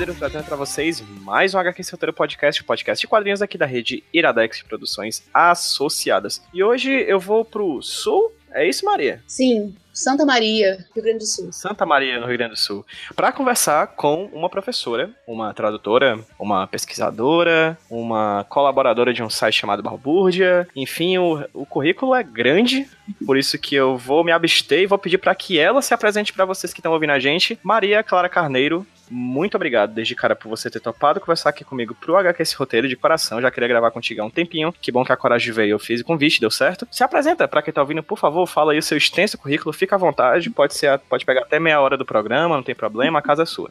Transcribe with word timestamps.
Pedro, 0.00 0.14
trazendo 0.14 0.44
pra 0.44 0.56
vocês 0.56 1.02
mais 1.20 1.52
um 1.52 1.58
HQ 1.58 1.82
Roteiro 1.92 2.12
Podcast, 2.14 2.64
podcast 2.64 3.02
de 3.02 3.06
quadrinhos 3.06 3.42
aqui 3.42 3.58
da 3.58 3.66
rede 3.66 4.02
Iradex 4.14 4.62
Produções 4.62 5.22
Associadas. 5.34 6.40
E 6.54 6.64
hoje 6.64 6.90
eu 6.90 7.20
vou 7.20 7.44
pro 7.44 7.82
sul, 7.82 8.32
é 8.50 8.66
isso, 8.66 8.86
Maria? 8.86 9.22
Sim, 9.26 9.76
Santa 10.00 10.24
Maria, 10.24 10.86
Rio 10.94 11.04
Grande 11.04 11.18
do 11.18 11.26
Sul. 11.26 11.52
Santa 11.52 11.84
Maria, 11.84 12.18
no 12.18 12.26
Rio 12.26 12.38
Grande 12.38 12.54
do 12.54 12.58
Sul. 12.58 12.86
Para 13.14 13.30
conversar 13.30 13.88
com 13.88 14.30
uma 14.32 14.48
professora, 14.48 15.10
uma 15.26 15.52
tradutora, 15.52 16.18
uma 16.38 16.66
pesquisadora, 16.66 17.76
uma 17.90 18.46
colaboradora 18.48 19.12
de 19.12 19.22
um 19.22 19.28
site 19.28 19.60
chamado 19.60 19.82
Balbúrdia. 19.82 20.66
Enfim, 20.74 21.18
o, 21.18 21.44
o 21.52 21.66
currículo 21.66 22.14
é 22.14 22.22
grande, 22.22 22.88
por 23.26 23.36
isso 23.36 23.58
que 23.58 23.74
eu 23.74 23.98
vou 23.98 24.24
me 24.24 24.32
abster 24.32 24.80
e 24.80 24.86
vou 24.86 24.98
pedir 24.98 25.18
para 25.18 25.34
que 25.34 25.58
ela 25.58 25.82
se 25.82 25.92
apresente 25.92 26.32
para 26.32 26.46
vocês 26.46 26.72
que 26.72 26.80
estão 26.80 26.92
ouvindo 26.92 27.10
a 27.10 27.18
gente. 27.18 27.58
Maria 27.62 28.02
Clara 28.02 28.28
Carneiro, 28.28 28.86
muito 29.10 29.56
obrigado 29.56 29.92
desde 29.92 30.14
cara 30.14 30.36
por 30.36 30.48
você 30.48 30.70
ter 30.70 30.78
topado 30.78 31.18
conversar 31.18 31.50
aqui 31.50 31.64
comigo 31.64 31.94
pro 31.96 32.16
HQ 32.16 32.40
esse 32.40 32.54
roteiro 32.54 32.88
de 32.88 32.94
coração. 32.94 33.42
Já 33.42 33.50
queria 33.50 33.68
gravar 33.68 33.90
contigo 33.90 34.22
há 34.22 34.24
um 34.24 34.30
tempinho. 34.30 34.72
Que 34.80 34.92
bom 34.92 35.04
que 35.04 35.10
a 35.10 35.16
coragem 35.16 35.52
veio. 35.52 35.72
Eu 35.72 35.78
fiz 35.80 36.00
o 36.00 36.04
convite, 36.04 36.40
deu 36.40 36.50
certo. 36.50 36.86
Se 36.92 37.02
apresenta 37.02 37.48
para 37.48 37.60
quem 37.60 37.74
tá 37.74 37.80
ouvindo, 37.80 38.04
por 38.04 38.16
favor, 38.16 38.46
fala 38.46 38.72
aí 38.72 38.78
o 38.78 38.82
seu 38.82 38.96
extenso 38.96 39.36
currículo, 39.36 39.72
fica 39.72 39.89
à 39.94 39.98
vontade. 39.98 40.50
Pode 40.50 40.74
ser, 40.74 40.98
pode 41.08 41.24
pegar 41.24 41.42
até 41.42 41.58
meia 41.58 41.80
hora 41.80 41.96
do 41.96 42.04
programa, 42.04 42.56
não 42.56 42.62
tem 42.62 42.74
problema, 42.74 43.18
a 43.18 43.22
casa 43.22 43.42
é 43.42 43.46
sua. 43.46 43.70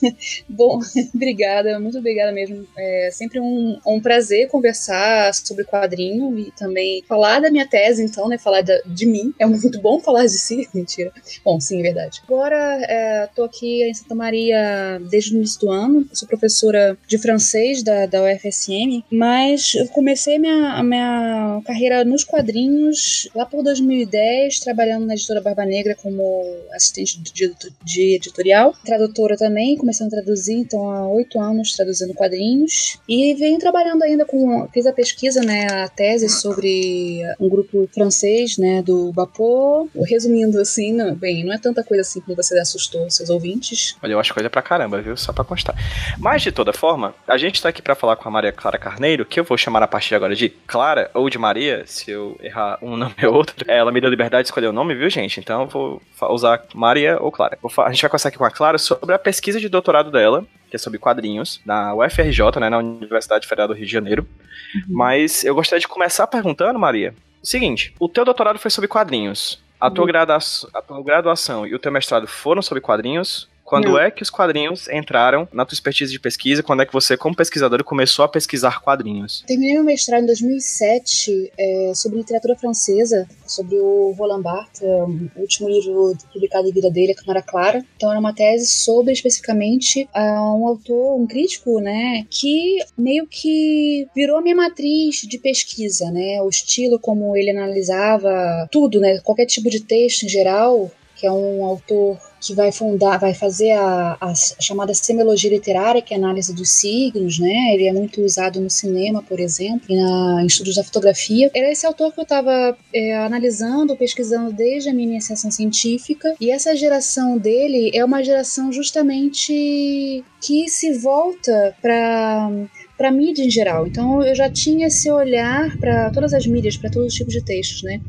bom, 0.48 0.80
obrigada, 1.14 1.78
muito 1.78 1.98
obrigada 1.98 2.32
mesmo. 2.32 2.66
É 2.76 3.10
sempre 3.12 3.40
um, 3.40 3.78
um 3.86 4.00
prazer 4.00 4.48
conversar 4.48 5.32
sobre 5.34 5.64
quadrinho 5.64 6.38
e 6.38 6.50
também 6.52 7.02
falar 7.08 7.40
da 7.40 7.50
minha 7.50 7.66
tese, 7.66 8.02
então, 8.02 8.28
né? 8.28 8.38
Falar 8.38 8.62
de, 8.62 8.80
de 8.86 9.06
mim. 9.06 9.34
É 9.38 9.46
muito 9.46 9.80
bom 9.80 10.00
falar 10.00 10.24
de 10.24 10.38
si. 10.38 10.68
Mentira. 10.74 11.12
Bom, 11.44 11.60
sim, 11.60 11.80
é 11.80 11.82
verdade. 11.82 12.22
Agora, 12.24 12.56
é, 12.82 13.28
tô 13.34 13.44
aqui 13.44 13.82
em 13.82 13.94
Santa 13.94 14.14
Maria 14.14 15.00
desde 15.10 15.34
o 15.34 15.36
início 15.36 15.60
do 15.60 15.70
ano. 15.70 16.06
sou 16.12 16.28
professora 16.28 16.96
de 17.06 17.18
francês 17.18 17.82
da, 17.82 18.06
da 18.06 18.22
UFSM, 18.22 19.04
mas 19.10 19.74
eu 19.74 19.88
comecei 19.88 20.38
minha, 20.38 20.82
minha 20.82 21.60
carreira 21.64 22.04
nos 22.04 22.24
quadrinhos 22.24 23.28
lá 23.34 23.44
por 23.46 23.62
2010, 23.62 24.60
trabalhando 24.60 25.06
na 25.06 25.14
editora 25.14 25.40
Barba 25.58 25.64
Negra 25.66 25.96
como 26.00 26.44
assistente 26.72 27.20
de, 27.20 27.52
de 27.82 28.14
editorial, 28.14 28.72
tradutora 28.84 29.36
também, 29.36 29.76
começando 29.76 30.08
a 30.08 30.16
traduzir, 30.16 30.54
então 30.54 30.88
há 30.90 31.08
oito 31.08 31.40
anos 31.40 31.72
traduzindo 31.72 32.14
quadrinhos. 32.14 32.98
E 33.08 33.34
venho 33.34 33.58
trabalhando 33.58 34.02
ainda 34.04 34.24
com. 34.24 34.68
Fiz 34.72 34.86
a 34.86 34.92
pesquisa, 34.92 35.40
né, 35.40 35.66
a 35.70 35.88
tese 35.88 36.28
sobre 36.28 37.22
um 37.40 37.48
grupo 37.48 37.88
francês, 37.92 38.56
né, 38.56 38.82
do 38.82 39.12
Bapô. 39.12 39.88
Resumindo 40.06 40.60
assim, 40.60 40.92
não, 40.92 41.14
bem, 41.14 41.44
não 41.44 41.52
é 41.52 41.58
tanta 41.58 41.82
coisa 41.82 42.02
assim 42.02 42.20
que 42.20 42.34
você 42.34 42.56
assustou 42.58 43.10
seus 43.10 43.30
ouvintes. 43.30 43.96
Olha, 44.02 44.12
eu 44.12 44.20
acho 44.20 44.32
coisa 44.32 44.48
pra 44.48 44.62
caramba, 44.62 45.00
viu? 45.00 45.16
Só 45.16 45.32
pra 45.32 45.44
constar. 45.44 45.74
Mas, 46.18 46.42
de 46.42 46.52
toda 46.52 46.72
forma, 46.72 47.14
a 47.26 47.36
gente 47.36 47.60
tá 47.60 47.70
aqui 47.70 47.82
para 47.82 47.94
falar 47.94 48.16
com 48.16 48.28
a 48.28 48.30
Maria 48.30 48.52
Clara 48.52 48.78
Carneiro, 48.78 49.26
que 49.26 49.40
eu 49.40 49.44
vou 49.44 49.58
chamar 49.58 49.82
a 49.82 49.88
partir 49.88 50.10
de 50.10 50.14
agora 50.14 50.34
de 50.36 50.48
Clara 50.48 51.10
ou 51.14 51.28
de 51.28 51.38
Maria, 51.38 51.82
se 51.86 52.10
eu 52.10 52.38
errar 52.42 52.78
um 52.80 52.94
nome 52.96 53.14
ou 53.24 53.34
outro. 53.34 53.56
Ela 53.66 53.90
me 53.90 54.00
deu 54.00 54.10
liberdade 54.10 54.44
de 54.44 54.48
escolher 54.48 54.68
o 54.68 54.72
nome, 54.72 54.94
viu, 54.94 55.08
gente? 55.10 55.37
Então 55.38 55.62
eu 55.62 55.66
vou 55.68 56.02
usar 56.30 56.62
Maria 56.74 57.18
ou 57.20 57.30
Clara. 57.30 57.58
A 57.62 57.92
gente 57.92 58.02
vai 58.02 58.10
conversar 58.10 58.28
aqui 58.28 58.38
com 58.38 58.44
a 58.44 58.50
Clara 58.50 58.78
sobre 58.78 59.14
a 59.14 59.18
pesquisa 59.18 59.60
de 59.60 59.68
doutorado 59.68 60.10
dela, 60.10 60.44
que 60.68 60.76
é 60.76 60.78
sobre 60.78 60.98
quadrinhos, 60.98 61.60
na 61.64 61.94
UFRJ, 61.94 62.60
né, 62.60 62.68
na 62.68 62.78
Universidade 62.78 63.46
Federal 63.46 63.68
do 63.68 63.74
Rio 63.74 63.86
de 63.86 63.92
Janeiro. 63.92 64.26
Uhum. 64.74 64.82
Mas 64.88 65.44
eu 65.44 65.54
gostaria 65.54 65.80
de 65.80 65.88
começar 65.88 66.26
perguntando, 66.26 66.78
Maria, 66.78 67.14
o 67.42 67.46
seguinte, 67.46 67.94
o 67.98 68.08
teu 68.08 68.24
doutorado 68.24 68.58
foi 68.58 68.70
sobre 68.70 68.88
quadrinhos. 68.88 69.62
A 69.80 69.90
tua, 69.90 70.04
uhum. 70.04 70.70
a 70.74 70.82
tua 70.82 71.02
graduação 71.02 71.66
e 71.66 71.74
o 71.74 71.78
teu 71.78 71.92
mestrado 71.92 72.26
foram 72.26 72.60
sobre 72.60 72.80
quadrinhos? 72.80 73.48
Quando 73.68 73.90
Não. 73.90 73.98
é 73.98 74.10
que 74.10 74.22
os 74.22 74.30
quadrinhos 74.30 74.88
entraram 74.88 75.46
na 75.52 75.62
tua 75.62 75.74
expertise 75.74 76.10
de 76.10 76.18
pesquisa? 76.18 76.62
Quando 76.62 76.80
é 76.80 76.86
que 76.86 76.92
você, 76.92 77.18
como 77.18 77.36
pesquisador, 77.36 77.84
começou 77.84 78.24
a 78.24 78.28
pesquisar 78.28 78.80
quadrinhos? 78.80 79.44
Terminei 79.46 79.74
meu 79.74 79.84
mestrado 79.84 80.22
em 80.22 80.26
2007 80.26 81.52
é, 81.58 81.92
sobre 81.94 82.16
literatura 82.16 82.56
francesa, 82.56 83.28
sobre 83.46 83.76
o 83.76 84.14
Roland 84.16 84.40
Barthes, 84.40 84.80
é, 84.80 84.86
o 84.86 85.30
último 85.36 85.68
livro 85.68 86.16
publicado 86.32 86.66
em 86.66 86.72
vida 86.72 86.90
dele, 86.90 87.12
A 87.12 87.14
Câmara 87.14 87.42
Clara. 87.42 87.84
Então 87.94 88.10
era 88.10 88.18
uma 88.18 88.34
tese 88.34 88.68
sobre 88.68 89.12
especificamente 89.12 90.08
um 90.16 90.66
autor, 90.66 91.20
um 91.20 91.26
crítico, 91.26 91.78
né, 91.78 92.24
que 92.30 92.78
meio 92.96 93.26
que 93.26 94.08
virou 94.14 94.40
minha 94.40 94.56
matriz 94.56 95.20
de 95.28 95.38
pesquisa, 95.38 96.10
né, 96.10 96.40
o 96.40 96.48
estilo 96.48 96.98
como 96.98 97.36
ele 97.36 97.50
analisava 97.50 98.66
tudo, 98.72 98.98
né, 98.98 99.18
qualquer 99.20 99.44
tipo 99.44 99.68
de 99.68 99.80
texto 99.80 100.22
em 100.22 100.28
geral, 100.28 100.90
que 101.14 101.26
é 101.26 101.32
um 101.32 101.64
autor 101.64 102.16
que 102.40 102.54
vai 102.54 102.70
fundar, 102.70 103.18
vai 103.18 103.34
fazer 103.34 103.72
a, 103.72 104.16
a, 104.20 104.34
chamada 104.34 104.94
semiologia 104.94 105.50
literária, 105.50 106.00
que 106.00 106.14
é 106.14 106.16
a 106.16 106.20
análise 106.20 106.54
dos 106.54 106.70
signos, 106.70 107.38
né? 107.38 107.74
Ele 107.74 107.86
é 107.86 107.92
muito 107.92 108.22
usado 108.22 108.60
no 108.60 108.70
cinema, 108.70 109.22
por 109.22 109.40
exemplo, 109.40 109.86
e 109.88 109.96
na, 109.96 110.42
em 110.42 110.46
estudos 110.46 110.76
da 110.76 110.84
fotografia. 110.84 111.50
Era 111.54 111.70
esse 111.70 111.86
autor 111.86 112.12
que 112.12 112.20
eu 112.20 112.24
estava 112.24 112.76
é, 112.94 113.16
analisando, 113.16 113.96
pesquisando 113.96 114.52
desde 114.52 114.88
a 114.88 114.94
minha 114.94 115.10
iniciação 115.10 115.50
científica, 115.50 116.34
e 116.40 116.50
essa 116.50 116.76
geração 116.76 117.38
dele 117.38 117.90
é 117.94 118.04
uma 118.04 118.22
geração 118.22 118.72
justamente 118.72 120.24
que 120.40 120.68
se 120.68 120.92
volta 120.98 121.74
para 121.82 122.50
para 122.98 123.12
mídia 123.12 123.44
em 123.44 123.50
geral. 123.50 123.86
Então 123.86 124.20
eu 124.24 124.34
já 124.34 124.50
tinha 124.50 124.88
esse 124.88 125.08
olhar 125.08 125.78
para 125.78 126.10
todas 126.10 126.34
as 126.34 126.44
mídias, 126.44 126.76
para 126.76 126.90
todos 126.90 127.12
os 127.12 127.14
tipos 127.14 127.32
de 127.32 127.44
textos, 127.44 127.84
né? 127.84 128.00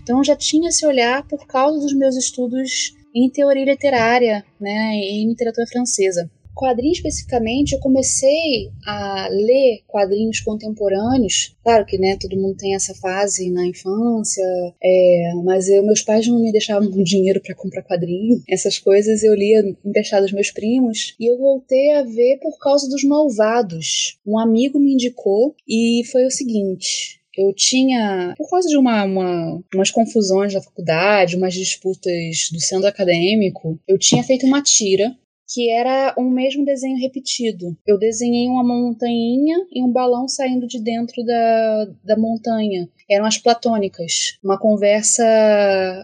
Então 0.00 0.18
eu 0.18 0.24
já 0.24 0.36
tinha 0.36 0.68
esse 0.68 0.86
olhar 0.86 1.24
por 1.24 1.46
causa 1.48 1.80
dos 1.80 1.92
meus 1.92 2.16
estudos 2.16 2.94
em 3.16 3.30
teoria 3.30 3.64
literária, 3.64 4.44
né, 4.60 4.94
em 4.94 5.26
literatura 5.26 5.66
francesa. 5.66 6.30
Quadrinhos 6.54 6.96
especificamente, 6.96 7.74
eu 7.74 7.80
comecei 7.80 8.70
a 8.86 9.28
ler 9.30 9.82
quadrinhos 9.86 10.40
contemporâneos. 10.40 11.54
Claro 11.62 11.84
que, 11.84 11.98
né, 11.98 12.16
todo 12.18 12.36
mundo 12.36 12.56
tem 12.56 12.74
essa 12.74 12.94
fase 12.94 13.50
na 13.50 13.66
infância, 13.66 14.42
é, 14.82 15.32
mas 15.44 15.68
eu, 15.68 15.84
meus 15.84 16.00
pais 16.00 16.26
não 16.26 16.40
me 16.40 16.50
deixavam 16.50 16.90
dinheiro 17.02 17.42
para 17.42 17.54
comprar 17.54 17.82
quadrinho. 17.82 18.42
Essas 18.48 18.78
coisas 18.78 19.22
eu 19.22 19.34
lia 19.34 19.62
emprestado 19.84 20.22
dos 20.22 20.32
meus 20.32 20.50
primos. 20.50 21.14
E 21.20 21.30
eu 21.30 21.36
voltei 21.36 21.90
a 21.92 22.02
ver 22.02 22.38
por 22.40 22.58
causa 22.58 22.88
dos 22.88 23.04
Malvados. 23.04 24.18
Um 24.26 24.38
amigo 24.38 24.78
me 24.78 24.94
indicou 24.94 25.54
e 25.68 26.04
foi 26.10 26.24
o 26.24 26.30
seguinte: 26.30 27.15
eu 27.36 27.52
tinha, 27.54 28.34
por 28.36 28.48
causa 28.48 28.68
de 28.68 28.76
uma, 28.76 29.04
uma, 29.04 29.60
umas 29.74 29.90
confusões 29.90 30.54
na 30.54 30.62
faculdade, 30.62 31.36
umas 31.36 31.54
disputas 31.54 32.48
do 32.52 32.60
centro 32.60 32.86
acadêmico, 32.86 33.78
eu 33.86 33.98
tinha 33.98 34.22
feito 34.22 34.46
uma 34.46 34.62
tira 34.62 35.14
que 35.48 35.70
era 35.70 36.14
um 36.18 36.28
mesmo 36.28 36.64
desenho 36.64 36.98
repetido. 36.98 37.76
Eu 37.86 37.98
desenhei 37.98 38.48
uma 38.48 38.64
montanha 38.64 39.64
e 39.72 39.82
um 39.82 39.92
balão 39.92 40.28
saindo 40.28 40.66
de 40.66 40.82
dentro 40.82 41.24
da, 41.24 41.88
da 42.04 42.16
montanha. 42.16 42.88
Eram 43.08 43.26
as 43.26 43.38
platônicas, 43.38 44.36
uma 44.42 44.58
conversa 44.58 45.24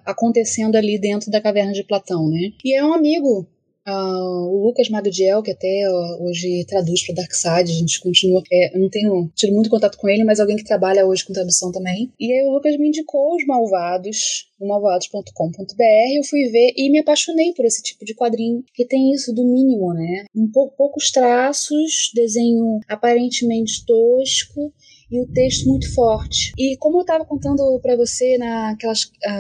acontecendo 0.06 0.76
ali 0.76 0.98
dentro 0.98 1.30
da 1.30 1.40
caverna 1.40 1.72
de 1.72 1.82
Platão, 1.82 2.28
né? 2.28 2.52
E 2.64 2.76
é 2.76 2.84
um 2.84 2.92
amigo 2.92 3.46
Uh, 3.86 4.46
o 4.48 4.66
Lucas 4.66 4.88
Magdiel, 4.88 5.42
que 5.42 5.50
até 5.50 5.88
uh, 5.88 6.24
hoje 6.24 6.64
traduz 6.68 7.04
para 7.04 7.16
Darkside, 7.16 7.72
a 7.72 7.78
gente 7.78 8.00
continua. 8.00 8.42
É, 8.52 8.78
não 8.78 8.88
tenho 8.88 9.30
tido 9.34 9.52
muito 9.52 9.68
contato 9.68 9.98
com 9.98 10.08
ele, 10.08 10.24
mas 10.24 10.38
alguém 10.38 10.56
que 10.56 10.64
trabalha 10.64 11.06
hoje 11.06 11.24
com 11.24 11.32
tradução 11.32 11.72
também. 11.72 12.12
E 12.18 12.32
aí 12.32 12.46
o 12.46 12.52
Lucas 12.52 12.76
me 12.78 12.88
indicou 12.88 13.34
os 13.34 13.44
Malvados, 13.44 14.46
malvados.com.br. 14.60 16.16
Eu 16.16 16.24
fui 16.24 16.48
ver 16.48 16.72
e 16.76 16.90
me 16.90 17.00
apaixonei 17.00 17.52
por 17.54 17.64
esse 17.64 17.82
tipo 17.82 18.04
de 18.04 18.14
quadrinho, 18.14 18.64
que 18.72 18.86
tem 18.86 19.12
isso 19.12 19.34
do 19.34 19.44
mínimo, 19.44 19.92
né? 19.92 20.26
Um 20.34 20.48
pou, 20.50 20.70
poucos 20.70 21.10
traços, 21.10 22.12
desenho 22.14 22.78
aparentemente 22.88 23.84
tosco 23.84 24.72
e 25.12 25.20
o 25.20 25.26
texto 25.26 25.68
muito 25.68 25.92
forte. 25.94 26.52
E 26.58 26.76
como 26.78 26.98
eu 26.98 27.02
estava 27.02 27.24
contando 27.24 27.78
para 27.80 27.96
você 27.96 28.38
naquela 28.38 28.94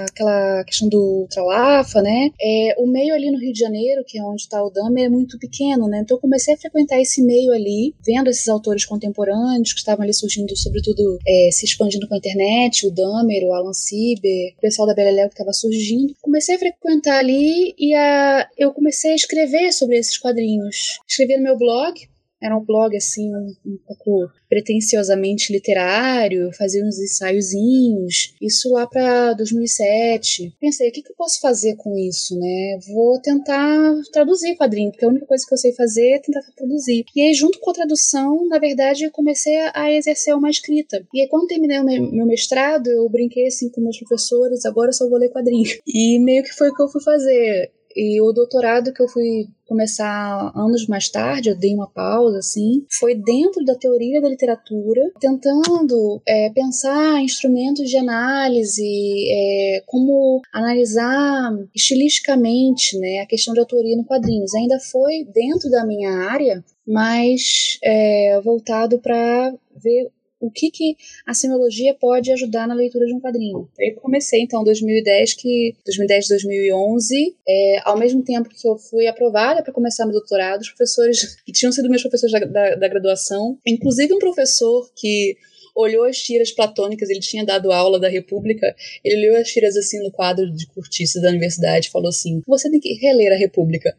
aquela 0.04 0.64
questão 0.64 0.88
do 0.88 1.26
Tralafa, 1.30 2.02
né? 2.02 2.30
É, 2.40 2.74
o 2.78 2.86
meio 2.86 3.14
ali 3.14 3.30
no 3.30 3.38
Rio 3.38 3.52
de 3.52 3.58
Janeiro, 3.58 4.04
que 4.06 4.18
é 4.18 4.22
onde 4.22 4.42
está 4.42 4.62
o 4.62 4.70
Dahmer, 4.70 5.06
é 5.06 5.08
muito 5.08 5.38
pequeno, 5.38 5.88
né? 5.88 6.00
Então 6.02 6.16
eu 6.16 6.20
comecei 6.20 6.54
a 6.54 6.58
frequentar 6.58 7.00
esse 7.00 7.22
meio 7.22 7.52
ali, 7.52 7.94
vendo 8.04 8.28
esses 8.28 8.48
autores 8.48 8.84
contemporâneos 8.84 9.72
que 9.72 9.78
estavam 9.78 10.04
ali 10.04 10.12
surgindo, 10.12 10.54
sobretudo 10.56 11.18
é, 11.26 11.48
se 11.50 11.64
expandindo 11.64 12.06
com 12.06 12.14
a 12.14 12.18
internet, 12.18 12.86
o 12.86 12.90
Dahmer, 12.90 13.44
o 13.44 13.54
Alan 13.54 13.72
Sieber, 13.72 14.54
o 14.58 14.60
pessoal 14.60 14.86
da 14.86 14.94
Beleléu 14.94 15.28
que 15.28 15.34
estava 15.34 15.52
surgindo. 15.52 16.14
Comecei 16.20 16.56
a 16.56 16.58
frequentar 16.58 17.18
ali 17.18 17.74
e 17.78 17.94
a, 17.94 18.48
eu 18.58 18.72
comecei 18.72 19.12
a 19.12 19.16
escrever 19.16 19.72
sobre 19.72 19.98
esses 19.98 20.18
quadrinhos. 20.18 20.98
Escrevi 21.08 21.36
no 21.36 21.44
meu 21.44 21.56
blog, 21.56 21.94
era 22.42 22.56
um 22.56 22.64
blog 22.64 22.96
assim 22.96 23.34
um, 23.34 23.54
um 23.64 23.78
pouco 23.86 24.28
pretensiosamente 24.48 25.50
literário, 25.50 26.50
fazia 26.52 26.84
uns 26.84 26.98
ensaiozinhos. 26.98 28.34
Isso 28.38 28.70
lá 28.70 28.86
para 28.86 29.32
2007. 29.32 30.54
Pensei, 30.60 30.90
o 30.90 30.92
que, 30.92 31.02
que 31.02 31.10
eu 31.10 31.16
posso 31.16 31.40
fazer 31.40 31.74
com 31.76 31.96
isso, 31.96 32.38
né? 32.38 32.78
Vou 32.92 33.18
tentar 33.20 33.94
traduzir 34.12 34.56
quadrinho, 34.56 34.90
porque 34.90 35.06
a 35.06 35.08
única 35.08 35.24
coisa 35.24 35.46
que 35.46 35.54
eu 35.54 35.58
sei 35.58 35.72
fazer 35.72 36.16
é 36.16 36.18
tentar 36.18 36.42
traduzir. 36.54 37.06
E 37.16 37.22
aí, 37.22 37.32
junto 37.32 37.58
com 37.60 37.70
a 37.70 37.74
tradução, 37.74 38.46
na 38.46 38.58
verdade, 38.58 39.08
comecei 39.10 39.56
a 39.72 39.90
exercer 39.90 40.36
uma 40.36 40.50
escrita. 40.50 41.02
E 41.14 41.22
aí, 41.22 41.28
quando 41.28 41.46
terminei 41.46 41.80
o 41.80 42.12
meu 42.12 42.26
mestrado, 42.26 42.88
eu 42.88 43.08
brinquei 43.08 43.46
assim 43.46 43.70
com 43.70 43.80
meus 43.80 43.98
professores, 43.98 44.66
agora 44.66 44.88
eu 44.88 44.94
só 44.94 45.08
vou 45.08 45.18
ler 45.18 45.30
quadrinho. 45.30 45.78
E 45.86 46.18
meio 46.18 46.42
que 46.42 46.52
foi 46.52 46.68
o 46.68 46.74
que 46.74 46.82
eu 46.82 46.88
fui 46.88 47.02
fazer 47.02 47.70
E 47.96 48.20
o 48.20 48.32
doutorado 48.32 48.92
que 48.92 49.02
eu 49.02 49.08
fui 49.08 49.46
começar 49.66 50.52
anos 50.54 50.86
mais 50.86 51.08
tarde, 51.08 51.48
eu 51.48 51.58
dei 51.58 51.74
uma 51.74 51.88
pausa, 51.88 52.38
assim, 52.38 52.84
foi 52.98 53.14
dentro 53.14 53.64
da 53.64 53.74
teoria 53.74 54.20
da 54.20 54.28
literatura, 54.28 55.00
tentando 55.18 56.20
é, 56.26 56.50
pensar 56.50 57.22
instrumentos 57.22 57.88
de 57.88 57.96
análise, 57.96 58.84
é, 59.30 59.82
como 59.86 60.42
analisar 60.52 61.52
estilisticamente 61.74 62.98
né, 62.98 63.20
a 63.20 63.26
questão 63.26 63.54
de 63.54 63.60
autoria 63.60 63.96
no 63.96 64.04
quadrinhos. 64.04 64.54
Ainda 64.54 64.78
foi 64.78 65.24
dentro 65.32 65.70
da 65.70 65.86
minha 65.86 66.10
área, 66.28 66.62
mas 66.86 67.78
é, 67.82 68.40
voltado 68.42 68.98
para 68.98 69.54
ver 69.82 70.10
o 70.42 70.50
que, 70.50 70.70
que 70.70 70.96
a 71.24 71.32
semiologia 71.32 71.94
pode 71.94 72.32
ajudar 72.32 72.66
na 72.66 72.74
leitura 72.74 73.06
de 73.06 73.14
um 73.14 73.20
quadrinho. 73.20 73.68
Eu 73.78 73.94
comecei 73.96 74.40
então 74.40 74.62
em 74.62 74.64
2010, 74.64 75.34
que 75.34 75.74
2010 75.86 76.28
2011, 76.28 77.36
é, 77.48 77.80
ao 77.84 77.96
mesmo 77.96 78.24
tempo 78.24 78.48
que 78.48 78.66
eu 78.66 78.76
fui 78.76 79.06
aprovada 79.06 79.62
para 79.62 79.72
começar 79.72 80.04
meu 80.04 80.12
doutorado, 80.12 80.62
os 80.62 80.68
professores 80.68 81.36
que 81.46 81.52
tinham 81.52 81.70
sido 81.70 81.88
meus 81.88 82.02
professores 82.02 82.32
da, 82.32 82.46
da, 82.46 82.74
da 82.74 82.88
graduação, 82.88 83.56
inclusive 83.64 84.12
um 84.12 84.18
professor 84.18 84.90
que 84.96 85.36
olhou 85.74 86.04
as 86.04 86.18
tiras 86.18 86.50
platônicas, 86.50 87.08
ele 87.08 87.20
tinha 87.20 87.44
dado 87.44 87.72
aula 87.72 87.98
da 87.98 88.08
República, 88.08 88.74
ele 89.04 89.28
olhou 89.28 89.40
as 89.40 89.48
tiras 89.48 89.76
assim 89.76 90.02
no 90.02 90.10
quadro 90.10 90.50
de 90.50 90.66
cortiça 90.66 91.20
da 91.20 91.28
universidade 91.28 91.86
e 91.86 91.90
falou 91.90 92.08
assim: 92.08 92.42
você 92.46 92.70
tem 92.70 92.80
que 92.80 92.94
reler 92.94 93.32
a 93.32 93.36
República. 93.36 93.96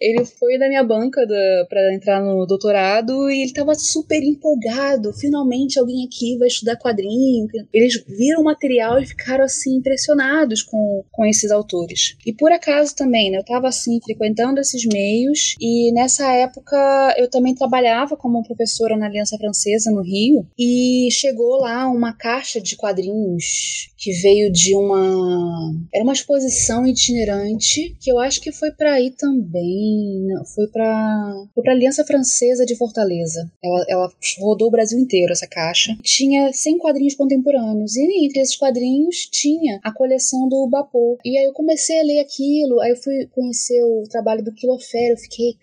Ele 0.00 0.24
foi 0.24 0.58
da 0.58 0.68
minha 0.68 0.82
banca 0.82 1.20
para 1.68 1.94
entrar 1.94 2.22
no 2.22 2.46
doutorado 2.46 3.30
e 3.30 3.42
ele 3.42 3.44
estava 3.44 3.74
super 3.74 4.22
empolgado. 4.22 5.12
Finalmente 5.12 5.78
alguém 5.78 6.06
aqui 6.06 6.36
vai 6.38 6.48
estudar 6.48 6.76
quadrinho. 6.76 7.46
Eles 7.72 8.02
viram 8.06 8.40
o 8.40 8.44
material 8.44 9.00
e 9.00 9.06
ficaram 9.06 9.44
assim 9.44 9.76
impressionados 9.76 10.62
com, 10.62 11.04
com 11.10 11.24
esses 11.24 11.50
autores. 11.50 12.16
E 12.24 12.32
por 12.32 12.52
acaso 12.52 12.94
também, 12.94 13.30
né, 13.30 13.38
eu 13.38 13.42
estava 13.42 13.68
assim 13.68 14.00
frequentando 14.02 14.60
esses 14.60 14.84
meios 14.86 15.54
e 15.60 15.92
nessa 15.92 16.30
época 16.32 17.14
eu 17.16 17.28
também 17.28 17.54
trabalhava 17.54 18.16
como 18.16 18.42
professora 18.42 18.96
na 18.96 19.06
Aliança 19.06 19.36
Francesa 19.38 19.90
no 19.90 20.02
Rio 20.02 20.46
e 20.58 21.08
chegou 21.10 21.60
lá 21.60 21.88
uma 21.88 22.12
caixa 22.12 22.60
de 22.60 22.76
quadrinhos 22.76 23.90
que 23.96 24.12
veio 24.20 24.50
de 24.50 24.74
uma 24.74 25.72
era 25.92 26.04
uma 26.04 26.12
exposição 26.12 26.86
itinerante 26.86 27.96
que 28.00 28.10
eu 28.10 28.18
acho 28.18 28.40
que 28.40 28.52
foi 28.52 28.70
para 28.70 29.00
também 29.20 30.26
foi 30.54 30.66
para 30.68 31.46
foi 31.54 31.62
para 31.62 31.72
Aliança 31.72 32.04
Francesa 32.04 32.64
de 32.64 32.76
Fortaleza. 32.76 33.50
Ela, 33.62 33.84
ela 33.88 34.12
rodou 34.38 34.68
o 34.68 34.70
Brasil 34.70 34.98
inteiro 34.98 35.32
essa 35.32 35.46
caixa. 35.46 35.96
Tinha 36.02 36.52
100 36.52 36.78
quadrinhos 36.78 37.14
contemporâneos 37.14 37.94
e 37.96 38.26
entre 38.26 38.40
esses 38.40 38.56
quadrinhos 38.56 39.28
tinha 39.30 39.78
a 39.82 39.92
coleção 39.92 40.48
do 40.48 40.66
Bapô. 40.68 41.18
E 41.24 41.36
aí 41.36 41.44
eu 41.44 41.52
comecei 41.52 42.00
a 42.00 42.04
ler 42.04 42.20
aquilo, 42.20 42.80
aí 42.80 42.90
eu 42.90 42.96
fui 42.96 43.26
conhecer 43.26 43.82
o 43.84 44.04
trabalho 44.08 44.42
do 44.42 44.52
Quilofero, 44.52 45.14
eu 45.14 45.18
fiquei 45.18 45.54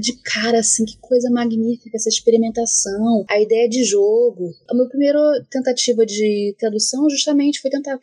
de 0.00 0.14
cara 0.22 0.60
assim, 0.60 0.84
que 0.84 0.96
coisa 0.98 1.30
magnífica 1.30 1.96
essa 1.96 2.08
experimentação, 2.08 3.24
a 3.28 3.40
ideia 3.40 3.68
de 3.68 3.84
jogo. 3.84 4.50
A 4.70 4.74
minha 4.74 4.88
primeira 4.88 5.20
tentativa 5.50 6.06
de 6.06 6.54
tradução 6.58 7.08
justamente 7.10 7.60
foi 7.60 7.70
tentar 7.70 7.98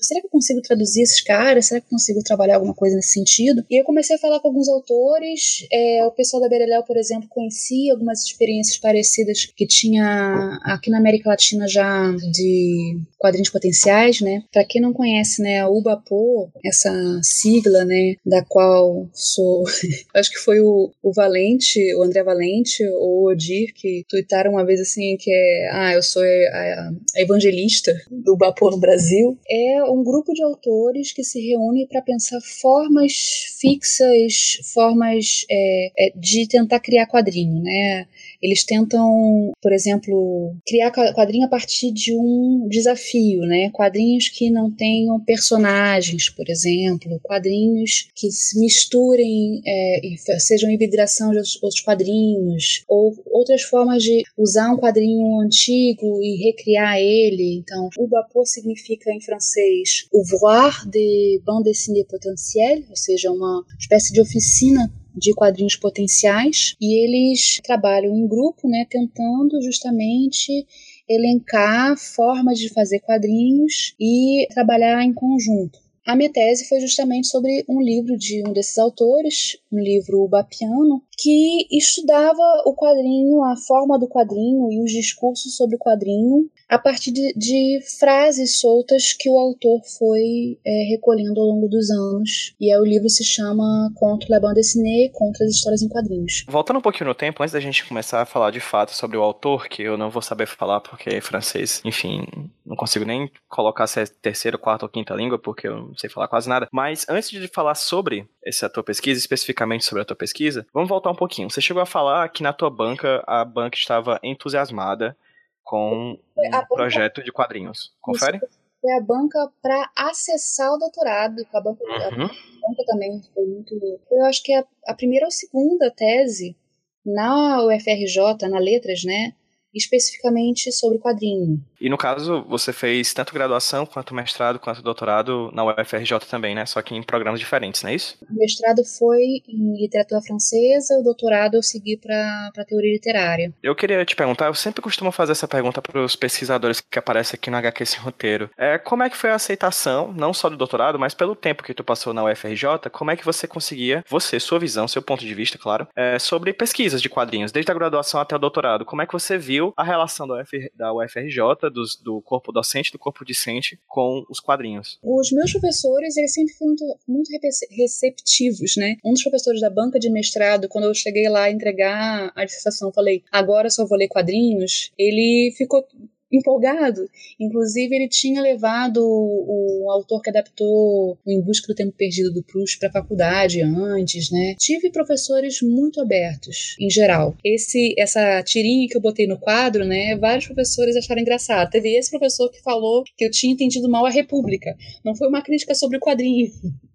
será 0.00 0.20
que 0.20 0.26
eu 0.26 0.30
consigo 0.30 0.60
traduzir 0.62 1.02
esses 1.02 1.20
caras? 1.20 1.66
Será 1.66 1.80
que 1.80 1.86
eu 1.86 1.90
consigo 1.90 2.22
trabalhar 2.22 2.56
alguma 2.56 2.74
coisa 2.74 2.96
nesse 2.96 3.12
sentido? 3.12 3.64
E 3.70 3.80
eu 3.80 3.84
comecei 3.84 4.16
a 4.16 4.18
falar 4.18 4.40
com 4.40 4.48
alguns 4.48 4.68
autores. 4.68 5.66
É, 5.72 6.04
o 6.04 6.12
pessoal 6.12 6.42
da 6.42 6.48
Bereléu, 6.48 6.82
por 6.84 6.96
exemplo, 6.96 7.28
conhecia 7.28 7.92
algumas 7.92 8.22
experiências 8.24 8.78
parecidas 8.78 9.44
que 9.44 9.66
tinha 9.66 10.58
aqui 10.64 10.90
na 10.90 10.98
América 10.98 11.30
Latina 11.30 11.66
já 11.68 12.12
de 12.32 13.00
quadrinhos 13.18 13.50
potenciais, 13.50 14.20
né? 14.20 14.42
Para 14.52 14.64
quem 14.64 14.80
não 14.80 14.92
conhece, 14.92 15.42
né, 15.42 15.58
a 15.60 15.68
UBAPO, 15.68 16.50
essa 16.64 16.92
sigla, 17.22 17.84
né, 17.84 18.14
da 18.24 18.44
qual 18.44 19.08
sou, 19.12 19.64
acho 20.14 20.30
que 20.30 20.38
foi 20.38 20.60
o, 20.60 20.90
o 21.02 21.12
Valente, 21.12 21.94
o 21.96 22.02
André 22.02 22.22
Valente 22.22 22.84
ou 22.86 23.24
o 23.24 23.30
Odir 23.30 23.72
que 23.74 24.04
tuitaram 24.08 24.52
uma 24.52 24.64
vez 24.64 24.80
assim 24.80 25.16
que 25.18 25.32
é, 25.32 25.70
ah, 25.72 25.94
eu 25.94 26.02
sou 26.02 26.22
a, 26.22 26.26
a, 26.26 26.92
evangelista 27.16 27.92
do 28.10 28.34
UBAPO 28.34 28.70
no 28.70 28.78
Brasil. 28.78 29.36
É 29.48 29.82
um 29.90 30.02
grupo 30.02 30.32
de 30.32 30.42
autores 30.42 31.12
que 31.12 31.24
se 31.24 31.40
reúne 31.40 31.86
para 31.86 32.02
pensar 32.02 32.40
formas 32.40 33.12
fixas, 33.60 34.58
formas 34.72 35.44
é, 35.50 35.92
é, 35.98 36.12
de 36.16 36.46
tentar 36.46 36.80
criar 36.80 37.06
quadrinho, 37.06 37.62
né? 37.62 38.06
Eles 38.42 38.64
tentam, 38.64 39.52
por 39.60 39.72
exemplo, 39.72 40.54
criar 40.66 40.90
quadrinho 40.90 41.46
a 41.46 41.48
partir 41.48 41.92
de 41.92 42.14
um 42.14 42.66
desafio, 42.68 43.40
né? 43.40 43.70
Quadrinhos 43.70 44.28
que 44.28 44.50
não 44.50 44.70
tenham 44.70 45.20
personagens, 45.20 46.28
por 46.30 46.48
exemplo, 46.48 47.20
quadrinhos 47.22 48.08
que 48.14 48.30
se 48.30 48.58
misturem 48.60 49.60
é, 49.66 50.00
sejam 50.38 50.70
hibridação 50.70 51.30
de 51.30 51.38
outros 51.62 51.80
quadrinhos, 51.80 52.84
ou 52.88 53.14
outras 53.26 53.62
formas 53.62 54.02
de 54.02 54.22
usar 54.36 54.72
um 54.72 54.78
quadrinho 54.78 55.40
antigo 55.40 56.22
e 56.22 56.36
recriar 56.44 56.98
ele. 56.98 57.56
Então, 57.58 57.88
o 57.98 58.06
Bapô 58.06 58.44
significa 58.44 59.10
em 59.12 59.20
francês 59.20 60.06
ouvroir 60.12 60.88
de 60.88 61.40
bande 61.44 61.64
dessinée 61.64 62.04
potentielle, 62.04 62.86
ou 62.88 62.96
seja, 62.96 63.30
uma 63.30 63.64
espécie 63.78 64.12
de 64.12 64.20
oficina 64.20 64.92
de 65.18 65.34
quadrinhos 65.34 65.76
potenciais 65.76 66.74
e 66.80 66.94
eles 67.04 67.58
trabalham 67.64 68.16
em 68.16 68.26
grupo, 68.26 68.68
né, 68.68 68.86
tentando 68.88 69.60
justamente 69.62 70.66
elencar 71.08 71.96
formas 71.96 72.58
de 72.58 72.68
fazer 72.68 73.00
quadrinhos 73.00 73.94
e 73.98 74.46
trabalhar 74.50 75.02
em 75.02 75.12
conjunto. 75.12 75.78
A 76.06 76.16
minha 76.16 76.32
tese 76.32 76.66
foi 76.66 76.80
justamente 76.80 77.26
sobre 77.26 77.64
um 77.68 77.82
livro 77.82 78.16
de 78.16 78.42
um 78.48 78.52
desses 78.52 78.78
autores, 78.78 79.58
um 79.70 79.78
livro 79.78 80.26
Bapiano, 80.26 81.02
que 81.18 81.66
estudava 81.70 82.62
o 82.64 82.74
quadrinho, 82.74 83.42
a 83.42 83.56
forma 83.56 83.98
do 83.98 84.08
quadrinho 84.08 84.70
e 84.70 84.80
os 84.80 84.92
discursos 84.92 85.56
sobre 85.56 85.74
o 85.74 85.78
quadrinho 85.78 86.48
a 86.68 86.78
partir 86.78 87.10
de, 87.10 87.32
de 87.34 87.80
frases 87.98 88.60
soltas 88.60 89.14
que 89.18 89.28
o 89.28 89.38
autor 89.38 89.80
foi 89.98 90.58
é, 90.64 90.90
recolhendo 90.90 91.40
ao 91.40 91.46
longo 91.46 91.68
dos 91.68 91.90
anos. 91.90 92.54
E 92.60 92.70
aí 92.70 92.78
o 92.78 92.84
livro 92.84 93.08
se 93.08 93.24
chama 93.24 93.90
Contra 93.94 94.28
la 94.30 94.40
bande 94.40 94.56
dessinée, 94.56 95.10
Contra 95.12 95.44
as 95.44 95.52
histórias 95.52 95.82
em 95.82 95.88
quadrinhos. 95.88 96.44
Voltando 96.46 96.78
um 96.78 96.82
pouquinho 96.82 97.08
no 97.08 97.14
tempo, 97.14 97.42
antes 97.42 97.52
da 97.52 97.60
gente 97.60 97.86
começar 97.86 98.20
a 98.20 98.26
falar 98.26 98.50
de 98.50 98.60
fato 98.60 98.92
sobre 98.92 99.16
o 99.16 99.22
autor, 99.22 99.68
que 99.68 99.82
eu 99.82 99.96
não 99.96 100.10
vou 100.10 100.22
saber 100.22 100.46
falar 100.46 100.80
porque 100.80 101.08
é 101.08 101.20
francês, 101.20 101.80
enfim, 101.84 102.26
não 102.64 102.76
consigo 102.76 103.04
nem 103.04 103.30
colocar 103.48 103.86
se 103.86 104.00
é 104.00 104.04
terceira, 104.06 104.58
quarta 104.58 104.84
ou 104.84 104.90
quinta 104.90 105.14
língua, 105.14 105.38
porque 105.38 105.66
eu 105.66 105.76
não 105.76 105.96
sei 105.96 106.10
falar 106.10 106.28
quase 106.28 106.48
nada. 106.48 106.68
Mas 106.70 107.06
antes 107.08 107.30
de 107.30 107.48
falar 107.48 107.74
sobre 107.74 108.28
essa 108.44 108.68
tua 108.68 108.82
pesquisa, 108.82 109.18
especificamente 109.18 109.84
sobre 109.84 110.02
a 110.02 110.04
tua 110.04 110.16
pesquisa, 110.16 110.66
vamos 110.72 110.88
voltar 110.88 111.07
um 111.10 111.16
pouquinho. 111.16 111.50
Você 111.50 111.60
chegou 111.60 111.82
a 111.82 111.86
falar 111.86 112.28
que 112.28 112.42
na 112.42 112.52
tua 112.52 112.70
banca 112.70 113.22
a 113.26 113.44
banca 113.44 113.76
estava 113.76 114.18
entusiasmada 114.22 115.16
com 115.64 116.18
um 116.36 116.66
projeto 116.74 117.22
de 117.22 117.30
quadrinhos. 117.30 117.92
Confere? 118.00 118.40
Foi 118.80 118.92
a 118.92 119.00
banca 119.00 119.50
para 119.60 119.90
acessar 119.96 120.72
o 120.72 120.78
doutorado. 120.78 121.46
A 121.52 121.60
banca, 121.60 121.84
uhum. 121.84 122.24
a 122.24 122.68
banca 122.68 122.84
também 122.86 123.20
foi 123.34 123.44
muito. 123.44 123.74
Eu 124.10 124.24
acho 124.24 124.42
que 124.42 124.54
a, 124.54 124.64
a 124.86 124.94
primeira 124.94 125.26
ou 125.26 125.30
segunda 125.30 125.90
tese 125.90 126.56
na 127.04 127.64
UFRJ, 127.64 128.48
na 128.48 128.58
Letras, 128.58 129.04
né? 129.04 129.34
Especificamente 129.74 130.72
sobre 130.72 130.98
quadrinho. 130.98 131.60
E 131.80 131.88
no 131.88 131.96
caso, 131.96 132.44
você 132.48 132.72
fez 132.72 133.12
tanto 133.12 133.32
graduação, 133.32 133.86
quanto 133.86 134.14
mestrado, 134.14 134.58
quanto 134.58 134.82
doutorado 134.82 135.50
na 135.52 135.64
UFRJ 135.64 136.18
também, 136.28 136.54
né? 136.54 136.66
Só 136.66 136.82
que 136.82 136.94
em 136.94 137.02
programas 137.02 137.38
diferentes, 137.38 137.82
não 137.82 137.90
é 137.90 137.94
isso? 137.94 138.16
O 138.28 138.34
mestrado 138.34 138.82
foi 138.98 139.42
em 139.48 139.80
literatura 139.80 140.20
francesa, 140.22 140.98
o 140.98 141.04
doutorado 141.04 141.54
eu 141.54 141.62
segui 141.62 141.96
para 141.96 142.50
teoria 142.66 142.92
literária. 142.92 143.52
Eu 143.62 143.76
queria 143.76 144.04
te 144.04 144.16
perguntar, 144.16 144.46
eu 144.46 144.54
sempre 144.54 144.82
costumo 144.82 145.12
fazer 145.12 145.32
essa 145.32 145.46
pergunta 145.46 145.80
para 145.80 146.04
os 146.04 146.16
pesquisadores 146.16 146.80
que 146.80 146.98
aparecem 146.98 147.36
aqui 147.36 147.50
no 147.50 147.56
HQ 147.56 147.82
Esse 147.82 147.98
Roteiro. 147.98 148.50
É, 148.56 148.78
como 148.78 149.02
é 149.02 149.10
que 149.10 149.16
foi 149.16 149.30
a 149.30 149.34
aceitação, 149.34 150.12
não 150.12 150.34
só 150.34 150.48
do 150.48 150.56
doutorado, 150.56 150.98
mas 150.98 151.14
pelo 151.14 151.36
tempo 151.36 151.62
que 151.62 151.74
tu 151.74 151.84
passou 151.84 152.12
na 152.12 152.24
UFRJ, 152.24 152.90
como 152.90 153.10
é 153.10 153.16
que 153.16 153.24
você 153.24 153.46
conseguia, 153.46 154.04
você, 154.08 154.40
sua 154.40 154.58
visão, 154.58 154.88
seu 154.88 155.02
ponto 155.02 155.24
de 155.24 155.34
vista, 155.34 155.58
claro, 155.58 155.86
é, 155.94 156.18
sobre 156.18 156.52
pesquisas 156.52 157.00
de 157.00 157.08
quadrinhos, 157.08 157.52
desde 157.52 157.70
a 157.70 157.74
graduação 157.74 158.20
até 158.20 158.34
o 158.34 158.38
doutorado, 158.38 158.84
como 158.84 159.02
é 159.02 159.06
que 159.06 159.12
você 159.12 159.38
viu 159.38 159.57
a 159.76 159.84
relação 159.84 160.26
da, 160.26 160.42
da 160.74 160.92
UFRJ 160.92 161.70
dos, 161.72 161.96
do 161.96 162.20
corpo 162.22 162.52
docente, 162.52 162.92
do 162.92 162.98
corpo 162.98 163.24
discente 163.24 163.78
com 163.86 164.24
os 164.28 164.40
quadrinhos? 164.40 164.98
Os 165.02 165.32
meus 165.32 165.52
professores, 165.52 166.16
eles 166.16 166.32
sempre 166.32 166.54
foram 166.54 166.70
muito, 166.70 166.84
muito 167.06 167.30
receptivos, 167.70 168.76
né? 168.76 168.96
Um 169.04 169.12
dos 169.12 169.22
professores 169.22 169.60
da 169.60 169.70
banca 169.70 169.98
de 169.98 170.10
mestrado, 170.10 170.68
quando 170.68 170.84
eu 170.84 170.94
cheguei 170.94 171.28
lá 171.28 171.44
a 171.44 171.50
entregar 171.50 172.32
a 172.34 172.44
dissertação, 172.44 172.92
falei, 172.92 173.22
agora 173.30 173.70
só 173.70 173.86
vou 173.86 173.98
ler 173.98 174.08
quadrinhos, 174.08 174.92
ele 174.98 175.54
ficou 175.56 175.86
empolgado. 176.30 177.08
Inclusive, 177.40 177.94
ele 177.94 178.08
tinha 178.08 178.40
levado 178.40 178.98
o, 178.98 179.84
o 179.84 179.90
autor 179.90 180.20
que 180.22 180.30
adaptou 180.30 181.18
Em 181.26 181.40
Busca 181.40 181.66
do 181.68 181.74
Tempo 181.74 181.92
Perdido 181.96 182.32
do 182.32 182.42
Proust 182.42 182.78
para 182.78 182.88
a 182.88 182.92
faculdade 182.92 183.60
antes, 183.62 184.30
né? 184.30 184.54
Tive 184.58 184.90
professores 184.90 185.60
muito 185.62 186.00
abertos, 186.00 186.76
em 186.78 186.90
geral. 186.90 187.36
Esse, 187.44 187.94
essa 187.98 188.42
tirinha 188.42 188.88
que 188.88 188.96
eu 188.96 189.00
botei 189.00 189.26
no 189.26 189.38
quadro, 189.38 189.84
né? 189.84 190.16
Vários 190.16 190.46
professores 190.46 190.96
acharam 190.96 191.22
engraçado. 191.22 191.70
Teve 191.70 191.96
esse 191.96 192.10
professor 192.10 192.50
que 192.50 192.62
falou 192.62 193.04
que 193.16 193.24
eu 193.24 193.30
tinha 193.30 193.52
entendido 193.52 193.88
mal 193.88 194.04
a 194.04 194.10
República. 194.10 194.76
Não 195.04 195.14
foi 195.14 195.28
uma 195.28 195.42
crítica 195.42 195.74
sobre 195.74 195.96
o 195.96 196.00
quadrinho. 196.00 196.50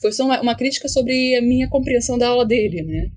Foi 0.00 0.10
só 0.10 0.24
uma, 0.24 0.40
uma, 0.40 0.54
crítica 0.56 0.88
sobre 0.88 1.36
a 1.36 1.42
minha 1.42 1.68
compreensão 1.68 2.16
da 2.16 2.28
aula 2.28 2.46
dele, 2.46 2.82
né? 2.82 3.10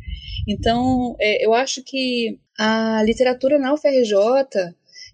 Então, 0.46 1.16
é, 1.18 1.44
eu 1.44 1.54
acho 1.54 1.82
que 1.82 2.38
a 2.60 3.02
literatura 3.04 3.58
na 3.58 3.74
UFRJ 3.74 4.14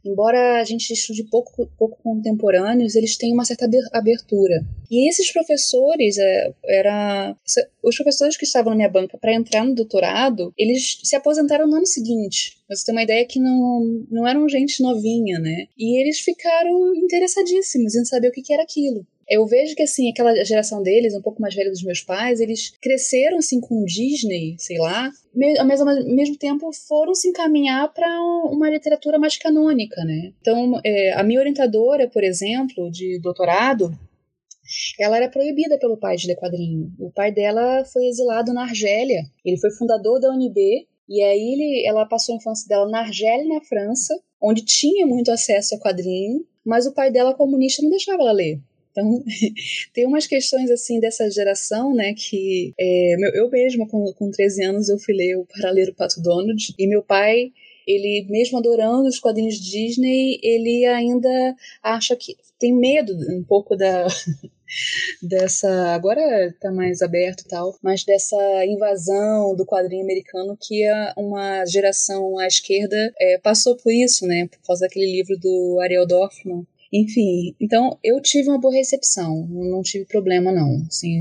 embora 0.03 0.59
a 0.59 0.63
gente 0.63 0.91
estude 0.91 1.23
pouco, 1.23 1.69
pouco 1.77 2.01
contemporâneos, 2.01 2.95
eles 2.95 3.17
têm 3.17 3.33
uma 3.33 3.45
certa 3.45 3.69
abertura. 3.93 4.65
E 4.89 5.09
esses 5.09 5.31
professores, 5.31 6.17
é, 6.17 6.53
era, 6.65 7.35
os 7.83 7.95
professores 7.95 8.37
que 8.37 8.45
estavam 8.45 8.71
na 8.71 8.77
minha 8.77 8.89
banca 8.89 9.17
para 9.17 9.33
entrar 9.33 9.63
no 9.63 9.75
doutorado, 9.75 10.53
eles 10.57 10.99
se 11.03 11.15
aposentaram 11.15 11.67
no 11.67 11.75
ano 11.75 11.85
seguinte. 11.85 12.57
Você 12.69 12.85
tem 12.85 12.95
uma 12.95 13.03
ideia 13.03 13.25
que 13.25 13.39
não, 13.39 14.05
não 14.09 14.27
eram 14.27 14.47
gente 14.49 14.81
novinha, 14.81 15.39
né? 15.39 15.67
E 15.77 16.01
eles 16.01 16.19
ficaram 16.19 16.95
interessadíssimos 16.95 17.95
em 17.95 18.05
saber 18.05 18.29
o 18.29 18.31
que, 18.31 18.41
que 18.41 18.53
era 18.53 18.63
aquilo 18.63 19.05
eu 19.29 19.45
vejo 19.45 19.75
que, 19.75 19.83
assim, 19.83 20.09
aquela 20.09 20.43
geração 20.43 20.81
deles, 20.81 21.13
um 21.13 21.21
pouco 21.21 21.41
mais 21.41 21.53
velha 21.53 21.69
dos 21.69 21.83
meus 21.83 22.01
pais, 22.01 22.39
eles 22.39 22.71
cresceram, 22.81 23.37
assim, 23.37 23.61
com 23.61 23.85
Disney, 23.85 24.55
sei 24.57 24.79
lá, 24.79 25.11
mesmo, 25.33 25.89
ao 25.89 26.05
mesmo 26.05 26.37
tempo 26.37 26.71
foram 26.87 27.13
se 27.13 27.29
encaminhar 27.29 27.93
para 27.93 28.07
uma 28.51 28.69
literatura 28.69 29.19
mais 29.19 29.37
canônica, 29.37 30.03
né? 30.03 30.33
Então, 30.41 30.81
é, 30.83 31.13
a 31.13 31.23
minha 31.23 31.39
orientadora, 31.39 32.09
por 32.09 32.23
exemplo, 32.23 32.89
de 32.89 33.19
doutorado, 33.21 33.91
ela 34.99 35.17
era 35.17 35.29
proibida 35.29 35.77
pelo 35.77 35.97
pai 35.97 36.15
de 36.15 36.27
ler 36.27 36.35
quadrinho. 36.35 36.91
O 36.99 37.11
pai 37.11 37.31
dela 37.31 37.83
foi 37.85 38.05
exilado 38.07 38.53
na 38.53 38.63
Argélia. 38.63 39.23
Ele 39.43 39.57
foi 39.57 39.71
fundador 39.71 40.19
da 40.19 40.31
UNB 40.31 40.87
e 41.07 41.23
aí 41.23 41.53
ele, 41.53 41.87
ela 41.87 42.05
passou 42.05 42.33
a 42.33 42.37
infância 42.37 42.67
dela 42.67 42.87
na 42.89 42.99
Argélia, 42.99 43.47
na 43.47 43.61
França, 43.61 44.13
onde 44.41 44.63
tinha 44.63 45.07
muito 45.07 45.31
acesso 45.31 45.75
a 45.75 45.79
quadrinho, 45.79 46.45
mas 46.63 46.85
o 46.85 46.93
pai 46.93 47.11
dela 47.11 47.33
comunista 47.33 47.81
não 47.81 47.89
deixava 47.89 48.21
ela 48.21 48.31
ler. 48.31 48.61
Então, 48.99 49.23
tem 49.93 50.05
umas 50.05 50.27
questões 50.27 50.69
assim 50.69 50.99
dessa 50.99 51.29
geração, 51.31 51.93
né, 51.93 52.13
que 52.13 52.73
é, 52.79 53.15
eu 53.33 53.49
mesma, 53.49 53.87
com, 53.87 54.11
com 54.13 54.29
13 54.29 54.65
anos, 54.65 54.89
eu 54.89 54.99
fui 54.99 55.15
ler 55.15 55.37
o 55.37 55.45
Paraleiro 55.45 55.93
Pato 55.93 56.21
Donald, 56.21 56.73
e 56.77 56.87
meu 56.87 57.01
pai, 57.01 57.51
ele, 57.87 58.25
mesmo 58.29 58.57
adorando 58.57 59.07
os 59.07 59.19
quadrinhos 59.19 59.55
Disney, 59.55 60.39
ele 60.43 60.85
ainda 60.85 61.55
acha 61.81 62.15
que 62.15 62.35
tem 62.59 62.75
medo 62.75 63.13
um 63.33 63.43
pouco 63.43 63.75
da. 63.75 64.07
dessa 65.19 65.95
agora 65.95 66.55
tá 66.61 66.71
mais 66.71 67.01
aberto 67.01 67.41
e 67.41 67.47
tal 67.47 67.75
mas 67.81 68.03
dessa 68.03 68.37
invasão 68.67 69.55
do 69.55 69.65
quadrinho 69.65 70.03
americano 70.03 70.55
que 70.61 70.85
a, 70.85 71.11
uma 71.17 71.65
geração 71.65 72.37
à 72.37 72.45
esquerda 72.45 72.95
é, 73.19 73.39
passou 73.39 73.75
por 73.75 73.91
isso 73.91 74.27
né 74.27 74.47
por 74.47 74.61
causa 74.61 74.81
daquele 74.81 75.11
livro 75.11 75.35
do 75.39 75.79
Ariel 75.81 76.05
Dorfman 76.05 76.67
enfim, 76.91 77.55
então 77.59 77.97
eu 78.03 78.21
tive 78.21 78.49
uma 78.49 78.59
boa 78.59 78.73
recepção, 78.73 79.47
não 79.49 79.81
tive 79.81 80.05
problema 80.05 80.51
não. 80.51 80.83
Assim, 80.87 81.19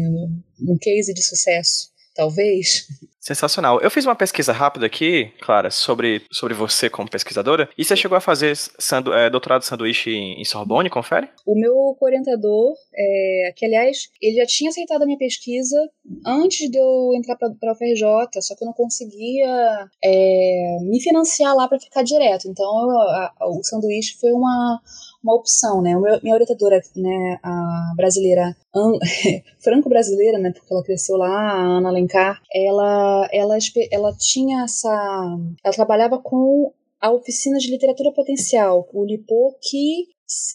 um 0.60 0.76
case 0.80 1.12
de 1.12 1.22
sucesso, 1.22 1.90
talvez. 2.14 2.86
Sensacional. 3.20 3.78
Eu 3.82 3.90
fiz 3.90 4.06
uma 4.06 4.14
pesquisa 4.14 4.52
rápida 4.52 4.86
aqui, 4.86 5.30
Clara, 5.42 5.70
sobre, 5.70 6.22
sobre 6.32 6.54
você 6.54 6.88
como 6.88 7.10
pesquisadora. 7.10 7.68
E 7.76 7.84
você 7.84 7.94
chegou 7.94 8.16
a 8.16 8.22
fazer 8.22 8.56
sandu 8.56 9.12
é, 9.12 9.28
doutorado 9.28 9.60
de 9.60 9.66
sanduíche 9.66 10.10
em, 10.10 10.40
em, 10.40 10.44
Sorbonne, 10.46 10.88
confere? 10.88 11.28
O 11.44 11.54
meu 11.54 11.94
orientador, 12.00 12.72
é, 12.96 13.52
que 13.54 13.66
aliás, 13.66 14.08
ele 14.22 14.36
já 14.36 14.46
tinha 14.46 14.70
aceitado 14.70 15.02
a 15.02 15.04
minha 15.04 15.18
pesquisa 15.18 15.76
antes 16.24 16.70
de 16.70 16.78
eu 16.78 17.10
entrar 17.18 17.36
para 17.36 17.48
a 17.48 17.72
UFRJ, 17.72 18.40
só 18.40 18.56
que 18.56 18.64
eu 18.64 18.66
não 18.66 18.72
conseguia 18.72 19.86
é, 20.02 20.78
me 20.80 20.98
financiar 21.02 21.54
lá 21.54 21.68
para 21.68 21.78
ficar 21.78 22.02
direto. 22.02 22.48
Então, 22.48 22.66
a, 22.66 23.34
a, 23.40 23.46
o 23.46 23.62
sanduíche 23.62 24.16
foi 24.18 24.32
uma 24.32 24.80
uma 25.22 25.34
opção, 25.34 25.82
né? 25.82 25.94
Minha 26.22 26.34
orientadora, 26.34 26.80
né, 26.96 27.38
a 27.42 27.92
brasileira, 27.96 28.56
franco-brasileira, 29.62 30.38
né, 30.38 30.52
porque 30.52 30.72
ela 30.72 30.84
cresceu 30.84 31.16
lá, 31.16 31.28
a 31.28 31.78
Ana 31.78 31.88
Alencar, 31.88 32.40
ela, 32.54 33.28
ela, 33.32 33.58
ela 33.90 34.16
tinha 34.16 34.64
essa, 34.64 35.38
ela 35.64 35.74
trabalhava 35.74 36.18
com 36.18 36.72
a 37.00 37.12
oficina 37.12 37.58
de 37.58 37.70
literatura 37.70 38.12
potencial, 38.12 38.88
o 38.92 39.04
LIPO, 39.04 39.56
que 39.62 40.06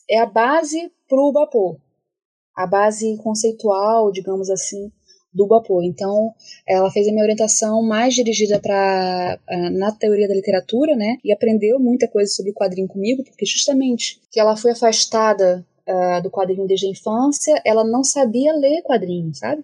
é 0.09 0.19
a 0.19 0.25
base 0.25 0.91
para 1.07 1.19
o 1.19 1.31
BAPO, 1.31 1.79
a 2.55 2.67
base 2.67 3.17
conceitual, 3.17 4.11
digamos 4.11 4.49
assim, 4.49 4.91
do 5.33 5.45
Guapô. 5.45 5.81
Então, 5.81 6.33
ela 6.67 6.91
fez 6.91 7.07
a 7.07 7.11
minha 7.11 7.23
orientação 7.23 7.81
mais 7.81 8.13
dirigida 8.13 8.59
para 8.59 9.39
na 9.71 9.91
teoria 9.91 10.27
da 10.27 10.33
literatura, 10.33 10.95
né? 10.95 11.17
E 11.23 11.31
aprendeu 11.31 11.79
muita 11.79 12.07
coisa 12.07 12.31
sobre 12.31 12.53
quadrinho 12.53 12.87
comigo, 12.87 13.23
porque 13.23 13.45
justamente 13.45 14.19
que 14.31 14.39
ela 14.39 14.55
foi 14.55 14.71
afastada 14.71 15.65
uh, 15.87 16.21
do 16.21 16.29
quadrinho 16.29 16.67
desde 16.67 16.87
a 16.87 16.89
infância, 16.89 17.61
ela 17.65 17.83
não 17.83 18.03
sabia 18.03 18.53
ler 18.53 18.81
quadrinho, 18.83 19.33
sabe? 19.33 19.63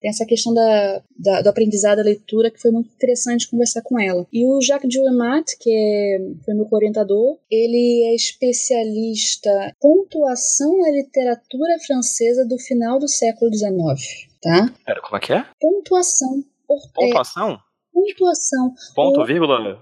Tem 0.00 0.10
essa 0.10 0.26
questão 0.26 0.52
da, 0.52 1.02
da, 1.18 1.40
do 1.40 1.48
aprendizado 1.48 1.96
da 1.96 2.02
leitura 2.02 2.50
que 2.50 2.60
foi 2.60 2.70
muito 2.70 2.90
interessante 2.94 3.48
conversar 3.48 3.80
com 3.80 3.98
ela. 3.98 4.26
E 4.30 4.44
o 4.44 4.60
Jacques 4.60 4.94
Dulamat, 4.94 5.52
que 5.58 5.70
é, 5.70 6.44
foi 6.44 6.52
meu 6.52 6.68
orientador, 6.70 7.38
ele 7.50 8.04
é 8.04 8.14
especialista 8.14 9.74
pontuação 9.80 10.78
na 10.78 10.90
literatura 10.90 11.78
francesa 11.86 12.44
do 12.46 12.58
final 12.58 12.98
do 12.98 13.08
século 13.08 13.50
XIX 13.50 14.33
tá? 14.44 14.74
Pera, 14.84 15.00
como 15.00 15.16
é 15.16 15.20
que 15.20 15.32
é? 15.32 15.46
Pontuação. 15.60 16.44
Pontuação? 16.66 17.52
É, 17.52 17.58
pontuação. 17.92 18.74
Ponto, 18.94 19.24
vírgula? 19.24 19.80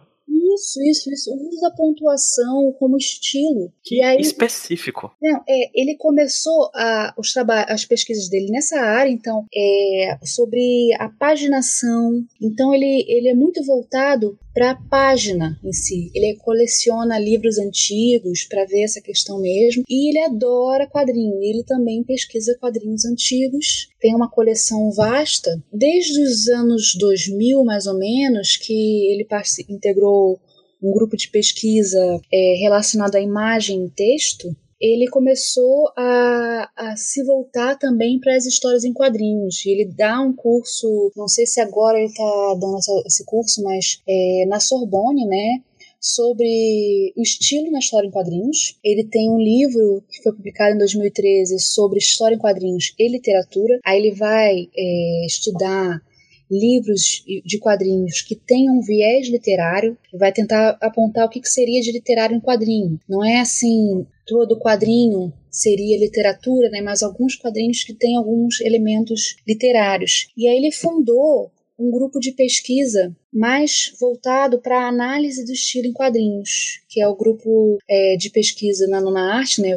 Isso, 0.55 0.83
isso, 0.83 1.11
isso. 1.11 1.31
Usa 1.35 1.69
a 1.69 1.77
pontuação 1.77 2.73
como 2.79 2.97
estilo. 2.97 3.73
Que 3.83 4.03
aí, 4.03 4.21
específico. 4.21 5.13
Não, 5.21 5.43
é, 5.49 5.71
ele 5.75 5.97
começou 5.97 6.71
a, 6.75 7.15
os 7.19 7.35
as 7.69 7.85
pesquisas 7.85 8.29
dele 8.29 8.51
nessa 8.51 8.79
área, 8.79 9.11
então, 9.11 9.47
é, 9.55 10.19
sobre 10.25 10.93
a 10.99 11.09
paginação. 11.09 12.25
Então, 12.41 12.75
ele, 12.75 13.05
ele 13.09 13.29
é 13.29 13.35
muito 13.35 13.65
voltado 13.65 14.39
para 14.55 14.73
a 14.73 14.75
página 14.75 15.59
em 15.65 15.73
si. 15.73 16.11
Ele 16.15 16.37
coleciona 16.37 17.19
livros 17.19 17.59
antigos 17.59 18.45
para 18.45 18.65
ver 18.67 18.83
essa 18.83 19.01
questão 19.01 19.41
mesmo. 19.41 19.83
E 19.89 20.11
ele 20.11 20.25
adora 20.25 20.89
quadrinho. 20.89 21.43
Ele 21.43 21.65
também 21.65 22.05
pesquisa 22.05 22.57
quadrinhos 22.61 23.05
antigos. 23.05 23.89
Tem 24.03 24.15
uma 24.15 24.29
coleção 24.29 24.91
vasta, 24.91 25.63
desde 25.73 26.21
os 26.21 26.49
anos 26.49 26.95
2000, 26.99 27.65
mais 27.65 27.87
ou 27.87 27.97
menos, 27.97 28.57
que 28.57 28.73
ele 29.13 29.27
integrou 29.69 30.39
um 30.83 30.91
grupo 30.91 31.17
de 31.17 31.31
pesquisa 31.31 32.21
é, 32.31 32.55
relacionado 32.61 33.15
à 33.15 33.21
imagem 33.21 33.87
e 33.87 33.91
texto 33.91 34.55
ele 34.83 35.09
começou 35.09 35.93
a, 35.97 36.69
a 36.77 36.97
se 36.97 37.23
voltar 37.23 37.79
também 37.79 38.19
para 38.19 38.35
as 38.35 38.47
histórias 38.47 38.83
em 38.83 38.93
quadrinhos. 38.93 39.65
Ele 39.65 39.85
dá 39.85 40.21
um 40.21 40.35
curso, 40.35 41.13
não 41.17 41.29
sei 41.29 41.47
se 41.47 41.61
agora 41.61 41.99
ele 41.99 42.09
está 42.09 42.57
dando 42.61 42.79
esse 43.07 43.25
curso, 43.25 43.63
mas 43.63 44.03
é, 44.09 44.45
na 44.49 44.59
Sorbonne, 44.59 45.25
né? 45.25 45.63
Sobre 46.03 47.15
o 47.17 47.23
estilo 47.23 47.71
na 47.71 47.79
história 47.79 48.09
em 48.09 48.11
quadrinhos. 48.11 48.77
Ele 48.83 49.05
tem 49.05 49.31
um 49.31 49.39
livro 49.39 50.03
que 50.11 50.23
foi 50.23 50.33
publicado 50.33 50.75
em 50.75 50.79
2013 50.79 51.61
sobre 51.61 51.99
história 51.99 52.35
em 52.35 52.39
quadrinhos 52.39 52.93
e 52.99 53.09
literatura. 53.09 53.79
Aí 53.85 53.99
ele 53.99 54.15
vai 54.15 54.69
é, 54.77 55.27
estudar 55.27 56.03
livros 56.51 57.25
de 57.47 57.59
quadrinhos 57.59 58.21
que 58.21 58.37
tenham 58.37 58.77
um 58.77 58.83
viés 58.83 59.29
literário, 59.29 59.97
vai 60.13 60.31
tentar 60.31 60.77
apontar 60.83 61.25
o 61.25 61.31
que, 61.31 61.41
seria 61.45 61.81
de 61.81 61.91
literário 61.91 62.37
em 62.37 62.41
quadrinho. 62.41 63.01
Não 63.09 63.25
é 63.25 63.41
assim, 63.41 64.07
todo 64.27 64.59
quadrinho 64.59 65.33
seria 65.51 65.99
literatura, 65.99 66.69
né, 66.69 66.83
mas 66.83 67.03
alguns 67.03 67.37
quadrinhos 67.37 67.85
que 67.85 67.95
têm 67.95 68.17
alguns 68.17 68.61
elementos 68.61 69.37
literários. 69.49 70.29
E 70.37 70.47
aí 70.47 70.59
ele 70.59 70.73
fundou 70.73 71.51
um 71.83 71.91
grupo 71.91 72.21
de 72.21 72.33
pesquisa 72.33 73.15
mais 73.33 73.93
voltado 74.01 74.61
para 74.61 74.85
a 74.85 74.89
análise 74.89 75.45
do 75.45 75.53
estilo 75.53 75.89
em 75.89 75.93
quadrinhos, 75.93 76.81
que 76.89 77.03
é 77.03 77.09
o 77.09 77.17
grupo 77.17 77.79
é, 77.91 78.17
de 78.17 78.31
pesquisa 78.31 78.87
na 78.87 79.01
Nona 79.01 79.35
Arte, 79.35 79.61
né, 79.61 79.77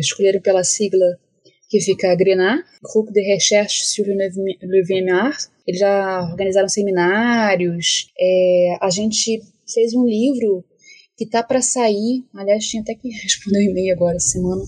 escolheram 0.00 0.40
pela 0.40 0.64
sigla 0.64 1.18
que 1.68 1.80
fica 1.80 2.10
a 2.10 2.14
Grenat, 2.14 2.64
Groupe 2.82 3.12
de 3.12 3.22
Recherche 3.22 3.86
sur 3.86 4.06
le 4.06 4.14
9 4.14 5.10
art. 5.10 5.46
Eles 5.66 5.80
já 5.80 6.20
organizaram 6.30 6.68
seminários. 6.68 8.08
É, 8.18 8.76
a 8.80 8.90
gente 8.90 9.40
fez 9.72 9.94
um 9.94 10.04
livro 10.04 10.64
que 11.16 11.26
tá 11.26 11.42
para 11.42 11.62
sair. 11.62 12.24
Aliás, 12.34 12.66
tinha 12.66 12.82
até 12.82 12.94
que 12.94 13.08
responder 13.08 13.58
um 13.58 13.70
e-mail 13.70 13.94
agora 13.94 14.16
essa 14.16 14.28
semana. 14.28 14.62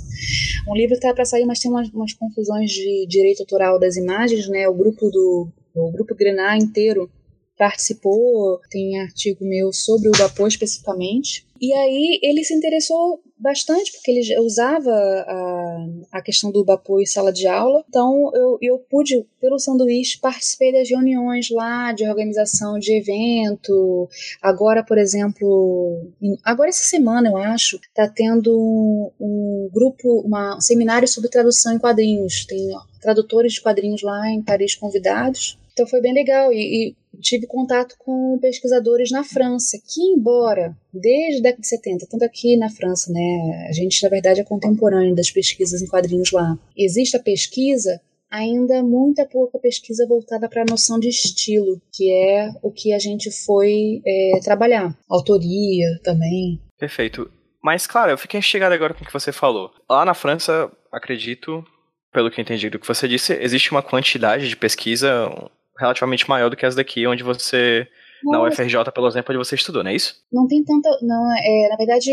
Um 0.66 0.74
livro 0.74 0.94
que 0.94 1.02
tá 1.02 1.12
para 1.12 1.26
sair, 1.26 1.44
mas 1.44 1.58
tem 1.58 1.70
umas, 1.70 1.90
umas, 1.90 2.14
confusões 2.14 2.70
de 2.70 3.06
direito 3.06 3.40
autoral 3.40 3.78
das 3.78 3.96
imagens, 3.96 4.48
né? 4.48 4.66
O 4.66 4.74
grupo 4.74 5.10
do 5.10 5.48
o 5.74 5.90
grupo 5.90 6.14
Grenat 6.14 6.62
inteiro 6.62 7.10
participou, 7.56 8.60
tem 8.70 9.00
artigo 9.00 9.44
meu 9.44 9.72
sobre 9.72 10.08
o 10.08 10.12
vapor 10.16 10.48
especificamente. 10.48 11.46
E 11.60 11.72
aí 11.72 12.18
ele 12.22 12.44
se 12.44 12.52
interessou 12.52 13.22
bastante, 13.38 13.92
porque 13.92 14.10
ele 14.10 14.38
usava 14.40 14.90
a, 14.90 15.86
a 16.12 16.22
questão 16.22 16.50
do 16.50 16.64
vapor 16.64 17.00
em 17.00 17.06
sala 17.06 17.32
de 17.32 17.46
aula. 17.46 17.84
Então 17.88 18.30
eu, 18.34 18.58
eu 18.60 18.78
pude, 18.78 19.24
pelo 19.40 19.58
sanduíche, 19.58 20.18
participei 20.18 20.72
das 20.72 20.90
reuniões 20.90 21.48
lá 21.50 21.92
de 21.92 22.06
organização 22.06 22.78
de 22.78 22.92
evento. 22.92 24.08
Agora, 24.42 24.82
por 24.82 24.98
exemplo, 24.98 26.10
agora 26.44 26.68
essa 26.68 26.84
semana, 26.84 27.28
eu 27.28 27.36
acho, 27.36 27.78
tá 27.94 28.08
tendo 28.08 29.12
um, 29.20 29.70
grupo, 29.72 30.20
uma, 30.20 30.56
um 30.56 30.60
seminário 30.60 31.06
sobre 31.06 31.30
tradução 31.30 31.74
em 31.74 31.78
quadrinhos. 31.78 32.44
Tem 32.46 32.68
tradutores 33.00 33.54
de 33.54 33.62
quadrinhos 33.62 34.02
lá 34.02 34.28
em 34.28 34.42
Paris 34.42 34.74
convidados. 34.74 35.58
Então 35.74 35.88
foi 35.88 36.00
bem 36.00 36.14
legal 36.14 36.52
e, 36.52 36.56
e, 36.56 36.96
tive 37.20 37.48
contato 37.48 37.96
com 37.98 38.38
pesquisadores 38.40 39.10
na 39.10 39.24
França, 39.24 39.76
que 39.76 40.00
embora 40.00 40.76
desde 40.92 41.40
a 41.40 41.42
década 41.42 41.62
de 41.62 41.68
70, 41.68 42.06
tanto 42.08 42.24
aqui 42.24 42.56
na 42.56 42.70
França, 42.70 43.12
né, 43.12 43.66
a 43.68 43.72
gente 43.72 44.00
na 44.02 44.08
verdade 44.08 44.40
é 44.40 44.44
contemporâneo 44.44 45.16
das 45.16 45.32
pesquisas 45.32 45.82
em 45.82 45.88
quadrinhos 45.88 46.30
lá, 46.30 46.56
existe 46.76 47.16
a 47.16 47.22
pesquisa, 47.22 48.00
ainda 48.30 48.84
muita 48.84 49.26
pouca 49.26 49.58
pesquisa 49.58 50.06
voltada 50.06 50.48
para 50.48 50.62
a 50.62 50.70
noção 50.70 50.98
de 50.98 51.08
estilo, 51.08 51.82
que 51.92 52.08
é 52.08 52.52
o 52.62 52.70
que 52.70 52.92
a 52.92 52.98
gente 52.98 53.30
foi 53.44 54.00
é, 54.06 54.38
trabalhar, 54.44 54.96
autoria 55.08 55.86
também. 56.04 56.60
Perfeito. 56.78 57.28
Mas, 57.62 57.86
claro, 57.86 58.12
eu 58.12 58.18
fiquei 58.18 58.38
instigado 58.38 58.74
agora 58.74 58.94
com 58.94 59.02
o 59.02 59.06
que 59.06 59.12
você 59.12 59.32
falou. 59.32 59.70
Lá 59.88 60.04
na 60.04 60.14
França, 60.14 60.70
acredito, 60.92 61.64
pelo 62.12 62.30
que 62.30 62.38
eu 62.38 62.42
entendi 62.42 62.68
do 62.68 62.78
que 62.78 62.86
você 62.86 63.08
disse, 63.08 63.32
existe 63.40 63.70
uma 63.70 63.82
quantidade 63.82 64.48
de 64.48 64.56
pesquisa 64.56 65.30
relativamente 65.78 66.28
maior 66.28 66.50
do 66.50 66.56
que 66.56 66.66
as 66.66 66.74
daqui, 66.74 67.06
onde 67.06 67.22
você 67.22 67.88
na 68.24 68.42
UFRJ, 68.42 68.90
pelo 68.94 69.06
exemplo, 69.06 69.34
onde 69.34 69.44
você 69.44 69.54
estudou, 69.54 69.82
não 69.82 69.90
é 69.90 69.94
isso? 69.94 70.14
Não 70.32 70.46
tem 70.46 70.64
tanta. 70.64 70.88
Não, 71.02 71.36
é, 71.36 71.68
na 71.68 71.76
verdade, 71.76 72.10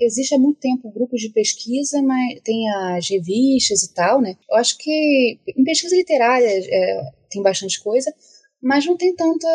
existe 0.00 0.34
há 0.34 0.38
muito 0.38 0.58
tempo 0.58 0.90
grupos 0.90 1.20
de 1.20 1.30
pesquisa, 1.30 2.02
mas 2.02 2.40
tem 2.40 2.68
as 2.70 3.08
revistas 3.08 3.82
e 3.82 3.94
tal, 3.94 4.20
né? 4.20 4.36
Eu 4.50 4.56
acho 4.56 4.76
que 4.78 5.38
em 5.56 5.64
pesquisa 5.64 5.94
literária 5.94 6.48
é, 6.48 7.02
tem 7.30 7.42
bastante 7.42 7.80
coisa, 7.82 8.12
mas 8.60 8.86
não 8.86 8.96
tem 8.96 9.14
tanta. 9.14 9.48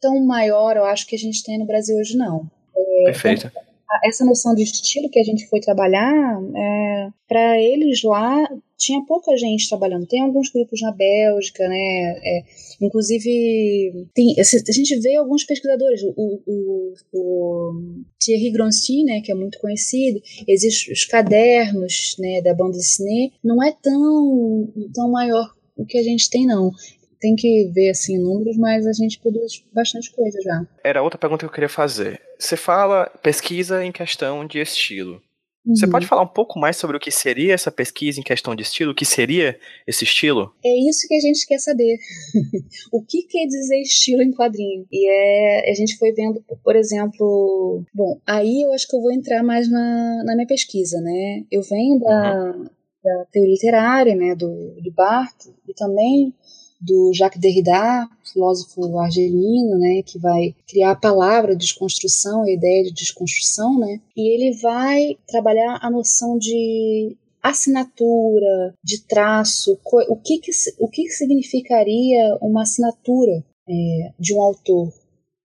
tão 0.00 0.24
maior, 0.24 0.76
eu 0.76 0.84
acho, 0.84 1.06
que 1.06 1.14
a 1.14 1.18
gente 1.18 1.42
tem 1.42 1.58
no 1.58 1.66
Brasil 1.66 1.96
hoje, 1.96 2.16
não. 2.16 2.50
É, 2.76 3.04
Perfeito. 3.06 3.46
Então, 3.46 3.62
essa 4.04 4.24
noção 4.24 4.54
de 4.54 4.62
estilo 4.62 5.10
que 5.10 5.20
a 5.20 5.24
gente 5.24 5.48
foi 5.48 5.60
trabalhar, 5.60 6.40
é, 6.56 7.08
para 7.28 7.60
eles 7.60 8.02
lá 8.02 8.48
tinha 8.82 9.04
pouca 9.06 9.36
gente 9.36 9.68
trabalhando. 9.68 10.06
Tem 10.06 10.20
alguns 10.20 10.50
grupos 10.50 10.80
na 10.80 10.90
Bélgica, 10.90 11.68
né? 11.68 12.18
É, 12.24 12.44
inclusive, 12.80 14.08
tem, 14.12 14.34
a 14.38 14.72
gente 14.72 14.98
vê 14.98 15.14
alguns 15.14 15.44
pesquisadores, 15.44 16.02
o, 16.02 16.42
o, 16.44 16.94
o 17.12 17.72
Thierry 18.18 18.50
Gronstein, 18.50 19.04
né, 19.04 19.20
que 19.20 19.30
é 19.30 19.34
muito 19.34 19.58
conhecido, 19.60 20.20
existem 20.48 20.92
os 20.92 21.04
cadernos 21.04 22.16
né, 22.18 22.42
da 22.42 22.54
banda 22.54 22.72
dessinée, 22.72 23.32
não 23.42 23.62
é 23.62 23.72
tão, 23.80 24.72
tão 24.92 25.10
maior 25.10 25.48
o 25.76 25.86
que 25.86 25.98
a 25.98 26.02
gente 26.02 26.28
tem, 26.28 26.44
não 26.44 26.72
tem 27.20 27.36
que 27.36 27.70
ver 27.72 27.90
assim 27.90 28.18
números, 28.18 28.56
mas 28.58 28.84
a 28.84 28.92
gente 28.92 29.20
produz 29.20 29.64
bastante 29.72 30.10
coisa 30.10 30.36
já. 30.42 30.66
Era 30.82 31.02
outra 31.04 31.16
pergunta 31.16 31.40
que 31.40 31.46
eu 31.46 31.54
queria 31.54 31.68
fazer. 31.68 32.20
Você 32.36 32.56
fala 32.56 33.06
pesquisa 33.22 33.84
em 33.84 33.92
questão 33.92 34.44
de 34.44 34.58
estilo. 34.58 35.22
Uhum. 35.64 35.76
Você 35.76 35.86
pode 35.86 36.06
falar 36.06 36.22
um 36.22 36.28
pouco 36.28 36.58
mais 36.58 36.76
sobre 36.76 36.96
o 36.96 37.00
que 37.00 37.10
seria 37.10 37.54
essa 37.54 37.70
pesquisa 37.70 38.18
em 38.18 38.22
questão 38.22 38.54
de 38.54 38.62
estilo? 38.62 38.90
O 38.90 38.94
que 38.94 39.04
seria 39.04 39.58
esse 39.86 40.04
estilo? 40.04 40.52
É 40.64 40.88
isso 40.88 41.06
que 41.06 41.14
a 41.14 41.20
gente 41.20 41.46
quer 41.46 41.58
saber. 41.58 41.98
o 42.92 43.02
que 43.02 43.22
quer 43.22 43.46
dizer 43.46 43.80
estilo 43.80 44.22
em 44.22 44.32
quadrinho? 44.32 44.84
E 44.90 45.08
é, 45.08 45.70
a 45.70 45.74
gente 45.74 45.96
foi 45.96 46.12
vendo, 46.12 46.42
por 46.64 46.74
exemplo. 46.74 47.84
Bom, 47.94 48.20
aí 48.26 48.62
eu 48.62 48.72
acho 48.72 48.88
que 48.88 48.96
eu 48.96 49.00
vou 49.00 49.12
entrar 49.12 49.42
mais 49.44 49.70
na, 49.70 50.24
na 50.24 50.34
minha 50.34 50.46
pesquisa, 50.46 51.00
né? 51.00 51.44
Eu 51.50 51.62
venho 51.62 52.00
da, 52.00 52.54
uhum. 52.56 52.64
da 53.04 53.24
teoria 53.30 53.52
literária, 53.52 54.16
né? 54.16 54.34
Do, 54.34 54.74
do 54.82 54.92
Barthes, 54.92 55.52
e 55.68 55.74
também 55.74 56.34
do 56.82 57.12
Jacques 57.14 57.40
Derrida, 57.40 58.08
filósofo 58.32 58.98
argelino, 58.98 59.78
né, 59.78 60.02
que 60.04 60.18
vai 60.18 60.54
criar 60.66 60.90
a 60.90 60.96
palavra 60.96 61.54
desconstrução, 61.54 62.42
a 62.42 62.50
ideia 62.50 62.82
de 62.82 62.92
desconstrução, 62.92 63.78
né, 63.78 64.00
e 64.16 64.34
ele 64.34 64.58
vai 64.60 65.16
trabalhar 65.28 65.78
a 65.80 65.88
noção 65.88 66.36
de 66.36 67.16
assinatura, 67.40 68.74
de 68.82 69.02
traço, 69.02 69.78
o 70.08 70.16
que, 70.16 70.38
que, 70.38 70.50
o 70.78 70.88
que 70.88 71.08
significaria 71.08 72.36
uma 72.40 72.62
assinatura 72.62 73.44
é, 73.68 74.12
de 74.18 74.34
um 74.34 74.42
autor, 74.42 74.92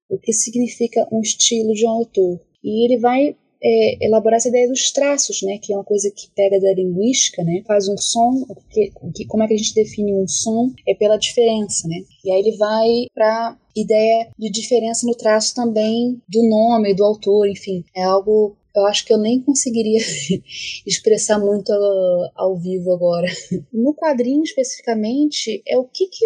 o 0.09 0.17
que 0.17 0.33
significa 0.33 1.07
um 1.11 1.21
estilo 1.21 1.73
de 1.73 1.85
um 1.85 1.89
autor. 1.89 2.39
E 2.63 2.85
ele 2.85 2.99
vai 2.99 3.35
é, 3.63 4.05
elaborar 4.05 4.37
essa 4.37 4.49
ideia 4.49 4.67
dos 4.67 4.91
traços, 4.91 5.41
né, 5.41 5.57
que 5.57 5.73
é 5.73 5.75
uma 5.75 5.83
coisa 5.83 6.11
que 6.11 6.29
pega 6.35 6.59
da 6.59 6.73
linguística, 6.73 7.43
né, 7.43 7.63
faz 7.65 7.87
um 7.87 7.97
som, 7.97 8.45
que, 8.71 8.91
que, 9.13 9.25
como 9.25 9.43
é 9.43 9.47
que 9.47 9.53
a 9.53 9.57
gente 9.57 9.73
define 9.73 10.13
um 10.13 10.27
som? 10.27 10.71
É 10.87 10.93
pela 10.93 11.17
diferença, 11.17 11.87
né, 11.87 12.03
e 12.23 12.31
aí 12.31 12.39
ele 12.39 12.57
vai 12.57 12.87
para 13.13 13.57
ideia 13.75 14.29
de 14.37 14.49
diferença 14.49 15.05
no 15.05 15.15
traço 15.15 15.53
também 15.53 16.21
do 16.27 16.47
nome, 16.47 16.95
do 16.95 17.03
autor, 17.03 17.47
enfim, 17.47 17.83
é 17.95 18.03
algo 18.03 18.55
eu 18.75 18.85
acho 18.85 19.05
que 19.05 19.11
eu 19.11 19.17
nem 19.17 19.41
conseguiria 19.41 19.99
expressar 20.85 21.39
muito 21.39 21.71
ao, 21.73 22.31
ao 22.35 22.57
vivo 22.57 22.93
agora. 22.93 23.27
No 23.73 23.91
quadrinho 23.95 24.43
especificamente, 24.43 25.63
é 25.67 25.75
o 25.79 25.83
que, 25.83 26.07
que 26.07 26.25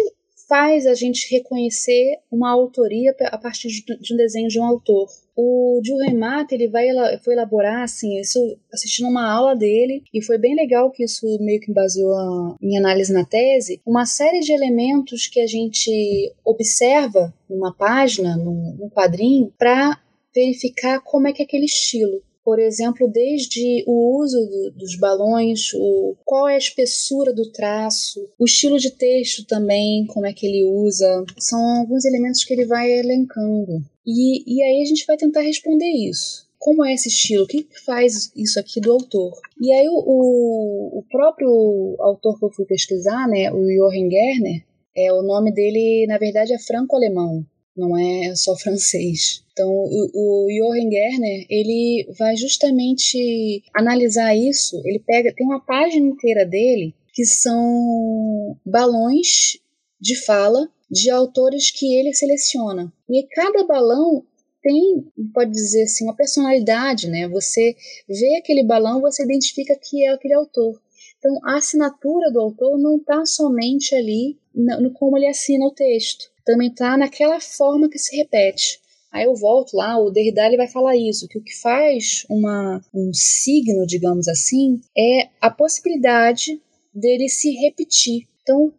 faz 0.52 0.86
a 0.86 0.92
gente 0.92 1.30
reconhecer 1.34 2.18
uma 2.30 2.50
autoria 2.50 3.16
a 3.22 3.38
partir 3.38 3.68
de 3.68 4.12
um 4.12 4.16
desenho 4.18 4.48
de 4.48 4.60
um 4.60 4.64
autor. 4.64 5.08
O 5.34 5.80
Jules 5.84 6.12
Mata, 6.12 6.54
ele 6.54 6.68
vai 6.68 6.86
foi 7.24 7.32
elaborar 7.32 7.82
assim, 7.82 8.18
isso 8.20 8.38
assistindo 8.72 9.08
uma 9.08 9.30
aula 9.30 9.56
dele 9.56 10.02
e 10.12 10.22
foi 10.22 10.36
bem 10.36 10.54
legal 10.54 10.90
que 10.90 11.04
isso 11.04 11.26
meio 11.40 11.60
que 11.60 11.72
baseou 11.72 12.14
a 12.14 12.56
minha 12.60 12.80
análise 12.80 13.12
na 13.12 13.24
tese, 13.24 13.80
uma 13.86 14.04
série 14.04 14.40
de 14.40 14.52
elementos 14.52 15.26
que 15.26 15.40
a 15.40 15.46
gente 15.46 16.34
observa 16.44 17.32
numa 17.48 17.74
página, 17.74 18.36
num, 18.36 18.76
num 18.78 18.90
quadrinho, 18.90 19.52
para 19.58 19.98
verificar 20.34 21.00
como 21.00 21.28
é 21.28 21.32
que 21.32 21.42
é 21.42 21.46
aquele 21.46 21.64
estilo 21.64 22.22
por 22.44 22.58
exemplo, 22.58 23.08
desde 23.08 23.84
o 23.86 24.18
uso 24.20 24.38
do, 24.46 24.70
dos 24.72 24.96
balões, 24.96 25.72
o, 25.74 26.16
qual 26.24 26.48
é 26.48 26.54
a 26.54 26.58
espessura 26.58 27.32
do 27.32 27.50
traço, 27.52 28.28
o 28.38 28.44
estilo 28.44 28.78
de 28.78 28.90
texto 28.90 29.46
também, 29.46 30.06
como 30.06 30.26
é 30.26 30.32
que 30.32 30.46
ele 30.46 30.64
usa, 30.64 31.24
são 31.38 31.60
alguns 31.78 32.04
elementos 32.04 32.44
que 32.44 32.52
ele 32.52 32.66
vai 32.66 32.90
elencando. 32.90 33.82
E, 34.06 34.42
e 34.46 34.62
aí 34.62 34.82
a 34.82 34.84
gente 34.84 35.06
vai 35.06 35.16
tentar 35.16 35.42
responder 35.42 35.90
isso. 35.90 36.50
Como 36.58 36.84
é 36.84 36.94
esse 36.94 37.08
estilo? 37.08 37.44
O 37.44 37.46
que 37.46 37.66
faz 37.84 38.32
isso 38.36 38.58
aqui 38.58 38.80
do 38.80 38.92
autor? 38.92 39.32
E 39.60 39.72
aí 39.72 39.88
o, 39.88 39.94
o, 39.94 40.98
o 40.98 41.02
próprio 41.10 41.96
autor 41.98 42.38
que 42.38 42.44
eu 42.44 42.50
fui 42.50 42.64
pesquisar, 42.64 43.28
né, 43.28 43.52
o 43.52 43.64
Johann 43.64 44.10
Gerner, 44.10 44.64
é, 44.96 45.12
o 45.12 45.22
nome 45.22 45.52
dele, 45.52 46.06
na 46.06 46.18
verdade, 46.18 46.52
é 46.52 46.58
franco-alemão 46.58 47.44
não 47.76 47.96
é 47.96 48.34
só 48.34 48.56
francês. 48.56 49.42
Então, 49.52 49.68
o, 49.68 50.10
o 50.14 50.48
Johann 50.48 50.90
Gerner, 50.90 51.46
ele 51.48 52.06
vai 52.18 52.36
justamente 52.36 53.62
analisar 53.74 54.34
isso, 54.34 54.80
ele 54.84 54.98
pega, 54.98 55.32
tem 55.34 55.46
uma 55.46 55.60
página 55.60 56.06
inteira 56.06 56.44
dele 56.44 56.94
que 57.12 57.24
são 57.26 58.56
balões 58.64 59.58
de 60.00 60.16
fala 60.16 60.68
de 60.90 61.10
autores 61.10 61.70
que 61.70 61.94
ele 61.94 62.14
seleciona. 62.14 62.92
E 63.08 63.26
cada 63.28 63.66
balão 63.66 64.24
tem, 64.62 65.04
pode 65.34 65.50
dizer 65.50 65.82
assim, 65.84 66.04
uma 66.04 66.16
personalidade, 66.16 67.08
né? 67.08 67.28
Você 67.28 67.74
vê 68.08 68.36
aquele 68.36 68.62
balão, 68.62 69.00
você 69.00 69.24
identifica 69.24 69.76
que 69.76 70.04
é 70.04 70.12
aquele 70.12 70.34
autor. 70.34 70.80
Então, 71.18 71.38
a 71.44 71.56
assinatura 71.56 72.30
do 72.30 72.40
autor 72.40 72.78
não 72.78 72.96
está 72.96 73.24
somente 73.24 73.94
ali 73.94 74.38
no, 74.54 74.92
como 74.92 75.16
ele 75.16 75.26
assina 75.26 75.64
o 75.66 75.72
texto 75.72 76.32
também 76.44 76.68
está 76.68 76.96
naquela 76.96 77.40
forma 77.40 77.88
que 77.88 77.98
se 77.98 78.16
repete. 78.16 78.80
Aí 79.10 79.24
eu 79.24 79.34
volto 79.34 79.76
lá, 79.76 79.98
o 79.98 80.10
Derrida 80.10 80.46
ele 80.46 80.56
vai 80.56 80.68
falar 80.68 80.96
isso, 80.96 81.28
que 81.28 81.38
o 81.38 81.42
que 81.42 81.54
faz 81.60 82.24
uma, 82.30 82.80
um 82.94 83.12
signo, 83.12 83.86
digamos 83.86 84.26
assim, 84.26 84.80
é 84.96 85.28
a 85.40 85.50
possibilidade 85.50 86.60
dele 86.94 87.28
se 87.28 87.50
repetir. 87.52 88.26
Então, 88.42 88.72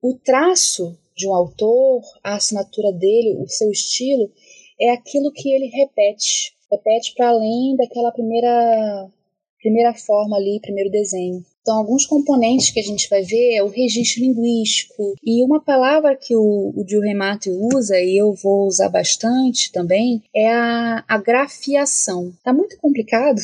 o 0.00 0.14
traço 0.14 0.96
de 1.16 1.28
um 1.28 1.34
autor, 1.34 2.00
a 2.22 2.36
assinatura 2.36 2.92
dele, 2.92 3.36
o 3.42 3.48
seu 3.48 3.70
estilo, 3.70 4.30
é 4.80 4.90
aquilo 4.90 5.32
que 5.32 5.52
ele 5.52 5.66
repete. 5.66 6.54
Repete 6.70 7.12
para 7.16 7.30
além 7.30 7.76
daquela 7.76 8.12
primeira, 8.12 9.10
primeira 9.60 9.94
forma 9.94 10.36
ali, 10.36 10.60
primeiro 10.60 10.90
desenho. 10.90 11.44
Então, 11.62 11.76
alguns 11.76 12.04
componentes 12.04 12.70
que 12.70 12.80
a 12.80 12.82
gente 12.82 13.08
vai 13.08 13.22
ver 13.22 13.54
é 13.54 13.62
o 13.62 13.68
registro 13.68 14.20
linguístico. 14.20 15.14
E 15.24 15.44
uma 15.44 15.60
palavra 15.60 16.16
que 16.16 16.34
o, 16.34 16.72
o 16.76 16.84
Gil 16.86 17.00
Remate 17.00 17.50
usa, 17.50 17.96
e 17.98 18.20
eu 18.20 18.34
vou 18.34 18.66
usar 18.66 18.88
bastante 18.88 19.70
também, 19.70 20.22
é 20.34 20.52
a, 20.52 21.04
a 21.06 21.18
grafiação. 21.18 22.32
Tá 22.42 22.52
muito 22.52 22.76
complicado? 22.78 23.40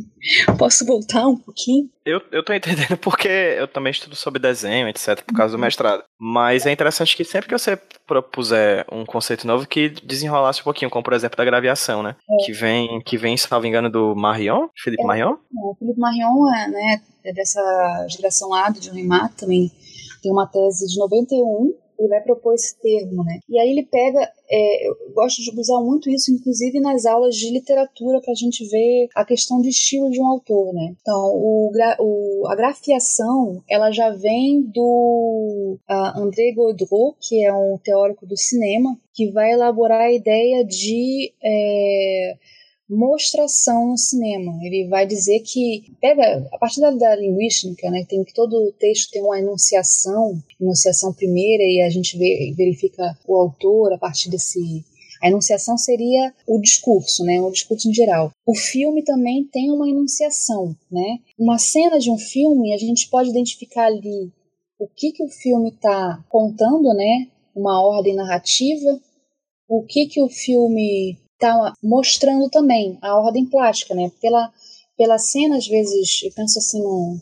Posso 0.58 0.84
voltar 0.84 1.26
um 1.26 1.36
pouquinho? 1.36 1.88
Eu, 2.04 2.20
eu 2.30 2.44
tô 2.44 2.52
entendendo 2.52 2.96
porque 2.96 3.28
eu 3.28 3.68
também 3.68 3.90
estudo 3.90 4.16
sobre 4.16 4.40
desenho, 4.40 4.88
etc, 4.88 5.22
por 5.22 5.34
causa 5.34 5.52
do 5.52 5.56
uhum. 5.58 5.64
mestrado. 5.64 6.02
Mas 6.18 6.66
é 6.66 6.72
interessante 6.72 7.16
que 7.16 7.24
sempre 7.24 7.48
que 7.48 7.58
você 7.58 7.76
propuser 8.06 8.84
um 8.90 9.04
conceito 9.04 9.46
novo, 9.46 9.66
que 9.66 9.88
desenrolasse 9.88 10.60
um 10.60 10.64
pouquinho, 10.64 10.90
como 10.90 11.04
por 11.04 11.12
exemplo 11.12 11.36
da 11.36 11.44
graviação, 11.44 12.02
né? 12.02 12.16
É. 12.40 12.44
Que 12.44 12.52
vem, 12.52 13.00
que 13.02 13.16
vem, 13.16 13.36
se 13.36 13.50
não 13.50 13.60
me 13.60 13.68
engano, 13.68 13.90
do 13.90 14.14
Marion, 14.16 14.68
Felipe 14.82 15.02
é, 15.02 15.06
Marion? 15.06 15.36
o 15.54 15.76
Felipe 15.78 16.00
Marion 16.00 16.48
é, 16.54 16.68
né, 16.68 17.02
é 17.24 17.32
dessa 17.32 18.06
geração 18.08 18.52
A 18.54 18.70
de 18.70 18.80
John 18.80 18.92
também 19.36 19.70
tem 20.22 20.30
uma 20.30 20.46
tese 20.46 20.86
de 20.86 20.98
91, 20.98 21.74
ele 22.02 22.08
vai 22.08 22.20
propor 22.20 22.54
esse 22.54 22.78
termo, 22.80 23.22
né? 23.24 23.38
E 23.48 23.58
aí 23.58 23.70
ele 23.70 23.84
pega, 23.84 24.28
é, 24.50 24.88
eu 24.88 24.94
gosto 25.14 25.40
de 25.40 25.58
usar 25.58 25.80
muito 25.80 26.10
isso, 26.10 26.32
inclusive 26.32 26.80
nas 26.80 27.06
aulas 27.06 27.36
de 27.36 27.50
literatura, 27.50 28.20
para 28.20 28.32
a 28.32 28.36
gente 28.36 28.66
ver 28.68 29.08
a 29.14 29.24
questão 29.24 29.60
de 29.60 29.68
estilo 29.68 30.10
de 30.10 30.20
um 30.20 30.26
autor, 30.26 30.72
né? 30.74 30.94
Então, 31.00 31.30
o, 31.34 31.70
o, 32.00 32.46
a 32.48 32.56
grafiação, 32.56 33.62
ela 33.68 33.90
já 33.92 34.10
vem 34.10 34.62
do 34.62 35.78
André 35.88 36.52
Godreau, 36.54 37.16
que 37.20 37.44
é 37.44 37.52
um 37.52 37.78
teórico 37.78 38.26
do 38.26 38.36
cinema, 38.36 38.98
que 39.14 39.30
vai 39.30 39.52
elaborar 39.52 40.02
a 40.02 40.12
ideia 40.12 40.64
de 40.64 41.32
é, 41.42 42.34
mostração 42.92 43.88
no 43.88 43.96
cinema. 43.96 44.58
Ele 44.62 44.86
vai 44.88 45.06
dizer 45.06 45.40
que 45.40 45.84
pega 46.00 46.46
a 46.52 46.58
partir 46.58 46.80
da, 46.80 46.90
da 46.90 47.16
linguística, 47.16 47.90
né, 47.90 48.04
tem 48.06 48.22
que 48.22 48.34
todo 48.34 48.72
texto 48.78 49.10
tem 49.10 49.22
uma 49.22 49.38
enunciação, 49.38 50.38
enunciação 50.60 51.12
primeira 51.12 51.62
e 51.62 51.82
a 51.84 51.90
gente 51.90 52.18
vê, 52.18 52.52
verifica 52.54 53.18
o 53.26 53.36
autor 53.36 53.94
a 53.94 53.98
partir 53.98 54.28
desse 54.28 54.84
a 55.22 55.28
enunciação 55.28 55.78
seria 55.78 56.34
o 56.48 56.60
discurso, 56.60 57.22
né, 57.24 57.40
o 57.40 57.52
discurso 57.52 57.88
em 57.88 57.94
geral. 57.94 58.32
O 58.44 58.56
filme 58.56 59.04
também 59.04 59.44
tem 59.44 59.70
uma 59.70 59.88
enunciação, 59.88 60.76
né? 60.90 61.20
Uma 61.38 61.58
cena 61.58 62.00
de 62.00 62.10
um 62.10 62.18
filme, 62.18 62.74
a 62.74 62.76
gente 62.76 63.08
pode 63.08 63.30
identificar 63.30 63.86
ali 63.86 64.32
o 64.80 64.88
que 64.88 65.12
que 65.12 65.22
o 65.22 65.28
filme 65.28 65.68
está 65.68 66.24
contando, 66.28 66.92
né? 66.92 67.28
Uma 67.54 67.80
ordem 67.80 68.16
narrativa, 68.16 69.00
o 69.68 69.84
que 69.84 70.06
que 70.06 70.20
o 70.20 70.28
filme 70.28 71.16
está 71.42 71.74
mostrando 71.82 72.48
também 72.48 72.96
a 73.02 73.18
ordem 73.18 73.44
plástica, 73.44 73.94
né? 73.94 74.10
Pela, 74.20 74.52
pela 74.96 75.18
cena, 75.18 75.56
às 75.56 75.66
vezes, 75.66 76.22
eu 76.22 76.32
penso 76.32 76.58
assim, 76.58 76.80
num, 76.80 77.18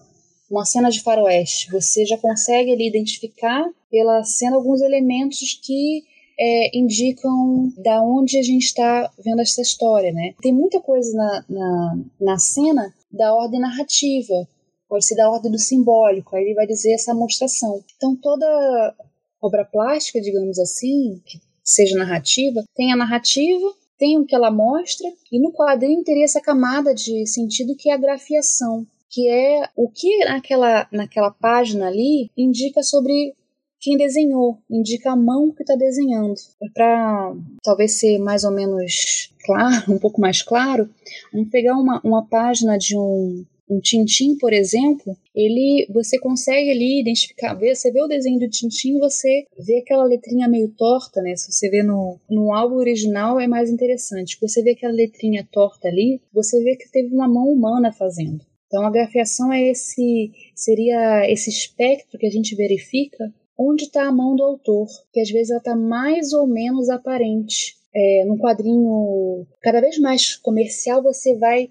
uma 0.51 0.65
cena 0.65 0.91
de 0.91 1.03
faroeste, 1.03 1.71
você 1.71 2.05
já 2.05 2.19
consegue 2.19 2.73
ali 2.73 2.89
identificar 2.89 3.67
pela 3.91 4.23
cena 4.23 4.57
alguns 4.57 4.83
elementos 4.83 5.59
que 5.63 6.05
é, 6.39 6.79
indicam 6.79 7.73
da 7.79 8.03
onde 8.03 8.39
a 8.39 8.43
gente 8.43 8.65
está 8.65 9.11
vendo 9.23 9.41
essa 9.41 9.63
história, 9.63 10.13
né? 10.13 10.35
Tem 10.41 10.53
muita 10.53 10.81
coisa 10.81 11.17
na, 11.17 11.45
na, 11.49 11.99
na 12.21 12.39
cena 12.39 12.95
da 13.11 13.35
ordem 13.35 13.61
narrativa, 13.61 14.49
pode 14.89 15.05
ser 15.05 15.17
da 15.17 15.31
ordem 15.31 15.51
do 15.51 15.59
simbólico, 15.59 16.35
aí 16.35 16.45
ele 16.45 16.55
vai 16.55 16.67
dizer 16.67 16.93
essa 16.93 17.15
mostração. 17.15 17.83
Então 17.97 18.17
toda 18.17 18.95
obra 19.41 19.65
plástica, 19.65 20.21
digamos 20.21 20.59
assim, 20.59 21.21
que 21.27 21.39
seja 21.63 21.97
narrativa, 21.97 22.63
tem 22.75 22.93
a 22.93 22.97
narrativa 22.97 23.75
tem 24.01 24.19
o 24.19 24.25
que 24.25 24.35
ela 24.35 24.51
mostra, 24.51 25.07
e 25.31 25.39
no 25.39 25.53
quadrinho 25.53 26.03
teria 26.03 26.25
essa 26.25 26.41
camada 26.41 26.95
de 26.95 27.27
sentido 27.27 27.77
que 27.77 27.91
é 27.91 27.93
a 27.93 27.99
grafiação, 27.99 28.87
que 29.11 29.29
é 29.29 29.69
o 29.77 29.91
que 29.91 30.25
naquela, 30.25 30.89
naquela 30.91 31.31
página 31.31 31.89
ali 31.89 32.31
indica 32.35 32.83
sobre 32.83 33.35
quem 33.79 33.99
desenhou, 33.99 34.59
indica 34.71 35.13
a 35.13 35.17
mão 35.17 35.53
que 35.53 35.63
está 35.63 35.77
desenhando. 35.77 36.35
Para 36.73 37.35
talvez 37.63 37.93
ser 37.93 38.19
mais 38.19 38.43
ou 38.43 38.51
menos 38.51 39.33
claro, 39.45 39.85
um 39.93 39.99
pouco 39.99 40.19
mais 40.19 40.43
claro, 40.43 40.89
vamos 41.31 41.51
pegar 41.51 41.77
uma, 41.77 42.01
uma 42.03 42.27
página 42.27 42.79
de 42.79 42.97
um 42.97 43.45
um 43.71 43.81
Tintim, 43.81 44.37
por 44.37 44.53
exemplo, 44.53 45.17
ele 45.35 45.87
você 45.95 46.19
consegue 46.19 46.71
ali 46.71 47.01
identificar, 47.01 47.55
você 47.55 47.93
vê 47.93 48.03
o 48.03 48.09
desenho 48.09 48.41
do 48.41 48.51
Tintim, 48.51 48.99
você 48.99 49.45
vê 49.65 49.79
aquela 49.79 50.05
letrinha 50.05 50.49
meio 50.49 50.69
torta, 50.77 51.23
né? 51.23 51.37
Se 51.37 51.53
você 51.53 51.71
vê 51.71 51.83
no, 51.83 52.19
no 52.29 52.53
álbum 52.53 52.77
original 52.77 53.39
é 53.39 53.47
mais 53.47 53.71
interessante. 53.71 54.37
Você 54.41 54.63
vê 54.63 54.73
aquela 54.73 54.93
letrinha 54.93 55.47
torta 55.53 55.89
ali, 55.89 56.21
você 56.33 56.61
vê 56.63 56.75
que 56.75 56.91
teve 56.91 57.15
uma 57.15 57.29
mão 57.29 57.49
humana 57.49 57.93
fazendo. 57.93 58.45
Então 58.67 58.85
a 58.85 58.91
grafiação 58.91 59.53
é 59.53 59.71
esse 59.71 60.33
seria 60.55 61.31
esse 61.31 61.51
espectro 61.51 62.19
que 62.19 62.27
a 62.27 62.31
gente 62.31 62.55
verifica 62.57 63.33
onde 63.59 63.85
está 63.85 64.07
a 64.07 64.13
mão 64.13 64.35
do 64.35 64.43
autor, 64.43 64.87
que 65.13 65.21
às 65.21 65.31
vezes 65.31 65.51
ela 65.51 65.59
está 65.59 65.77
mais 65.77 66.33
ou 66.33 66.47
menos 66.47 66.89
aparente. 66.89 67.79
É, 67.93 68.25
num 68.25 68.39
quadrinho 68.39 69.45
cada 69.61 69.81
vez 69.81 69.99
mais 69.99 70.37
comercial, 70.37 71.03
você 71.03 71.37
vai 71.37 71.69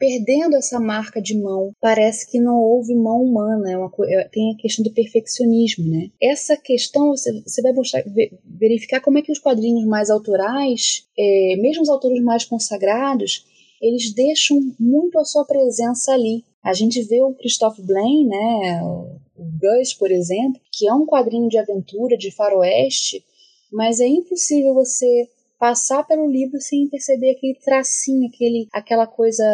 perdendo 0.00 0.56
essa 0.56 0.80
marca 0.80 1.20
de 1.20 1.36
mão. 1.36 1.72
Parece 1.78 2.28
que 2.28 2.40
não 2.40 2.56
houve 2.56 2.94
mão 2.94 3.22
humana, 3.22 3.70
é 3.70 3.76
uma, 3.76 3.92
é, 4.08 4.24
tem 4.28 4.50
a 4.50 4.56
questão 4.56 4.82
do 4.82 4.90
perfeccionismo, 4.90 5.86
né? 5.86 6.08
Essa 6.20 6.56
questão 6.56 7.10
você, 7.10 7.42
você 7.42 7.60
vai 7.60 7.74
mostrar, 7.74 8.02
verificar 8.42 9.02
como 9.02 9.18
é 9.18 9.22
que 9.22 9.30
os 9.30 9.38
quadrinhos 9.38 9.84
mais 9.84 10.08
autorais, 10.08 11.06
é, 11.18 11.54
mesmo 11.58 11.82
os 11.82 11.90
autores 11.90 12.22
mais 12.22 12.46
consagrados, 12.46 13.44
eles 13.78 14.14
deixam 14.14 14.58
muito 14.80 15.18
a 15.18 15.24
sua 15.24 15.44
presença 15.44 16.12
ali. 16.12 16.44
A 16.64 16.72
gente 16.72 17.02
vê 17.02 17.20
o 17.20 17.34
Christophe 17.34 17.82
Blaine, 17.82 18.26
né, 18.26 18.82
o, 18.82 19.20
Gus, 19.60 19.92
por 19.92 20.10
exemplo, 20.10 20.60
que 20.72 20.88
é 20.88 20.94
um 20.94 21.06
quadrinho 21.06 21.48
de 21.48 21.58
aventura, 21.58 22.16
de 22.16 22.30
faroeste, 22.30 23.22
mas 23.70 24.00
é 24.00 24.06
impossível 24.06 24.74
você 24.74 25.28
passar 25.60 26.04
pelo 26.06 26.26
livro 26.26 26.58
sem 26.58 26.88
perceber 26.88 27.32
aquele 27.32 27.54
tracinho, 27.62 28.26
aquele, 28.26 28.66
aquela 28.72 29.06
coisa, 29.06 29.44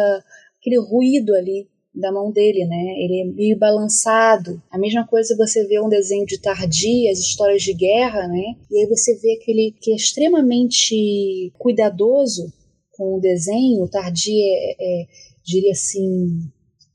aquele 0.57 0.79
ruído 0.79 1.35
ali 1.35 1.67
da 1.93 2.13
mão 2.13 2.31
dele, 2.31 2.65
né? 2.65 2.95
Ele 2.97 3.21
é 3.21 3.25
meio 3.25 3.57
balançado. 3.57 4.61
A 4.71 4.77
mesma 4.77 5.05
coisa 5.05 5.35
você 5.35 5.65
vê 5.67 5.81
um 5.81 5.89
desenho 5.89 6.25
de 6.25 6.39
Tardia, 6.39 7.11
as 7.11 7.19
histórias 7.19 7.61
de 7.61 7.73
guerra, 7.73 8.25
né? 8.27 8.55
E 8.71 8.79
aí 8.79 8.87
você 8.87 9.15
vê 9.17 9.33
aquele 9.33 9.75
que 9.81 9.91
é 9.91 9.95
extremamente 9.95 11.51
cuidadoso 11.57 12.53
com 12.93 13.17
o 13.17 13.19
desenho. 13.19 13.83
O 13.83 13.89
Tardia 13.89 14.45
é, 14.45 14.75
é 14.79 15.07
diria 15.43 15.71
assim, 15.71 16.39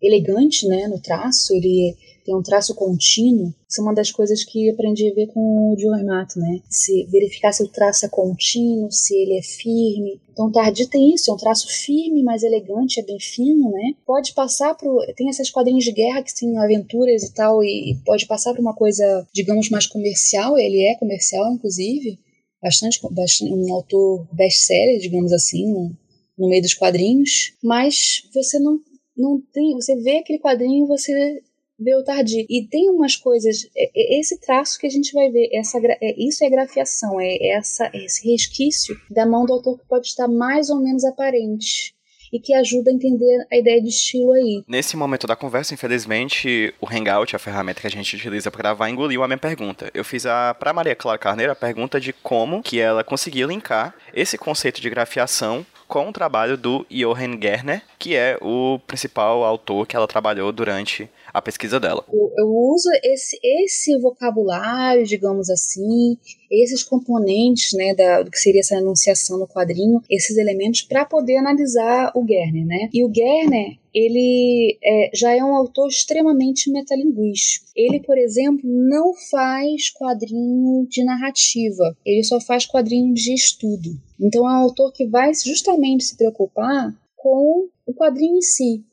elegante, 0.01 0.67
né, 0.67 0.89
no 0.89 1.01
traço. 1.01 1.55
Ele 1.55 1.95
tem 2.25 2.35
um 2.35 2.43
traço 2.43 2.75
contínuo. 2.75 3.53
Isso 3.69 3.81
é 3.81 3.85
uma 3.85 3.95
das 3.95 4.11
coisas 4.11 4.45
que 4.45 4.71
aprendi 4.71 5.11
a 5.11 5.15
ver 5.15 5.29
com 5.29 5.73
o 5.73 5.77
Diormato, 5.77 6.39
né? 6.39 6.61
Se 6.69 7.05
verificar 7.07 7.53
se 7.53 7.63
o 7.63 7.69
traço 7.69 8.07
é 8.07 8.09
contínuo, 8.09 8.91
se 8.93 9.15
ele 9.15 9.39
é 9.39 9.43
firme. 9.43 10.21
Então, 10.31 10.51
Tardi 10.51 10.87
tem 10.87 11.15
isso, 11.15 11.31
é 11.31 11.35
um 11.35 11.37
traço 11.37 11.69
firme, 11.69 12.23
mas 12.23 12.43
elegante, 12.43 13.01
é 13.01 13.03
bem 13.03 13.19
fino, 13.19 13.71
né? 13.71 13.95
Pode 14.07 14.33
passar 14.35 14.75
pro. 14.75 14.99
Tem 15.17 15.29
esses 15.29 15.51
quadrinhos 15.51 15.85
de 15.85 15.93
guerra 15.93 16.23
que 16.23 16.35
tem 16.35 16.57
aventuras 16.59 17.23
e 17.23 17.33
tal, 17.35 17.63
e, 17.63 17.99
pode 18.05 18.27
passar 18.27 18.53
para 18.53 18.63
uma 18.63 18.75
coisa, 18.75 19.27
digamos, 19.33 19.69
mais 19.69 19.87
comercial. 19.87 20.59
Ele 20.59 20.83
é 20.83 20.95
comercial, 20.97 21.53
inclusive. 21.53 22.19
Bastante, 22.63 23.01
bastante 23.11 23.53
um 23.53 23.73
autor 23.73 24.27
best-seller, 24.33 25.01
digamos 25.01 25.33
assim, 25.33 25.67
no, 25.67 25.91
no 26.39 26.49
meio 26.49 26.63
dos 26.63 26.75
quadrinhos. 26.75 27.55
Mas 27.63 28.23
você 28.33 28.59
não 28.61 28.79
não 29.17 29.41
tem, 29.53 29.75
você 29.75 29.95
vê 29.97 30.19
aquele 30.19 30.39
quadrinho, 30.39 30.87
você 30.87 31.43
Beltardi. 31.83 32.47
E 32.49 32.67
tem 32.67 32.91
umas 32.91 33.17
coisas, 33.17 33.69
é, 33.77 33.91
é 33.95 34.21
esse 34.21 34.41
traço 34.41 34.79
que 34.79 34.87
a 34.87 34.91
gente 34.91 35.13
vai 35.13 35.31
ver, 35.31 35.49
essa, 35.53 35.79
é, 35.79 36.15
isso 36.17 36.45
é 36.45 36.51
grafiação, 36.51 37.21
é 37.21 37.49
essa, 37.49 37.91
esse 37.95 38.31
resquício 38.31 38.97
da 39.11 39.27
mão 39.27 39.45
do 39.45 39.53
autor 39.53 39.79
que 39.79 39.87
pode 39.87 40.07
estar 40.07 40.29
mais 40.29 40.71
ou 40.71 40.81
menos 40.81 41.05
aparente 41.05 41.95
e 42.33 42.41
que 42.41 42.55
ajuda 42.55 42.91
a 42.91 42.95
entender 42.95 43.47
a 43.53 43.57
ideia 43.57 43.81
de 43.81 43.89
estilo 43.89 44.33
aí. 44.33 44.65
Nesse 44.67 44.97
momento 44.97 45.27
da 45.27 45.37
conversa, 45.37 45.75
infelizmente, 45.75 46.73
o 46.81 46.87
Hangout, 46.89 47.37
a 47.37 47.39
ferramenta 47.39 47.83
que 47.83 47.87
a 47.87 47.91
gente 47.91 48.17
utiliza 48.17 48.51
para 48.51 48.63
gravar, 48.63 48.89
engoliu 48.89 49.23
a 49.23 49.29
minha 49.29 49.39
pergunta. 49.39 49.91
Eu 49.93 50.03
fiz 50.03 50.25
a 50.25 50.55
para 50.55 50.73
Maria 50.73 50.97
Clara 50.97 51.19
Carneiro 51.19 51.53
a 51.53 51.57
pergunta 51.57 52.01
de 52.01 52.13
como 52.13 52.63
que 52.63 52.81
ela 52.81 53.05
conseguia 53.05 53.45
linkar 53.45 53.95
esse 54.15 54.39
conceito 54.39 54.81
de 54.81 54.89
grafiação 54.89 55.67
com 55.87 56.09
o 56.09 56.13
trabalho 56.13 56.57
do 56.57 56.87
Johann 56.91 57.39
Gerner, 57.39 57.83
que 57.99 58.17
é 58.17 58.39
o 58.41 58.81
principal 58.87 59.45
autor 59.45 59.87
que 59.87 59.95
ela 59.95 60.09
trabalhou 60.09 60.51
durante 60.51 61.11
a 61.33 61.41
pesquisa 61.41 61.81
dela. 61.81 62.05
Eu, 62.13 62.49
uso 62.49 62.91
esse, 63.03 63.39
esse 63.43 63.99
vocabulário, 63.99 65.05
digamos 65.05 65.49
assim, 65.49 66.17
esses 66.51 66.83
componentes, 66.83 67.73
né, 67.73 67.95
da, 67.95 68.23
do 68.23 68.31
que 68.31 68.39
seria 68.39 68.61
essa 68.61 68.77
enunciação 68.77 69.39
no 69.39 69.49
quadrinho, 69.49 70.03
esses 70.11 70.37
elementos 70.37 70.83
para 70.83 71.05
poder 71.05 71.37
analisar 71.37 72.13
o 72.15 72.27
Gerner, 72.27 72.67
né? 72.67 72.89
E 72.93 73.05
o 73.05 73.13
Gerner, 73.13 73.79
ele 73.95 74.79
é, 74.83 75.11
já 75.15 75.35
é 75.35 75.43
um 75.43 75.55
autor 75.55 75.89
extremamente 75.89 76.71
metalinguístico. 76.71 77.67
Ele, 77.75 78.01
por 78.01 78.19
exemplo, 78.19 78.63
não 78.65 79.15
faz 79.31 79.91
quadrinho 79.91 80.87
de 80.89 81.05
narrativa, 81.05 81.97
ele 82.05 82.25
só 82.25 82.41
faz 82.41 82.67
quadrinho 82.67 83.15
de 83.15 83.35
estudo. 83.35 83.99
Então 84.21 84.49
é 84.49 84.53
um 84.53 84.63
autor 84.63 84.93
que 84.93 85.07
vai 85.07 85.33
justamente 85.35 86.05
se 86.05 86.17
preocupar 86.17 86.95
com 87.17 87.69
o 87.87 87.95
quadrinho 87.95 88.39
em 88.39 88.43
si, 88.43 88.85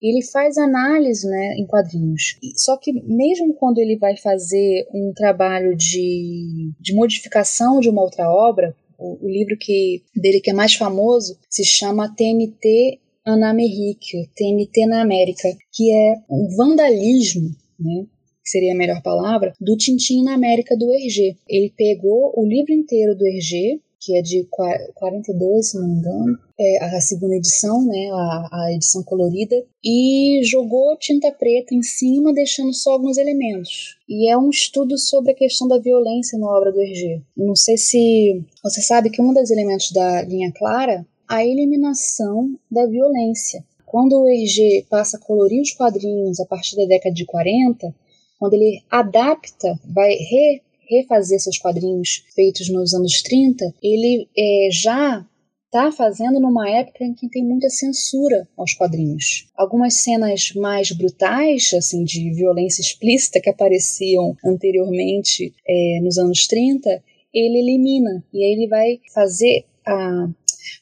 ele 0.00 0.24
faz 0.24 0.56
análise 0.56 1.26
né, 1.28 1.54
em 1.58 1.66
quadrinhos. 1.66 2.38
Só 2.56 2.76
que 2.76 2.92
mesmo 2.92 3.54
quando 3.54 3.78
ele 3.78 3.96
vai 3.96 4.16
fazer 4.16 4.86
um 4.94 5.12
trabalho 5.14 5.76
de, 5.76 6.72
de 6.80 6.94
modificação 6.94 7.80
de 7.80 7.88
uma 7.88 8.02
outra 8.02 8.30
obra, 8.30 8.74
o, 8.98 9.24
o 9.24 9.28
livro 9.28 9.56
que 9.58 10.02
dele 10.14 10.40
que 10.40 10.50
é 10.50 10.54
mais 10.54 10.74
famoso 10.74 11.38
se 11.48 11.64
chama 11.64 12.14
TNT 12.14 13.00
Anamérica, 13.24 14.18
TNT 14.34 14.86
na 14.86 15.02
América, 15.02 15.48
que 15.72 15.92
é 15.92 16.14
um 16.30 16.48
vandalismo, 16.56 17.50
né, 17.78 18.06
seria 18.42 18.72
a 18.72 18.76
melhor 18.76 19.02
palavra, 19.02 19.52
do 19.60 19.76
Tintin 19.76 20.22
na 20.22 20.34
América 20.34 20.76
do 20.76 20.90
Hergé. 20.92 21.36
Ele 21.46 21.72
pegou 21.76 22.32
o 22.34 22.46
livro 22.46 22.72
inteiro 22.72 23.14
do 23.14 23.26
Hergé, 23.26 23.78
que 24.08 24.16
é 24.16 24.22
de 24.22 24.48
42, 24.94 25.68
se 25.68 25.78
não 25.78 25.86
me 25.86 25.98
engano, 25.98 26.38
é 26.58 26.96
a 26.96 26.98
segunda 26.98 27.36
edição, 27.36 27.84
né, 27.84 28.08
a, 28.10 28.48
a 28.50 28.72
edição 28.72 29.02
colorida, 29.02 29.54
e 29.84 30.40
jogou 30.44 30.96
tinta 30.96 31.30
preta 31.30 31.74
em 31.74 31.82
cima, 31.82 32.32
deixando 32.32 32.72
só 32.72 32.92
alguns 32.92 33.18
elementos. 33.18 33.98
E 34.08 34.30
é 34.30 34.38
um 34.38 34.48
estudo 34.48 34.96
sobre 34.96 35.32
a 35.32 35.34
questão 35.34 35.68
da 35.68 35.78
violência 35.78 36.38
na 36.38 36.46
obra 36.46 36.72
do 36.72 36.80
Hergé. 36.80 37.20
Não 37.36 37.54
sei 37.54 37.76
se 37.76 38.42
você 38.64 38.80
sabe 38.80 39.10
que 39.10 39.20
um 39.20 39.34
dos 39.34 39.50
elementos 39.50 39.92
da 39.92 40.22
linha 40.22 40.50
clara 40.56 41.06
a 41.28 41.44
eliminação 41.44 42.58
da 42.70 42.86
violência. 42.86 43.62
Quando 43.84 44.22
o 44.22 44.26
Hergé 44.26 44.86
passa 44.88 45.18
a 45.18 45.20
colorir 45.20 45.60
os 45.60 45.72
quadrinhos 45.72 46.40
a 46.40 46.46
partir 46.46 46.76
da 46.76 46.86
década 46.86 47.14
de 47.14 47.26
40, 47.26 47.94
quando 48.38 48.54
ele 48.54 48.82
adapta, 48.90 49.78
vai 49.84 50.14
re, 50.14 50.62
refazer 50.88 51.40
seus 51.40 51.58
quadrinhos 51.58 52.24
feitos 52.34 52.68
nos 52.68 52.94
anos 52.94 53.22
30, 53.22 53.74
ele 53.82 54.28
é, 54.36 54.68
já 54.70 55.26
está 55.68 55.92
fazendo 55.92 56.40
numa 56.40 56.68
época 56.68 57.04
em 57.04 57.14
que 57.14 57.28
tem 57.28 57.44
muita 57.44 57.68
censura 57.68 58.48
aos 58.56 58.72
quadrinhos. 58.72 59.48
Algumas 59.54 60.02
cenas 60.02 60.52
mais 60.54 60.90
brutais, 60.92 61.70
assim, 61.74 62.04
de 62.04 62.32
violência 62.32 62.80
explícita 62.80 63.40
que 63.40 63.50
apareciam 63.50 64.34
anteriormente 64.44 65.54
é, 65.66 66.00
nos 66.02 66.16
anos 66.16 66.46
30, 66.46 67.02
ele 67.32 67.58
elimina 67.58 68.24
e 68.32 68.42
aí 68.42 68.52
ele 68.52 68.66
vai 68.66 68.98
fazer 69.12 69.66
a 69.86 70.28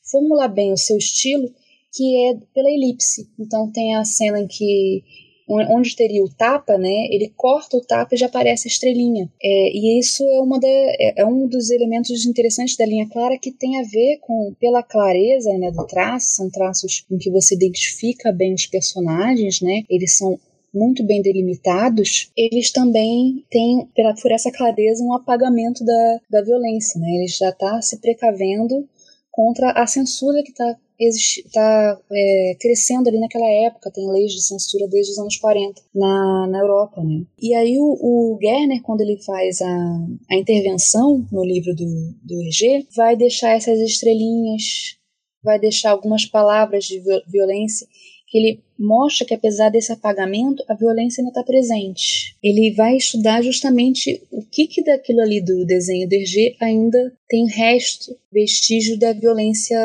formular 0.04 0.48
bem 0.48 0.72
o 0.72 0.76
seu 0.76 0.96
estilo, 0.96 1.52
que 1.92 2.28
é 2.28 2.34
pela 2.54 2.70
elipse. 2.70 3.28
Então 3.38 3.70
tem 3.70 3.96
a 3.96 4.04
cena 4.04 4.40
em 4.40 4.46
que 4.46 5.02
onde 5.48 5.94
teria 5.94 6.24
o 6.24 6.28
tapa, 6.28 6.76
né, 6.76 7.06
ele 7.10 7.32
corta 7.36 7.76
o 7.76 7.80
tapa 7.80 8.14
e 8.14 8.18
já 8.18 8.26
aparece 8.26 8.66
a 8.66 8.70
estrelinha. 8.70 9.30
É, 9.42 9.70
e 9.72 9.98
isso 9.98 10.24
é, 10.24 10.40
uma 10.40 10.58
da, 10.58 10.68
é, 10.68 11.20
é, 11.20 11.26
um 11.26 11.46
dos 11.46 11.70
elementos 11.70 12.26
interessantes 12.26 12.76
da 12.76 12.84
linha 12.84 13.08
clara 13.08 13.38
que 13.38 13.52
tem 13.52 13.78
a 13.78 13.82
ver 13.84 14.18
com, 14.20 14.54
pela 14.58 14.82
clareza 14.82 15.56
né, 15.56 15.70
do 15.70 15.86
traço, 15.86 16.36
são 16.36 16.50
traços 16.50 17.04
em 17.10 17.16
que 17.16 17.30
você 17.30 17.54
identifica 17.54 18.32
bem 18.32 18.54
os 18.54 18.66
personagens, 18.66 19.60
né, 19.60 19.82
eles 19.88 20.16
são 20.16 20.38
muito 20.74 21.02
bem 21.04 21.22
delimitados, 21.22 22.30
eles 22.36 22.70
também 22.70 23.42
têm, 23.50 23.88
por 24.20 24.30
essa 24.30 24.52
clareza, 24.52 25.02
um 25.02 25.14
apagamento 25.14 25.82
da, 25.82 26.20
da 26.28 26.42
violência. 26.42 27.00
Né? 27.00 27.08
Ele 27.08 27.28
já 27.28 27.48
está 27.48 27.80
se 27.80 27.98
precavendo 27.98 28.86
contra 29.30 29.70
a 29.70 29.86
censura 29.86 30.42
que 30.42 30.50
está 30.50 30.76
está 30.98 32.00
é, 32.10 32.56
crescendo 32.60 33.08
ali 33.08 33.18
naquela 33.18 33.48
época, 33.66 33.90
tem 33.90 34.10
leis 34.10 34.32
de 34.32 34.42
censura 34.42 34.88
desde 34.88 35.12
os 35.12 35.18
anos 35.18 35.36
40 35.36 35.80
na, 35.94 36.46
na 36.48 36.58
Europa, 36.58 37.02
né? 37.02 37.24
E 37.40 37.54
aí 37.54 37.78
o, 37.78 37.84
o 37.84 38.38
Gerner, 38.40 38.82
quando 38.82 39.02
ele 39.02 39.18
faz 39.22 39.60
a, 39.60 40.06
a 40.30 40.36
intervenção 40.36 41.26
no 41.30 41.44
livro 41.44 41.74
do, 41.74 42.14
do 42.22 42.42
Hergé, 42.42 42.84
vai 42.94 43.16
deixar 43.16 43.50
essas 43.50 43.78
estrelinhas, 43.80 44.96
vai 45.42 45.58
deixar 45.58 45.90
algumas 45.90 46.24
palavras 46.24 46.84
de 46.84 47.00
violência 47.28 47.86
que 48.26 48.38
ele 48.38 48.60
mostra 48.78 49.26
que 49.26 49.34
apesar 49.34 49.70
desse 49.70 49.92
apagamento, 49.92 50.62
a 50.68 50.74
violência 50.74 51.20
ainda 51.20 51.30
está 51.30 51.42
presente. 51.42 52.36
Ele 52.42 52.74
vai 52.74 52.96
estudar 52.96 53.42
justamente 53.42 54.22
o 54.30 54.42
que, 54.42 54.66
que 54.66 54.82
daquilo 54.82 55.20
ali 55.20 55.40
do 55.40 55.64
desenho 55.64 56.08
do 56.08 56.14
Hergé 56.14 56.56
ainda 56.60 57.12
tem 57.28 57.46
resto, 57.46 58.16
vestígio 58.32 58.98
da 58.98 59.12
violência 59.12 59.78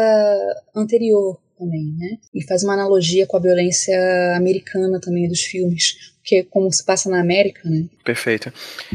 anterior 0.76 1.40
também, 1.58 1.94
né? 1.98 2.18
E 2.34 2.44
faz 2.46 2.64
uma 2.64 2.74
analogia 2.74 3.28
com 3.28 3.38
a 3.38 3.40
violência 3.40 3.96
americana 4.36 5.00
também 5.00 5.28
dos 5.28 5.42
filmes, 5.42 5.96
que 6.24 6.38
é 6.38 6.44
como 6.44 6.72
se 6.72 6.84
passa 6.84 7.10
na 7.10 7.22
América, 7.22 7.62
né? 7.70 7.86
Perfeito. 8.04 8.52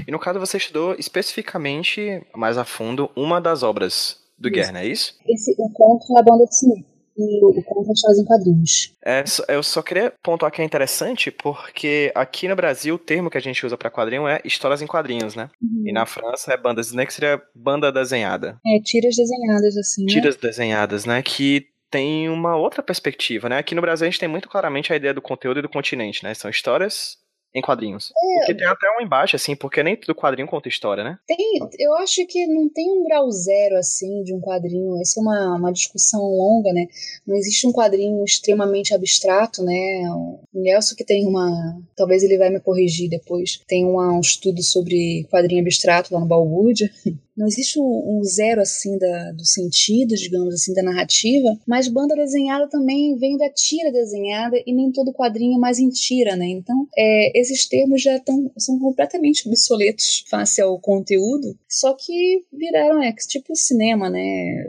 E 0.07 0.11
no 0.11 0.19
caso 0.19 0.41
você 0.41 0.57
estudou 0.57 0.95
especificamente, 0.99 2.21
mais 2.35 2.59
a 2.59 2.65
fundo, 2.65 3.09
uma 3.17 3.41
das 3.41 3.63
obras 3.63 4.19
do 4.37 4.51
Guerra, 4.51 4.83
é 4.83 4.89
isso? 4.89 5.17
Esse, 5.27 5.55
o 5.57 5.71
conto 5.71 6.13
da 6.13 6.23
banda 6.23 6.45
de 6.45 6.59
cinema 6.59 6.96
e 7.17 7.45
o 7.45 7.63
Conta 7.63 7.93
Histórias 7.93 8.19
em 8.19 8.25
Quadrinhos. 8.25 8.95
É, 9.05 9.25
eu 9.49 9.63
só 9.63 9.83
queria 9.83 10.13
pontuar 10.23 10.53
que 10.53 10.61
é 10.61 10.65
interessante 10.65 11.31
porque 11.31 12.13
aqui 12.15 12.49
no 12.49 12.57
Brasil 12.57 12.95
o 12.95 12.99
termo 12.99 13.31
que 13.31 13.39
a 13.39 13.41
gente 13.41 13.65
usa 13.65 13.77
para 13.77 13.91
quadrinho 13.91 14.29
é 14.29 14.41
histórias 14.45 14.83
em 14.83 14.87
quadrinhos, 14.87 15.35
né? 15.35 15.49
Uhum. 15.63 15.85
E 15.87 15.93
na 15.93 16.07
França 16.07 16.53
é 16.53 16.57
banda 16.57 16.81
desenhada, 16.81 17.07
que 17.07 17.15
seria 17.15 17.43
banda 17.55 17.91
desenhada. 17.91 18.59
É, 18.67 18.81
tiras 18.83 19.17
desenhadas, 19.17 19.77
assim. 19.77 20.05
Né? 20.05 20.13
Tiras 20.13 20.37
desenhadas, 20.37 21.05
né? 21.05 21.23
Que 21.23 21.67
tem 21.91 22.29
uma 22.29 22.57
outra 22.57 22.83
perspectiva, 22.83 23.49
né? 23.49 23.59
Aqui 23.59 23.75
no 23.75 23.81
Brasil 23.81 24.07
a 24.07 24.11
gente 24.11 24.21
tem 24.21 24.29
muito 24.29 24.49
claramente 24.49 24.93
a 24.93 24.97
ideia 24.97 25.15
do 25.15 25.23
conteúdo 25.23 25.61
e 25.61 25.63
do 25.63 25.69
continente, 25.69 26.23
né? 26.25 26.35
São 26.35 26.51
histórias 26.51 27.19
em 27.57 27.63
quadrinhos. 27.63 28.13
É, 28.15 28.39
porque 28.41 28.55
tem 28.55 28.67
até 28.67 28.87
um 28.91 29.03
embaixo, 29.03 29.35
assim, 29.35 29.57
porque 29.57 29.83
nem 29.83 29.97
todo 29.97 30.15
quadrinho 30.15 30.47
conta 30.47 30.69
história, 30.69 31.03
né? 31.03 31.19
Tem, 31.27 31.59
eu 31.79 31.95
acho 31.95 32.27
que 32.27 32.47
não 32.47 32.69
tem 32.69 32.91
um 32.91 33.03
grau 33.03 33.31
zero, 33.31 33.77
assim, 33.77 34.23
de 34.23 34.35
um 34.35 34.41
quadrinho. 34.41 35.01
Isso 35.01 35.19
é 35.19 35.23
uma, 35.23 35.57
uma 35.57 35.73
discussão 35.73 36.21
longa, 36.21 36.71
né? 36.73 36.87
Não 37.27 37.35
existe 37.35 37.67
um 37.67 37.73
quadrinho 37.73 38.23
extremamente 38.23 38.95
abstrato, 38.95 39.63
né? 39.63 40.05
O 40.13 40.41
Nelson 40.53 40.95
que 40.95 41.05
tem 41.05 41.27
uma... 41.27 41.81
Talvez 41.97 42.23
ele 42.23 42.37
vai 42.37 42.51
me 42.51 42.61
corrigir 42.61 43.09
depois. 43.09 43.59
Tem 43.67 43.87
uma, 43.87 44.13
um 44.13 44.21
estudo 44.21 44.63
sobre 44.63 45.27
quadrinho 45.31 45.63
abstrato 45.63 46.13
lá 46.13 46.21
no 46.21 46.27
Balbúrdia. 46.27 46.91
Não 47.37 47.47
existe 47.47 47.79
um, 47.79 48.23
zero 48.25 48.63
assim 48.63 48.97
da, 48.97 49.33
do 49.33 49.45
sentido, 49.45 50.15
digamos 50.15 50.55
assim, 50.55 50.73
da 50.73 50.83
narrativa, 50.83 51.59
mas 51.67 51.87
banda 51.87 52.17
desenhada 52.17 52.67
também 52.67 53.15
vem 53.19 53.37
da 53.37 53.51
tira 53.51 53.93
desenhada 53.93 54.57
e 54.67 54.73
nem 54.73 54.91
todo 54.91 55.13
quadrinho 55.13 55.57
é 55.57 55.59
mais 55.59 55.79
em 55.79 55.91
tira, 55.91 56.35
né? 56.35 56.47
Então, 56.47 56.89
é, 56.97 57.39
esses 57.39 57.67
termos 57.69 58.01
já 58.01 58.19
tão, 58.19 58.51
são 58.57 58.79
completamente 58.79 59.47
obsoletos 59.47 60.25
face 60.31 60.63
ao 60.63 60.79
conteúdo, 60.81 61.59
só 61.69 61.93
que 61.93 62.45
viraram, 62.51 63.03
é 63.03 63.13
tipo 63.13 63.55
cinema, 63.55 64.09
né? 64.09 64.65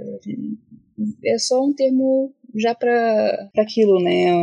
É 1.23 1.37
só 1.37 1.63
um 1.63 1.71
termo 1.71 2.33
já 2.53 2.75
para 2.75 3.49
aquilo, 3.57 4.01
né? 4.01 4.33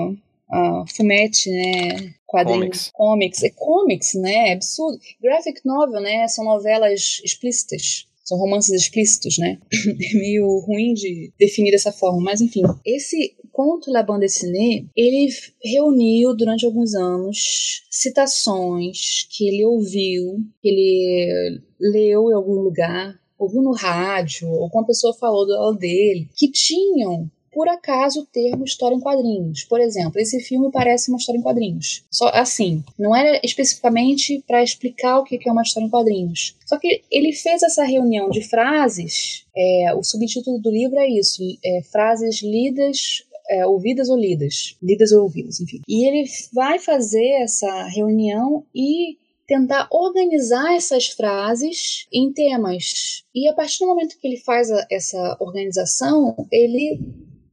Uh, 0.51 0.85
fumete, 0.97 1.51
né? 1.51 2.15
Quadrinhos, 2.27 2.91
comics. 2.93 3.43
É 3.43 3.51
comics, 3.51 4.15
né? 4.15 4.51
É 4.51 4.53
absurdo. 4.55 4.99
Graphic 5.23 5.61
novel, 5.65 6.01
né? 6.01 6.27
São 6.29 6.45
novelas 6.45 7.21
explícitas 7.25 8.07
são 8.25 8.39
romances 8.39 8.73
explícitos, 8.73 9.39
né? 9.39 9.59
É 10.15 10.19
meio 10.19 10.47
ruim 10.61 10.95
de 10.95 11.33
definir 11.39 11.71
dessa 11.71 11.93
forma, 11.93 12.21
mas 12.21 12.41
enfim. 12.41 12.63
Esse 12.85 13.37
conto 13.53 13.91
La 13.91 14.03
Bande 14.03 14.21
Dessinée, 14.21 14.87
ele 14.97 15.29
reuniu 15.63 16.35
durante 16.35 16.67
alguns 16.67 16.95
anos 16.95 17.85
citações 17.91 19.29
que 19.31 19.49
ele 19.49 19.65
ouviu, 19.65 20.39
que 20.61 20.69
ele 20.69 21.61
leu 21.79 22.31
em 22.31 22.35
algum 22.35 22.55
lugar, 22.55 23.15
ouviu 23.39 23.63
no 23.63 23.73
rádio, 23.73 24.49
ou 24.49 24.69
uma 24.73 24.87
pessoa 24.87 25.15
falou 25.15 25.47
do 25.47 25.79
dele, 25.79 26.29
que 26.35 26.51
tinham 26.51 27.31
por 27.55 27.69
acaso 27.69 28.21
o 28.21 28.27
termo 28.27 28.65
história 28.65 28.97
em 28.97 29.01
quadrinhos. 29.01 29.65
Por 29.65 29.81
exemplo, 29.81 30.21
esse 30.21 30.41
filme 30.41 30.71
parece 30.73 31.09
uma 31.09 31.19
história 31.19 31.39
em 31.39 31.43
quadrinhos. 31.43 32.05
Só 32.11 32.29
assim, 32.29 32.83
não 32.99 33.15
era 33.15 33.41
especificamente 33.45 34.43
para 34.47 34.63
explicar 34.63 35.19
o 35.19 35.25
que 35.25 35.39
é 35.49 35.53
uma 35.53 35.63
história 35.63 35.87
em 35.87 35.91
quadrinhos. 35.91 36.57
Só 36.67 36.79
que 36.79 37.03
ele 37.11 37.33
fez 37.33 37.63
essa 37.63 37.85
reunião 37.85 38.29
de 38.29 38.43
frases. 38.43 39.47
É, 39.57 39.95
o 39.95 40.03
subtítulo 40.03 40.59
do 40.59 40.71
livro 40.71 40.99
é 40.99 41.09
isso: 41.09 41.43
é, 41.65 41.83
frases 41.83 42.43
lidas 42.43 43.25
é, 43.49 43.67
ouvidas 43.67 44.09
ou 44.09 44.17
lidas, 44.17 44.77
lidas 44.83 45.13
ou 45.13 45.23
ouvidas, 45.23 45.61
enfim. 45.61 45.81
E 45.87 46.09
ele 46.09 46.29
vai 46.53 46.79
fazer 46.79 47.43
essa 47.43 47.85
reunião 47.85 48.65
e 48.75 49.19
tentar 49.47 49.87
organizar 49.91 50.75
essas 50.75 51.09
frases 51.09 52.07
em 52.13 52.33
temas. 52.33 53.23
E 53.35 53.49
a 53.49 53.53
partir 53.53 53.81
do 53.81 53.87
momento 53.87 54.19
que 54.19 54.27
ele 54.27 54.39
faz 54.39 54.71
a, 54.71 54.87
essa 54.91 55.37
organização, 55.39 56.35
ele 56.51 56.99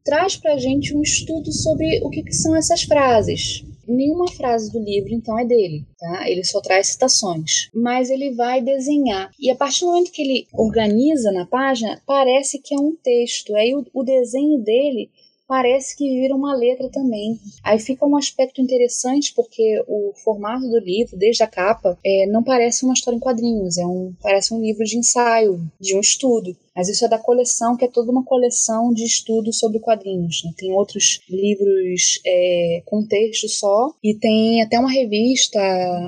traz 0.04 0.36
para 0.36 0.54
a 0.54 0.58
gente 0.58 0.96
um 0.96 1.02
estudo 1.02 1.52
sobre 1.52 2.02
o 2.04 2.10
que, 2.10 2.24
que 2.24 2.34
são 2.34 2.56
essas 2.56 2.84
frases. 2.84 3.64
Nenhuma 3.88 4.32
frase 4.32 4.72
do 4.72 4.80
livro, 4.80 5.14
então, 5.14 5.38
é 5.38 5.46
dele, 5.46 5.86
tá? 6.00 6.30
Ele 6.30 6.44
só 6.44 6.62
traz 6.62 6.88
citações. 6.88 7.70
Mas 7.74 8.10
ele 8.10 8.32
vai 8.32 8.62
desenhar. 8.62 9.32
E 9.40 9.50
a 9.52 9.56
partir 9.56 9.82
do 9.82 9.88
momento 9.88 10.12
que 10.12 10.22
ele 10.22 10.48
organiza 10.54 11.32
na 11.32 11.46
página, 11.46 12.02
parece 12.06 12.60
que 12.60 12.74
é 12.74 12.78
um 12.78 12.96
texto. 12.96 13.56
Aí 13.56 13.76
o, 13.76 13.86
o 13.94 14.04
desenho 14.04 14.60
dele 14.60 15.10
parece 15.52 15.98
que 15.98 16.08
vira 16.08 16.34
uma 16.34 16.56
letra 16.56 16.88
também. 16.88 17.38
Aí 17.62 17.78
fica 17.78 18.06
um 18.06 18.16
aspecto 18.16 18.62
interessante 18.62 19.34
porque 19.36 19.84
o 19.86 20.14
formato 20.24 20.66
do 20.70 20.80
livro, 20.80 21.18
desde 21.18 21.44
a 21.44 21.48
capa, 21.48 22.00
é, 22.06 22.26
não 22.28 22.42
parece 22.42 22.86
uma 22.86 22.94
história 22.94 23.18
em 23.18 23.20
quadrinhos, 23.20 23.78
é 23.78 23.86
um, 23.86 24.14
parece 24.22 24.54
um 24.54 24.62
livro 24.62 24.86
de 24.86 24.98
ensaio, 24.98 25.60
de 25.78 25.94
um 25.94 26.00
estudo. 26.00 26.56
Mas 26.74 26.88
isso 26.88 27.04
é 27.04 27.10
da 27.10 27.20
coleção, 27.20 27.76
que 27.76 27.84
é 27.84 27.90
toda 27.90 28.10
uma 28.10 28.24
coleção 28.24 28.94
de 28.94 29.04
estudos 29.04 29.60
sobre 29.60 29.82
quadrinhos. 29.82 30.42
Né? 30.46 30.54
Tem 30.56 30.72
outros 30.72 31.20
livros 31.30 32.22
é, 32.26 32.82
com 32.86 33.06
texto 33.06 33.50
só, 33.50 33.94
e 34.02 34.16
tem 34.16 34.62
até 34.62 34.80
uma 34.80 34.90
revista 34.90 35.60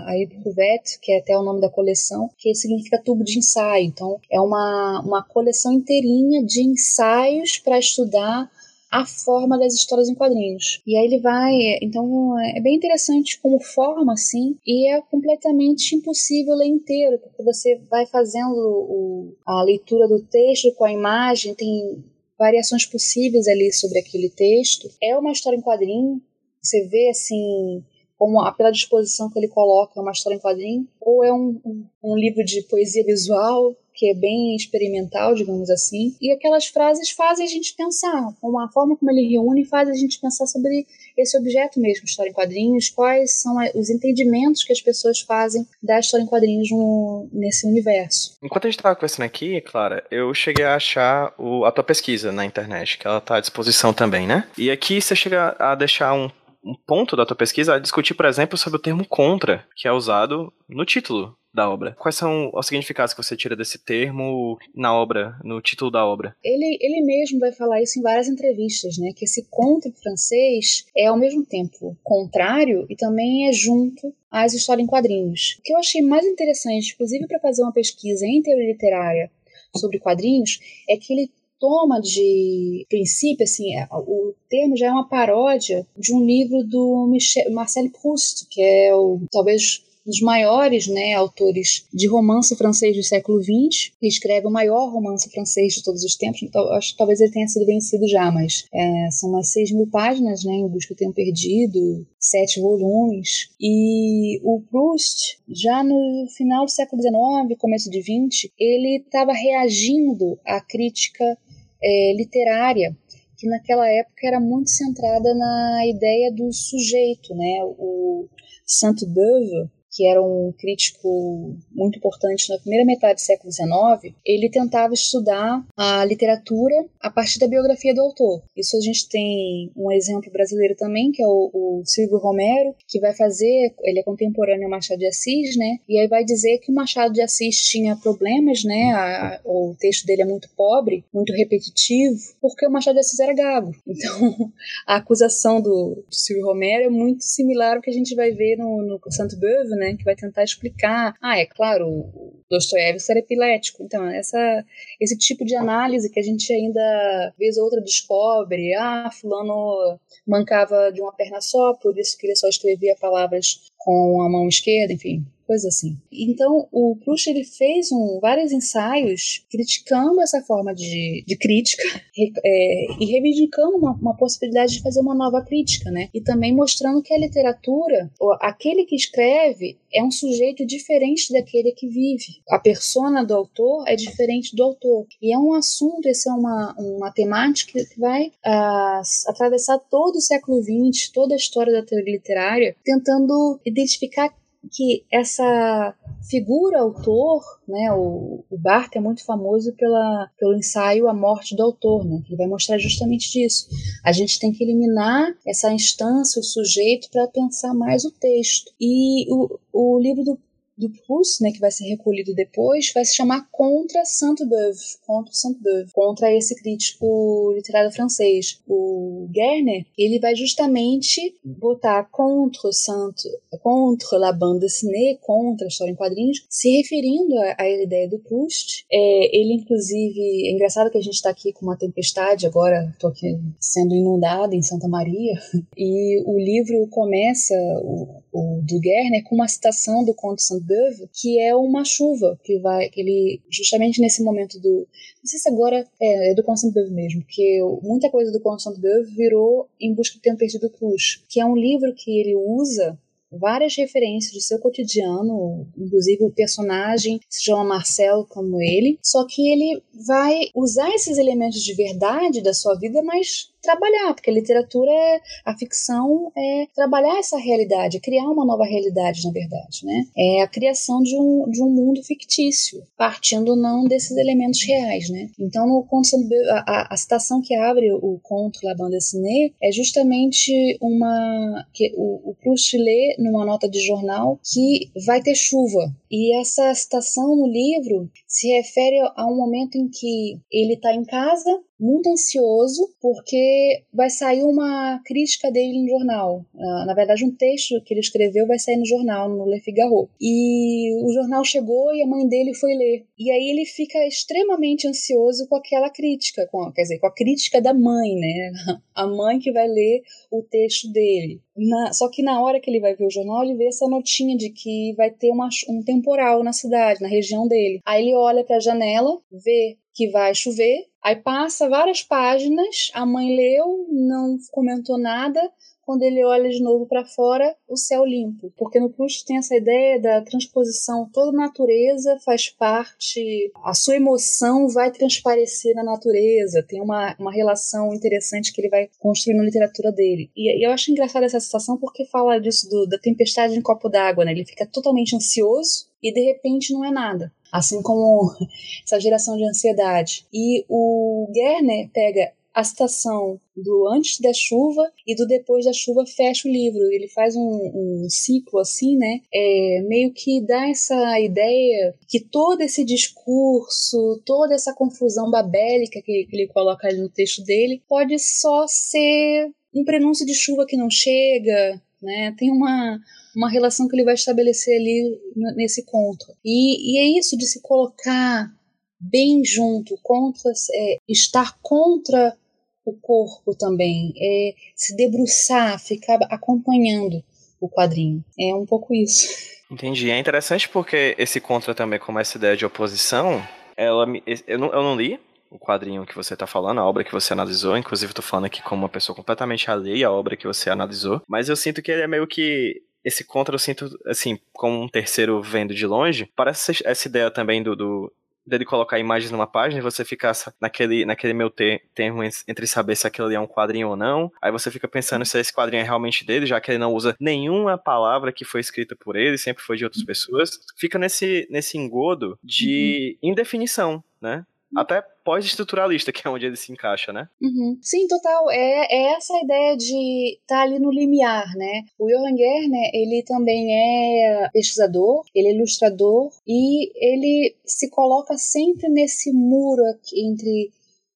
aí 0.05 0.25
do 0.25 0.53
Vet, 0.53 0.99
que 1.01 1.11
é 1.11 1.19
até 1.19 1.37
o 1.37 1.43
nome 1.43 1.59
da 1.59 1.69
coleção, 1.69 2.29
que 2.37 2.55
significa 2.55 3.01
tubo 3.03 3.25
de 3.25 3.39
ensaio. 3.39 3.83
Então, 3.83 4.17
é 4.31 4.39
uma, 4.39 5.03
uma 5.05 5.21
coleção 5.21 5.73
inteirinha 5.73 6.41
de 6.45 6.63
ensaios 6.63 7.57
para 7.57 7.77
estudar 7.77 8.49
a 8.93 9.07
forma 9.07 9.57
das 9.57 9.73
histórias 9.73 10.07
em 10.07 10.13
quadrinhos. 10.13 10.79
E 10.85 10.95
aí 10.95 11.05
ele 11.05 11.19
vai, 11.19 11.51
então 11.81 12.39
é 12.39 12.61
bem 12.61 12.75
interessante 12.75 13.39
como 13.41 13.59
forma 13.59 14.13
assim, 14.13 14.55
e 14.63 14.93
é 14.93 15.01
completamente 15.01 15.95
impossível 15.95 16.53
ler 16.53 16.67
inteiro, 16.67 17.17
porque 17.17 17.41
você 17.41 17.81
vai 17.89 18.05
fazendo 18.05 18.53
o, 18.55 19.35
a 19.47 19.63
leitura 19.63 20.07
do 20.07 20.21
texto 20.21 20.71
com 20.75 20.85
a 20.85 20.91
imagem, 20.91 21.55
tem 21.55 22.03
variações 22.37 22.85
possíveis 22.85 23.47
ali 23.47 23.73
sobre 23.73 23.97
aquele 23.97 24.29
texto. 24.29 24.87
É 25.01 25.17
uma 25.17 25.31
história 25.31 25.57
em 25.57 25.61
quadrinho, 25.61 26.21
você 26.61 26.87
vê 26.87 27.09
assim 27.09 27.83
como 28.15 28.39
pela 28.53 28.69
disposição 28.69 29.27
que 29.27 29.39
ele 29.39 29.47
coloca 29.47 29.99
uma 29.99 30.11
história 30.11 30.35
em 30.35 30.39
quadrinho, 30.39 30.87
ou 31.01 31.23
é 31.23 31.33
um, 31.33 31.59
um, 31.65 31.85
um 32.03 32.15
livro 32.15 32.43
de 32.45 32.61
poesia 32.61 33.03
visual 33.03 33.75
que 33.93 34.09
é 34.09 34.13
bem 34.13 34.55
experimental, 34.55 35.33
digamos 35.35 35.69
assim. 35.69 36.15
E 36.21 36.31
aquelas 36.31 36.67
frases 36.67 37.11
fazem 37.11 37.45
a 37.45 37.49
gente 37.49 37.75
pensar, 37.75 38.33
uma 38.41 38.69
forma 38.71 38.95
como 38.97 39.11
ele 39.11 39.29
reúne 39.29 39.65
faz 39.65 39.89
a 39.89 39.93
gente 39.93 40.19
pensar 40.19 40.47
sobre 40.47 40.85
esse 41.17 41.37
objeto 41.37 41.79
mesmo, 41.79 42.05
história 42.05 42.29
em 42.29 42.33
quadrinhos, 42.33 42.89
quais 42.89 43.41
são 43.41 43.55
os 43.75 43.89
entendimentos 43.89 44.63
que 44.63 44.73
as 44.73 44.81
pessoas 44.81 45.19
fazem 45.21 45.65
da 45.81 45.99
história 45.99 46.23
em 46.23 46.27
quadrinhos 46.27 46.71
no, 46.71 47.27
nesse 47.31 47.67
universo. 47.67 48.37
Enquanto 48.41 48.65
a 48.65 48.69
gente 48.69 48.79
estava 48.79 48.95
conversando 48.95 49.25
aqui, 49.25 49.61
Clara, 49.61 50.03
eu 50.09 50.33
cheguei 50.33 50.65
a 50.65 50.75
achar 50.75 51.33
o, 51.37 51.65
a 51.65 51.71
tua 51.71 51.83
pesquisa 51.83 52.31
na 52.31 52.45
internet, 52.45 52.97
que 52.97 53.07
ela 53.07 53.19
está 53.19 53.37
à 53.37 53.41
disposição 53.41 53.93
também, 53.93 54.25
né? 54.25 54.47
E 54.57 54.71
aqui 54.71 55.01
você 55.01 55.15
chega 55.15 55.55
a 55.59 55.75
deixar 55.75 56.13
um 56.13 56.29
um 56.65 56.75
ponto 56.87 57.15
da 57.15 57.25
tua 57.25 57.35
pesquisa 57.35 57.75
a 57.75 57.79
discutir, 57.79 58.13
por 58.13 58.25
exemplo, 58.25 58.57
sobre 58.57 58.79
o 58.79 58.81
termo 58.81 59.05
contra, 59.05 59.65
que 59.75 59.87
é 59.87 59.91
usado 59.91 60.51
no 60.69 60.85
título 60.85 61.35
da 61.53 61.69
obra. 61.69 61.95
Quais 61.99 62.15
são 62.15 62.51
os 62.53 62.65
significados 62.65 63.13
que 63.13 63.23
você 63.23 63.37
tira 63.37 63.55
desse 63.55 63.77
termo 63.77 64.57
na 64.73 64.93
obra, 64.93 65.37
no 65.43 65.61
título 65.61 65.91
da 65.91 66.05
obra? 66.05 66.35
Ele, 66.43 66.77
ele 66.81 67.01
mesmo 67.05 67.39
vai 67.39 67.51
falar 67.51 67.81
isso 67.81 67.99
em 67.99 68.01
várias 68.01 68.27
entrevistas, 68.27 68.97
né? 68.97 69.11
Que 69.15 69.25
esse 69.25 69.45
contra 69.49 69.89
em 69.89 69.93
francês 69.93 70.85
é 70.97 71.05
ao 71.05 71.17
mesmo 71.17 71.45
tempo 71.45 71.95
contrário 72.03 72.85
e 72.89 72.95
também 72.95 73.47
é 73.47 73.53
junto 73.53 74.13
às 74.31 74.53
histórias 74.53 74.83
em 74.83 74.87
quadrinhos. 74.87 75.57
O 75.59 75.61
que 75.61 75.73
eu 75.73 75.77
achei 75.77 76.01
mais 76.01 76.25
interessante, 76.25 76.93
inclusive 76.93 77.27
para 77.27 77.39
fazer 77.39 77.61
uma 77.61 77.73
pesquisa 77.73 78.25
em 78.25 78.41
teoria 78.41 78.71
literária 78.71 79.31
sobre 79.75 79.99
quadrinhos, 79.99 80.59
é 80.89 80.97
que 80.97 81.13
ele 81.13 81.29
toma 81.59 82.01
de 82.01 82.85
princípio, 82.89 83.43
assim, 83.43 83.73
é, 83.77 83.87
o 83.89 84.33
termo 84.49 84.75
já 84.75 84.87
é 84.87 84.91
uma 84.91 85.07
paródia 85.07 85.87
de 85.97 86.13
um 86.13 86.25
livro 86.25 86.61
do 86.61 87.07
Michel, 87.09 87.49
Marcel 87.53 87.89
Proust, 87.89 88.47
que 88.49 88.61
é 88.61 88.93
o 88.93 89.21
talvez 89.31 89.81
dos 90.05 90.19
maiores 90.21 90.87
né, 90.87 91.13
autores 91.13 91.87
de 91.93 92.07
romance 92.07 92.55
francês 92.55 92.95
do 92.95 93.03
século 93.03 93.41
XX, 93.41 93.91
que 93.99 94.07
escreve 94.07 94.47
o 94.47 94.51
maior 94.51 94.91
romance 94.91 95.29
francês 95.29 95.73
de 95.75 95.83
todos 95.83 96.03
os 96.03 96.15
tempos. 96.15 96.43
Então, 96.43 96.61
acho 96.73 96.91
que 96.91 96.97
talvez 96.97 97.21
ele 97.21 97.31
tenha 97.31 97.47
sido 97.47 97.65
vencido 97.65 98.07
já, 98.07 98.31
mas 98.31 98.65
é, 98.73 99.11
são 99.11 99.29
umas 99.29 99.51
6 99.51 99.71
mil 99.71 99.87
páginas, 99.87 100.43
né, 100.43 100.53
em 100.53 100.67
Busca 100.67 100.93
do 100.93 100.97
Tempo 100.97 101.13
Perdido, 101.13 102.05
sete 102.19 102.59
volumes. 102.59 103.49
E 103.59 104.39
o 104.43 104.61
Proust, 104.69 105.39
já 105.49 105.83
no 105.83 106.27
final 106.35 106.65
do 106.65 106.71
século 106.71 107.01
XIX, 107.01 107.57
começo 107.57 107.89
de 107.89 108.01
XX, 108.01 108.51
ele 108.59 109.03
estava 109.05 109.33
reagindo 109.33 110.39
à 110.45 110.59
crítica 110.59 111.37
é, 111.81 112.13
literária 112.15 112.95
que 113.43 113.49
naquela 113.49 113.89
época 113.89 114.25
era 114.25 114.39
muito 114.39 114.69
centrada 114.69 115.33
na 115.35 115.85
ideia 115.85 116.31
do 116.31 116.49
sujeito, 116.53 117.35
né? 117.35 117.59
O 117.77 118.25
Sainte-Beuve, 118.65 119.69
que 119.93 120.07
era 120.07 120.21
um 120.21 120.51
crítico 120.57 121.55
muito 121.71 121.97
importante 121.99 122.49
na 122.49 122.57
primeira 122.57 122.83
metade 122.83 123.15
do 123.15 123.21
século 123.21 123.51
XIX, 123.51 124.15
ele 124.25 124.49
tentava 124.49 124.93
estudar 124.93 125.63
a 125.77 126.03
literatura 126.03 126.73
a 126.99 127.11
partir 127.11 127.37
da 127.37 127.47
biografia 127.47 127.93
do 127.93 128.01
autor. 128.01 128.41
Isso 128.57 128.75
a 128.75 128.81
gente 128.81 129.07
tem 129.07 129.71
um 129.77 129.91
exemplo 129.91 130.31
brasileiro 130.31 130.75
também, 130.75 131.11
que 131.11 131.21
é 131.21 131.27
o, 131.27 131.51
o 131.53 131.83
Silvio 131.85 132.17
Romero, 132.17 132.75
que 132.87 132.99
vai 132.99 133.13
fazer, 133.13 133.73
ele 133.83 133.99
é 133.99 134.03
contemporâneo 134.03 134.63
ao 134.63 134.71
Machado 134.71 134.97
de 134.97 135.07
Assis, 135.07 135.55
né? 135.55 135.77
E 135.87 135.99
aí 135.99 136.07
vai 136.07 136.23
dizer 136.23 136.57
que 136.57 136.71
o 136.71 136.75
Machado 136.75 137.13
de 137.13 137.21
Assis 137.21 137.57
tinha 137.61 137.95
problemas, 137.95 138.63
né? 138.63 138.91
A, 138.93 139.35
a, 139.35 139.41
o 139.45 139.75
texto 139.79 140.07
dele 140.07 140.23
é 140.23 140.25
muito 140.25 140.49
pobre, 140.57 141.05
muito 141.13 141.31
repetitivo, 141.33 142.17
porque 142.41 142.65
o 142.65 142.71
Machado 142.71 142.95
de 142.95 143.01
Assis 143.01 143.19
era 143.19 143.33
gago. 143.33 143.71
Então, 144.03 144.51
a 144.87 144.95
acusação 144.97 145.61
do, 145.61 146.03
do 146.07 146.15
Silvio 146.15 146.45
Romero 146.45 146.85
é 146.85 146.89
muito 146.89 147.23
similar 147.23 147.77
ao 147.77 147.81
que 147.81 147.89
a 147.89 147.93
gente 147.93 148.15
vai 148.15 148.31
ver 148.31 148.57
no, 148.57 148.81
no 148.81 148.99
Santo 149.11 149.37
Beuve, 149.37 149.69
né? 149.75 149.82
Né, 149.83 149.95
que 149.97 150.03
vai 150.03 150.15
tentar 150.15 150.43
explicar. 150.43 151.15
Ah, 151.21 151.37
é 151.37 151.45
claro, 151.45 151.87
o 151.87 152.43
Dostoiévski 152.49 153.11
era 153.11 153.19
epilético. 153.19 153.83
Então, 153.83 154.07
essa, 154.07 154.65
esse 154.99 155.17
tipo 155.17 155.45
de 155.45 155.55
análise 155.55 156.09
que 156.11 156.19
a 156.19 156.23
gente 156.23 156.51
ainda, 156.53 157.33
vez 157.37 157.57
ou 157.57 157.65
outra, 157.65 157.81
descobre. 157.81 158.73
Ah, 158.75 159.09
fulano 159.11 159.99
mancava 160.27 160.91
de 160.91 161.01
uma 161.01 161.13
perna 161.13 161.41
só, 161.41 161.73
por 161.73 161.97
isso 161.97 162.17
que 162.17 162.27
ele 162.27 162.35
só 162.35 162.47
escrevia 162.47 162.95
palavras 162.99 163.61
com 163.77 164.21
a 164.21 164.29
mão 164.29 164.47
esquerda, 164.47 164.93
enfim 164.93 165.25
coisa 165.45 165.67
assim. 165.67 165.97
Então, 166.11 166.67
o 166.71 166.95
Proust 167.03 167.29
ele 167.29 167.43
fez 167.43 167.91
um, 167.91 168.19
vários 168.21 168.51
ensaios 168.51 169.45
criticando 169.49 170.21
essa 170.21 170.41
forma 170.41 170.73
de, 170.73 171.23
de 171.25 171.37
crítica 171.37 171.83
é, 172.45 172.85
e 172.99 173.05
reivindicando 173.05 173.77
uma, 173.77 173.93
uma, 173.93 174.15
possibilidade 174.15 174.73
de 174.73 174.81
fazer 174.81 175.01
uma 175.01 175.15
nova 175.15 175.43
crítica, 175.43 175.91
né? 175.91 176.09
E 176.13 176.21
também 176.21 176.53
mostrando 176.53 177.01
que 177.01 177.13
a 177.13 177.17
literatura, 177.17 178.11
aquele 178.41 178.85
que 178.85 178.95
escreve, 178.95 179.77
é 179.93 180.03
um 180.03 180.11
sujeito 180.11 180.65
diferente 180.65 181.31
daquele 181.31 181.71
que 181.71 181.87
vive. 181.87 182.41
A 182.49 182.59
persona 182.59 183.23
do 183.23 183.33
autor 183.33 183.83
é 183.87 183.95
diferente 183.95 184.55
do 184.55 184.63
autor. 184.63 185.05
E 185.21 185.33
é 185.33 185.37
um 185.37 185.53
assunto, 185.53 186.07
essa 186.07 186.31
é 186.31 186.33
uma, 186.33 186.75
uma 186.77 187.11
temática 187.11 187.79
que 187.85 187.99
vai 187.99 188.27
uh, 188.45 189.01
atravessar 189.27 189.77
todo 189.89 190.15
o 190.15 190.21
século 190.21 190.61
XX, 190.61 191.11
toda 191.11 191.33
a 191.33 191.37
história 191.37 191.71
da 191.71 191.85
teoria 191.85 192.13
literária, 192.13 192.75
tentando 192.83 193.59
identificar 193.65 194.33
que 194.71 195.05
essa 195.11 195.95
figura 196.29 196.79
autor, 196.79 197.43
né, 197.67 197.91
o, 197.91 198.43
o 198.49 198.57
Barthes 198.57 198.95
é 198.95 198.99
muito 198.99 199.25
famoso 199.25 199.73
pela, 199.73 200.29
pelo 200.37 200.55
ensaio 200.55 201.07
A 201.07 201.13
Morte 201.13 201.55
do 201.55 201.63
Autor, 201.63 202.05
né, 202.05 202.21
que 202.25 202.35
vai 202.35 202.47
mostrar 202.47 202.77
justamente 202.77 203.31
disso. 203.31 203.67
A 204.03 204.11
gente 204.11 204.39
tem 204.39 204.51
que 204.51 204.63
eliminar 204.63 205.35
essa 205.45 205.71
instância, 205.71 206.39
o 206.39 206.43
sujeito, 206.43 207.09
para 207.11 207.27
pensar 207.27 207.73
mais 207.73 208.05
o 208.05 208.11
texto. 208.11 208.71
E 208.79 209.25
o, 209.31 209.59
o 209.71 209.99
livro 209.99 210.23
do 210.23 210.39
do 210.77 210.89
Proust, 210.89 211.41
né, 211.41 211.51
que 211.51 211.59
vai 211.59 211.71
ser 211.71 211.85
recolhido 211.85 212.33
depois, 212.33 212.91
vai 212.93 213.05
se 213.05 213.15
chamar 213.15 213.47
Contra 213.51 214.03
Sainte-Beuve, 214.05 214.79
contra 215.05 215.33
Sainte-Beuve, 215.33 215.91
contra 215.91 216.33
esse 216.33 216.55
crítico 216.55 217.53
literário 217.55 217.91
francês. 217.91 218.61
O 218.67 219.27
Gerner, 219.33 219.85
ele 219.97 220.19
vai 220.19 220.35
justamente 220.35 221.35
botar 221.43 222.03
contra 222.11 222.71
Sainte, 222.71 223.29
contra 223.61 224.17
la 224.17 224.31
bande 224.31 224.61
dessinée, 224.61 225.17
contra 225.21 225.67
a 225.67 225.69
história 225.69 225.91
em 225.91 225.95
quadrinhos, 225.95 226.45
se 226.49 226.69
referindo 226.77 227.35
à, 227.57 227.69
ideia 227.69 228.09
do 228.09 228.19
Proust. 228.19 228.85
É, 228.91 229.37
ele, 229.37 229.53
inclusive, 229.53 230.47
é 230.47 230.51
engraçado 230.51 230.89
que 230.89 230.97
a 230.97 231.01
gente 231.01 231.15
está 231.15 231.29
aqui 231.29 231.53
com 231.53 231.65
uma 231.65 231.77
tempestade 231.77 232.47
agora, 232.47 232.89
estou 232.91 233.09
aqui 233.09 233.37
sendo 233.59 233.93
inundada 233.95 234.55
em 234.55 234.61
Santa 234.61 234.87
Maria, 234.87 235.33
e 235.77 236.21
o 236.25 236.37
livro 236.37 236.87
começa, 236.89 237.53
o, 237.83 238.22
o 238.33 238.61
do 238.63 238.81
Gerner, 238.81 239.23
com 239.23 239.35
uma 239.35 239.47
citação 239.47 240.03
do 240.03 240.13
conto 240.13 240.41
Beuve, 240.61 241.07
que 241.13 241.39
é 241.39 241.55
uma 241.55 241.85
chuva 241.85 242.39
que 242.43 242.57
vai, 242.57 242.89
que 242.89 242.99
ele 242.99 243.41
justamente 243.49 244.01
nesse 244.01 244.23
momento 244.23 244.59
do, 244.59 244.79
não 244.79 245.25
sei 245.25 245.39
se 245.39 245.47
agora 245.47 245.87
é, 246.01 246.31
é 246.31 246.33
do 246.33 246.43
Constant 246.43 246.73
Beuve 246.73 246.91
mesmo, 246.91 247.21
porque 247.21 247.59
muita 247.83 248.09
coisa 248.09 248.31
do 248.31 248.39
Constant 248.39 248.79
Beuve 248.79 249.13
virou 249.15 249.69
Em 249.79 249.93
Busca 249.93 250.17
do 250.17 250.21
Tempo 250.21 250.39
Perdido 250.39 250.69
Cruz, 250.69 251.23
que 251.29 251.39
é 251.39 251.45
um 251.45 251.55
livro 251.55 251.93
que 251.93 252.19
ele 252.19 252.35
usa 252.35 252.97
várias 253.31 253.75
referências 253.75 254.33
do 254.33 254.41
seu 254.41 254.59
cotidiano, 254.59 255.67
inclusive 255.77 256.23
o 256.23 256.31
personagem 256.31 257.19
se 257.29 257.43
chama 257.43 257.63
Marcel 257.63 258.25
como 258.29 258.61
ele, 258.61 258.99
só 259.01 259.25
que 259.25 259.51
ele 259.51 259.81
vai 260.05 260.49
usar 260.55 260.89
esses 260.93 261.17
elementos 261.17 261.61
de 261.61 261.73
verdade 261.73 262.41
da 262.41 262.53
sua 262.53 262.75
vida, 262.75 263.01
mas 263.03 263.52
trabalhar, 263.63 264.13
porque 264.13 264.29
a 264.29 264.33
literatura, 264.33 264.91
é, 264.91 265.21
a 265.45 265.57
ficção 265.57 266.31
é 266.37 266.67
trabalhar 266.75 267.17
essa 267.17 267.37
realidade, 267.37 267.97
é 267.97 267.99
criar 267.99 268.29
uma 268.29 268.45
nova 268.45 268.65
realidade, 268.65 269.23
na 269.23 269.31
verdade, 269.31 269.85
né? 269.85 270.05
É 270.15 270.41
a 270.41 270.47
criação 270.47 271.01
de 271.01 271.15
um, 271.15 271.49
de 271.49 271.63
um 271.63 271.69
mundo 271.69 272.03
fictício, 272.03 272.83
partindo 272.97 273.55
não 273.55 273.85
desses 273.85 274.15
elementos 274.17 274.61
reais, 274.63 275.09
né? 275.09 275.29
Então, 275.39 275.65
no 275.65 275.83
conto 275.83 276.03
a, 276.49 276.63
a, 276.67 276.93
a 276.93 276.97
citação 276.97 277.41
que 277.41 277.55
abre 277.55 277.91
o 277.93 278.19
conto 278.21 278.59
La 278.63 278.75
Bande 278.75 278.97
Dessinée 278.97 279.53
é 279.63 279.71
justamente 279.71 280.77
uma 280.81 281.65
que 281.73 281.93
o, 281.95 282.31
o 282.31 282.35
Proust 282.35 282.77
lê 282.77 283.15
numa 283.17 283.45
nota 283.45 283.69
de 283.69 283.79
jornal 283.79 284.39
que 284.43 284.91
vai 285.05 285.21
ter 285.21 285.35
chuva 285.35 285.89
E 286.15 286.39
essa 286.39 286.71
citação 286.75 287.35
no 287.35 287.47
livro 287.47 288.07
se 288.27 288.47
refere 288.49 288.99
a 289.15 289.25
um 289.25 289.35
momento 289.35 289.79
em 289.79 289.89
que 289.89 290.37
ele 290.51 290.75
está 290.75 290.93
em 290.93 291.03
casa, 291.03 291.59
muito 291.79 292.07
ansioso, 292.07 292.87
porque 293.01 293.81
vai 293.91 294.11
sair 294.11 294.43
uma 294.43 295.01
crítica 295.03 295.51
dele 295.51 295.81
no 295.81 295.89
jornal. 295.89 296.45
Ah, 296.55 296.85
na 296.85 296.93
verdade, 296.93 297.25
um 297.25 297.35
texto 297.35 297.81
que 297.83 297.95
ele 297.95 297.99
escreveu 297.99 298.45
vai 298.45 298.59
sair 298.59 298.77
no 298.77 298.85
jornal, 298.85 299.27
no 299.27 299.49
Le 299.49 299.59
Figaro. 299.59 300.07
E 300.21 301.03
o 301.03 301.11
jornal 301.11 301.43
chegou 301.43 301.93
e 301.95 302.03
a 302.03 302.07
mãe 302.07 302.27
dele 302.27 302.53
foi 302.53 302.75
ler. 302.75 303.05
E 303.17 303.31
aí 303.31 303.49
ele 303.49 303.65
fica 303.65 303.97
extremamente 304.07 304.87
ansioso 304.87 305.47
com 305.47 305.55
aquela 305.55 305.89
crítica, 305.89 306.47
com, 306.51 306.71
quer 306.71 306.83
dizer, 306.83 306.99
com 306.99 307.07
a 307.07 307.13
crítica 307.13 307.59
da 307.59 307.73
mãe, 307.73 308.15
né? 308.15 308.51
A 308.93 309.07
mãe 309.07 309.39
que 309.39 309.51
vai 309.51 309.67
ler 309.67 310.03
o 310.29 310.43
texto 310.43 310.87
dele. 310.91 311.41
Na, 311.55 311.93
só 311.93 312.09
que 312.09 312.23
na 312.23 312.41
hora 312.41 312.59
que 312.59 312.69
ele 312.69 312.79
vai 312.79 312.95
ver 312.95 313.05
o 313.05 313.11
jornal, 313.11 313.43
ele 313.43 313.55
vê 313.55 313.67
essa 313.67 313.87
notinha 313.87 314.35
de 314.35 314.49
que 314.49 314.93
vai 314.95 315.11
ter 315.11 315.29
uma, 315.29 315.49
um 315.69 315.83
temporal 315.83 316.43
na 316.43 316.51
cidade, 316.51 317.01
na 317.01 317.07
região 317.07 317.47
dele. 317.47 317.79
Aí 317.85 318.01
ele 318.03 318.15
olha 318.15 318.43
para 318.43 318.57
a 318.57 318.59
janela, 318.59 319.19
vê 319.31 319.77
que 319.93 320.09
vai 320.09 320.33
chover, 320.33 320.87
aí 321.03 321.15
passa 321.15 321.69
várias 321.69 322.01
páginas, 322.01 322.89
a 322.93 323.05
mãe 323.05 323.35
leu, 323.35 323.85
não 323.91 324.37
comentou 324.51 324.97
nada, 324.97 325.39
quando 325.85 326.03
ele 326.03 326.23
olha 326.23 326.49
de 326.49 326.61
novo 326.61 326.85
para 326.85 327.05
fora, 327.05 327.55
o 327.67 327.77
céu 327.77 328.05
limpo. 328.05 328.51
Porque 328.57 328.79
no 328.79 328.89
Proust 328.89 329.25
tem 329.25 329.37
essa 329.37 329.55
ideia 329.55 329.99
da 329.99 330.21
transposição, 330.21 331.09
toda 331.11 331.31
natureza 331.31 332.17
faz 332.23 332.49
parte, 332.49 333.51
a 333.63 333.73
sua 333.73 333.95
emoção 333.95 334.67
vai 334.69 334.91
transparecer 334.91 335.75
na 335.75 335.83
natureza, 335.83 336.63
tem 336.63 336.81
uma, 336.81 337.15
uma 337.19 337.31
relação 337.31 337.93
interessante 337.93 338.51
que 338.51 338.61
ele 338.61 338.69
vai 338.69 338.89
construir 338.99 339.35
na 339.35 339.43
literatura 339.43 339.91
dele. 339.91 340.29
E, 340.35 340.59
e 340.59 340.65
eu 340.65 340.71
acho 340.71 340.91
engraçada 340.91 341.25
essa 341.25 341.39
situação 341.39 341.77
porque 341.77 342.05
fala 342.05 342.39
disso 342.39 342.69
do, 342.69 342.87
da 342.87 342.97
tempestade 342.97 343.57
em 343.57 343.61
copo 343.61 343.89
d'água, 343.89 344.25
né? 344.25 344.31
Ele 344.31 344.45
fica 344.45 344.65
totalmente 344.65 345.15
ansioso 345.15 345.87
e 346.01 346.13
de 346.13 346.21
repente 346.21 346.73
não 346.73 346.83
é 346.83 346.91
nada 346.91 347.31
assim 347.53 347.83
como 347.83 348.35
essa 348.83 348.99
geração 348.99 349.37
de 349.37 349.47
ansiedade. 349.47 350.25
E 350.33 350.65
o 350.67 351.29
Gerner 351.31 351.87
pega 351.93 352.33
a 352.53 352.63
citação 352.63 353.39
do 353.55 353.87
antes 353.89 354.19
da 354.19 354.31
chuva 354.33 354.83
e 355.07 355.15
do 355.15 355.25
depois 355.25 355.65
da 355.65 355.73
chuva 355.73 356.05
fecha 356.05 356.47
o 356.47 356.51
livro. 356.51 356.81
Ele 356.91 357.07
faz 357.07 357.35
um, 357.35 357.41
um 357.41 358.07
ciclo 358.09 358.59
assim, 358.59 358.95
né? 358.95 359.21
É, 359.33 359.81
meio 359.87 360.13
que 360.13 360.39
dá 360.45 360.69
essa 360.69 361.19
ideia 361.19 361.95
que 362.07 362.19
todo 362.19 362.61
esse 362.61 362.85
discurso, 362.85 364.21
toda 364.25 364.53
essa 364.53 364.73
confusão 364.73 365.31
babélica 365.31 366.01
que, 366.01 366.25
que 366.25 366.35
ele 366.35 366.47
coloca 366.47 366.87
ali 366.87 366.99
no 366.99 367.09
texto 367.09 367.43
dele, 367.43 367.81
pode 367.87 368.19
só 368.19 368.65
ser 368.67 369.51
um 369.73 369.83
prenúncio 369.83 370.25
de 370.25 370.35
chuva 370.35 370.65
que 370.65 370.77
não 370.77 370.89
chega, 370.89 371.81
né? 372.01 372.35
Tem 372.37 372.51
uma, 372.51 372.99
uma 373.35 373.49
relação 373.49 373.87
que 373.87 373.95
ele 373.95 374.03
vai 374.03 374.13
estabelecer 374.13 374.75
ali 374.75 375.19
nesse 375.55 375.83
conto. 375.83 376.25
E, 376.45 376.93
e 376.93 376.99
é 376.99 377.19
isso 377.19 377.35
de 377.35 377.47
se 377.47 377.61
colocar 377.61 378.53
bem 378.99 379.43
junto, 379.43 379.97
contra, 380.01 380.51
é, 380.73 380.97
estar 381.09 381.57
contra 381.61 382.37
o 382.85 382.93
corpo 382.93 383.55
também, 383.55 384.13
é 384.17 384.53
se 384.75 384.95
debruçar, 384.95 385.79
ficar 385.79 386.19
acompanhando 386.29 387.23
o 387.59 387.69
quadrinho. 387.69 388.23
É 388.39 388.53
um 388.53 388.65
pouco 388.65 388.93
isso. 388.93 389.27
Entendi. 389.71 390.11
É 390.11 390.19
interessante 390.19 390.67
porque 390.69 391.15
esse 391.17 391.39
contra 391.39 391.73
também, 391.73 391.99
como 391.99 392.19
essa 392.19 392.37
ideia 392.37 392.57
de 392.57 392.65
oposição, 392.65 393.41
ela 393.75 394.05
eu 394.47 394.59
não, 394.59 394.67
eu 394.67 394.83
não 394.83 394.95
li 394.95 395.19
o 395.49 395.59
quadrinho 395.59 396.05
que 396.05 396.15
você 396.15 396.33
está 396.33 396.47
falando, 396.47 396.79
a 396.79 396.85
obra 396.85 397.03
que 397.03 397.11
você 397.11 397.31
analisou, 397.31 397.77
inclusive 397.77 398.11
estou 398.11 398.23
falando 398.23 398.45
aqui 398.45 398.61
como 398.63 398.81
uma 398.81 398.89
pessoa 398.89 399.15
completamente 399.15 399.69
alheia 399.69 400.07
à 400.07 400.11
obra 400.11 400.35
que 400.35 400.47
você 400.47 400.69
analisou, 400.69 401.21
mas 401.27 401.47
eu 401.47 401.55
sinto 401.55 401.81
que 401.81 401.91
ele 401.91 402.01
é 402.01 402.07
meio 402.07 402.25
que 402.25 402.81
esse 403.03 403.23
contra 403.23 403.53
eu 403.53 403.59
sinto, 403.59 403.87
assim, 404.07 404.39
como 404.51 404.81
um 404.81 404.87
terceiro 404.87 405.41
vendo 405.43 405.75
de 405.75 405.85
longe, 405.85 406.27
parece 406.35 406.81
essa 406.83 407.07
ideia 407.07 407.29
também 407.29 407.61
do, 407.61 407.75
do 407.75 408.11
dele 408.45 408.65
colocar 408.65 408.99
imagens 408.99 409.31
numa 409.31 409.47
página 409.47 409.79
e 409.79 409.83
você 409.83 410.03
ficar 410.03 410.33
naquele, 410.59 411.05
naquele 411.05 411.33
meu 411.33 411.49
ter, 411.49 411.83
termo 411.93 412.23
entre 412.23 412.67
saber 412.67 412.95
se 412.95 413.07
aquilo 413.07 413.27
ali 413.27 413.35
é 413.35 413.39
um 413.39 413.47
quadrinho 413.47 413.89
ou 413.89 413.95
não. 413.95 414.31
Aí 414.41 414.51
você 414.51 414.69
fica 414.69 414.87
pensando 414.87 415.25
se 415.25 415.39
esse 415.39 415.53
quadrinho 415.53 415.81
é 415.81 415.83
realmente 415.83 416.25
dele, 416.25 416.45
já 416.45 416.59
que 416.59 416.71
ele 416.71 416.77
não 416.77 416.93
usa 416.93 417.15
nenhuma 417.19 417.77
palavra 417.77 418.31
que 418.31 418.45
foi 418.45 418.61
escrita 418.61 418.95
por 418.95 419.15
ele, 419.15 419.37
sempre 419.37 419.63
foi 419.63 419.77
de 419.77 419.83
outras 419.83 420.03
pessoas. 420.03 420.51
Fica 420.77 420.99
nesse, 420.99 421.47
nesse 421.49 421.77
engodo 421.77 422.37
de 422.43 423.17
uhum. 423.23 423.31
indefinição, 423.31 424.03
né? 424.21 424.45
Até 424.75 425.01
pós-estruturalista, 425.23 426.11
que 426.11 426.27
é 426.27 426.29
onde 426.29 426.45
ele 426.45 426.55
se 426.55 426.71
encaixa, 426.71 427.13
né? 427.13 427.27
Uhum. 427.41 427.77
Sim, 427.81 428.07
total. 428.07 428.49
É, 428.51 428.87
é 428.89 429.13
essa 429.13 429.33
ideia 429.43 429.77
de 429.77 430.37
estar 430.41 430.57
tá 430.57 430.61
ali 430.61 430.79
no 430.79 430.91
limiar, 430.91 431.47
né? 431.55 431.83
O 431.97 432.07
Johan 432.07 432.35
Gerner, 432.35 432.89
ele 432.93 433.23
também 433.25 433.73
é 433.73 434.49
pesquisador, 434.51 435.23
ele 435.33 435.49
é 435.49 435.53
ilustrador 435.53 436.31
e 436.47 436.91
ele 436.95 437.55
se 437.65 437.89
coloca 437.89 438.37
sempre 438.37 438.89
nesse 438.89 439.31
muro 439.31 439.83
aqui 439.85 440.25
entre 440.25 440.71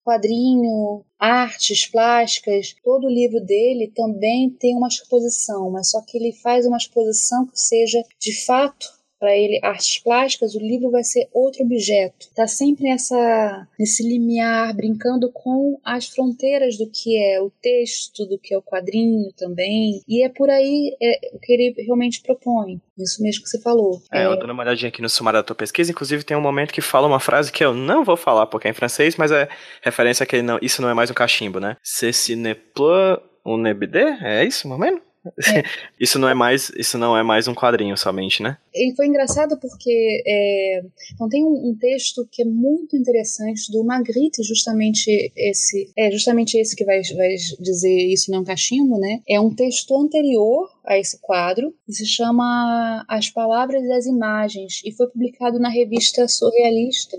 quadrinho, 0.08 1.04
artes 1.20 1.86
plásticas, 1.86 2.74
todo 2.82 3.08
o 3.08 3.10
livro 3.10 3.42
dele 3.42 3.92
também 3.94 4.50
tem 4.50 4.74
uma 4.74 4.88
exposição, 4.88 5.70
mas 5.70 5.90
só 5.90 6.02
que 6.02 6.18
ele 6.18 6.32
faz 6.32 6.66
uma 6.66 6.78
exposição 6.78 7.46
que 7.46 7.60
seja 7.60 8.02
de 8.18 8.46
fato 8.46 8.88
para 9.20 9.36
ele 9.36 9.60
artes 9.64 10.00
plásticas, 10.00 10.56
o 10.56 10.60
livro 10.60 10.92
vai 10.92 11.04
ser 11.04 11.28
outro 11.34 11.64
objeto. 11.64 12.28
Tá 12.36 12.48
sempre 12.48 12.86
nessa 12.86 13.68
nesse 13.80 14.08
limiar, 14.08 14.76
brincando 14.76 15.32
com 15.32 15.80
as 15.84 16.08
fronteiras 16.08 16.78
do 16.78 16.90
que 16.90 17.18
é 17.18 17.42
o 17.42 17.52
texto, 17.62 18.26
do 18.26 18.38
que 18.38 18.54
é 18.54 18.58
o 18.58 18.62
quadrinho 18.62 19.32
também. 19.38 20.02
E 20.08 20.24
é 20.24 20.30
por 20.30 20.50
aí 20.50 20.96
é, 21.02 21.30
o 21.34 21.40
que 21.40 21.52
ele 21.54 21.74
realmente 21.84 22.22
propõe. 22.22 22.80
Isso 22.98 23.22
mesmo 23.22 23.44
que 23.44 23.50
você 23.50 23.62
falou. 23.62 24.02
É, 24.12 24.24
é... 24.24 24.26
eu 24.26 24.38
dando 24.38 24.52
uma 24.52 24.64
olhadinha 24.64 24.90
aqui 24.90 25.02
no 25.02 25.10
sumário 25.10 25.40
da 25.40 25.44
tua 25.44 25.56
pesquisa, 25.56 25.92
inclusive 25.92 26.24
tem 26.24 26.36
um 26.36 26.42
momento 26.42 26.74
que 26.74 26.82
fala 26.82 27.08
uma 27.08 27.20
frase 27.20 27.52
que 27.52 27.64
eu 27.64 27.74
não 27.74 28.04
vou 28.04 28.18
falar 28.18 28.48
porque 28.48 28.68
é 28.68 28.72
em 28.72 28.74
francês, 28.74 29.16
mas 29.16 29.32
é 29.32 29.48
referência 29.82 30.24
a 30.24 30.28
que 30.28 30.42
não, 30.42 30.60
isso 30.62 30.82
não 30.82 30.90
é 30.90 30.94
mais 30.94 31.10
um 31.10 31.14
cachimbo, 31.14 31.60
né? 31.60 31.78
Ceci 31.84 32.36
ne 32.36 32.56
plus 32.56 33.20
un 33.46 33.58
nebide? 33.62 34.00
É 34.22 34.44
isso, 34.44 34.68
mais 34.68 34.80
ou 34.80 34.86
menos? 34.86 35.07
É. 35.26 35.64
isso 36.00 36.18
não 36.20 36.30
é 36.30 36.34
mais 36.34 36.70
isso 36.78 36.98
não 36.98 37.18
é 37.18 37.24
mais 37.24 37.48
um 37.48 37.54
quadrinho 37.54 37.98
somente, 37.98 38.42
né? 38.42 38.58
E 38.74 38.94
foi 38.96 39.08
engraçado 39.08 39.58
porque 39.60 40.24
é, 40.26 40.82
então 41.14 41.28
tem 41.28 41.44
um, 41.44 41.70
um, 41.70 41.78
texto 41.78 42.28
que 42.32 42.42
é 42.42 42.46
muito 42.46 42.96
interessante 42.96 43.72
do 43.72 43.84
Magritte, 43.84 44.44
justamente 44.44 45.32
esse 45.36 45.92
é 45.98 46.12
justamente 46.12 46.58
esse 46.58 46.76
que 46.76 46.86
vai, 46.86 47.02
vai 47.16 47.36
dizer 47.60 47.98
isso 48.08 48.32
não 48.32 48.40
é 48.40 48.42
um 48.42 48.46
cachimbo, 48.46 49.00
né? 49.00 49.22
É 49.28 49.40
um 49.40 49.54
texto 49.54 49.96
anterior 49.96 50.70
a 50.86 50.98
esse 50.98 51.20
quadro 51.22 51.74
que 51.86 51.94
se 51.94 52.06
chama 52.06 53.06
As 53.08 53.30
Palavras 53.30 53.84
e 53.84 53.92
as 53.92 54.06
Imagens 54.06 54.82
e 54.86 54.92
foi 54.92 55.08
publicado 55.08 55.60
na 55.60 55.70
revista 55.70 56.28
Surrealista. 56.28 57.18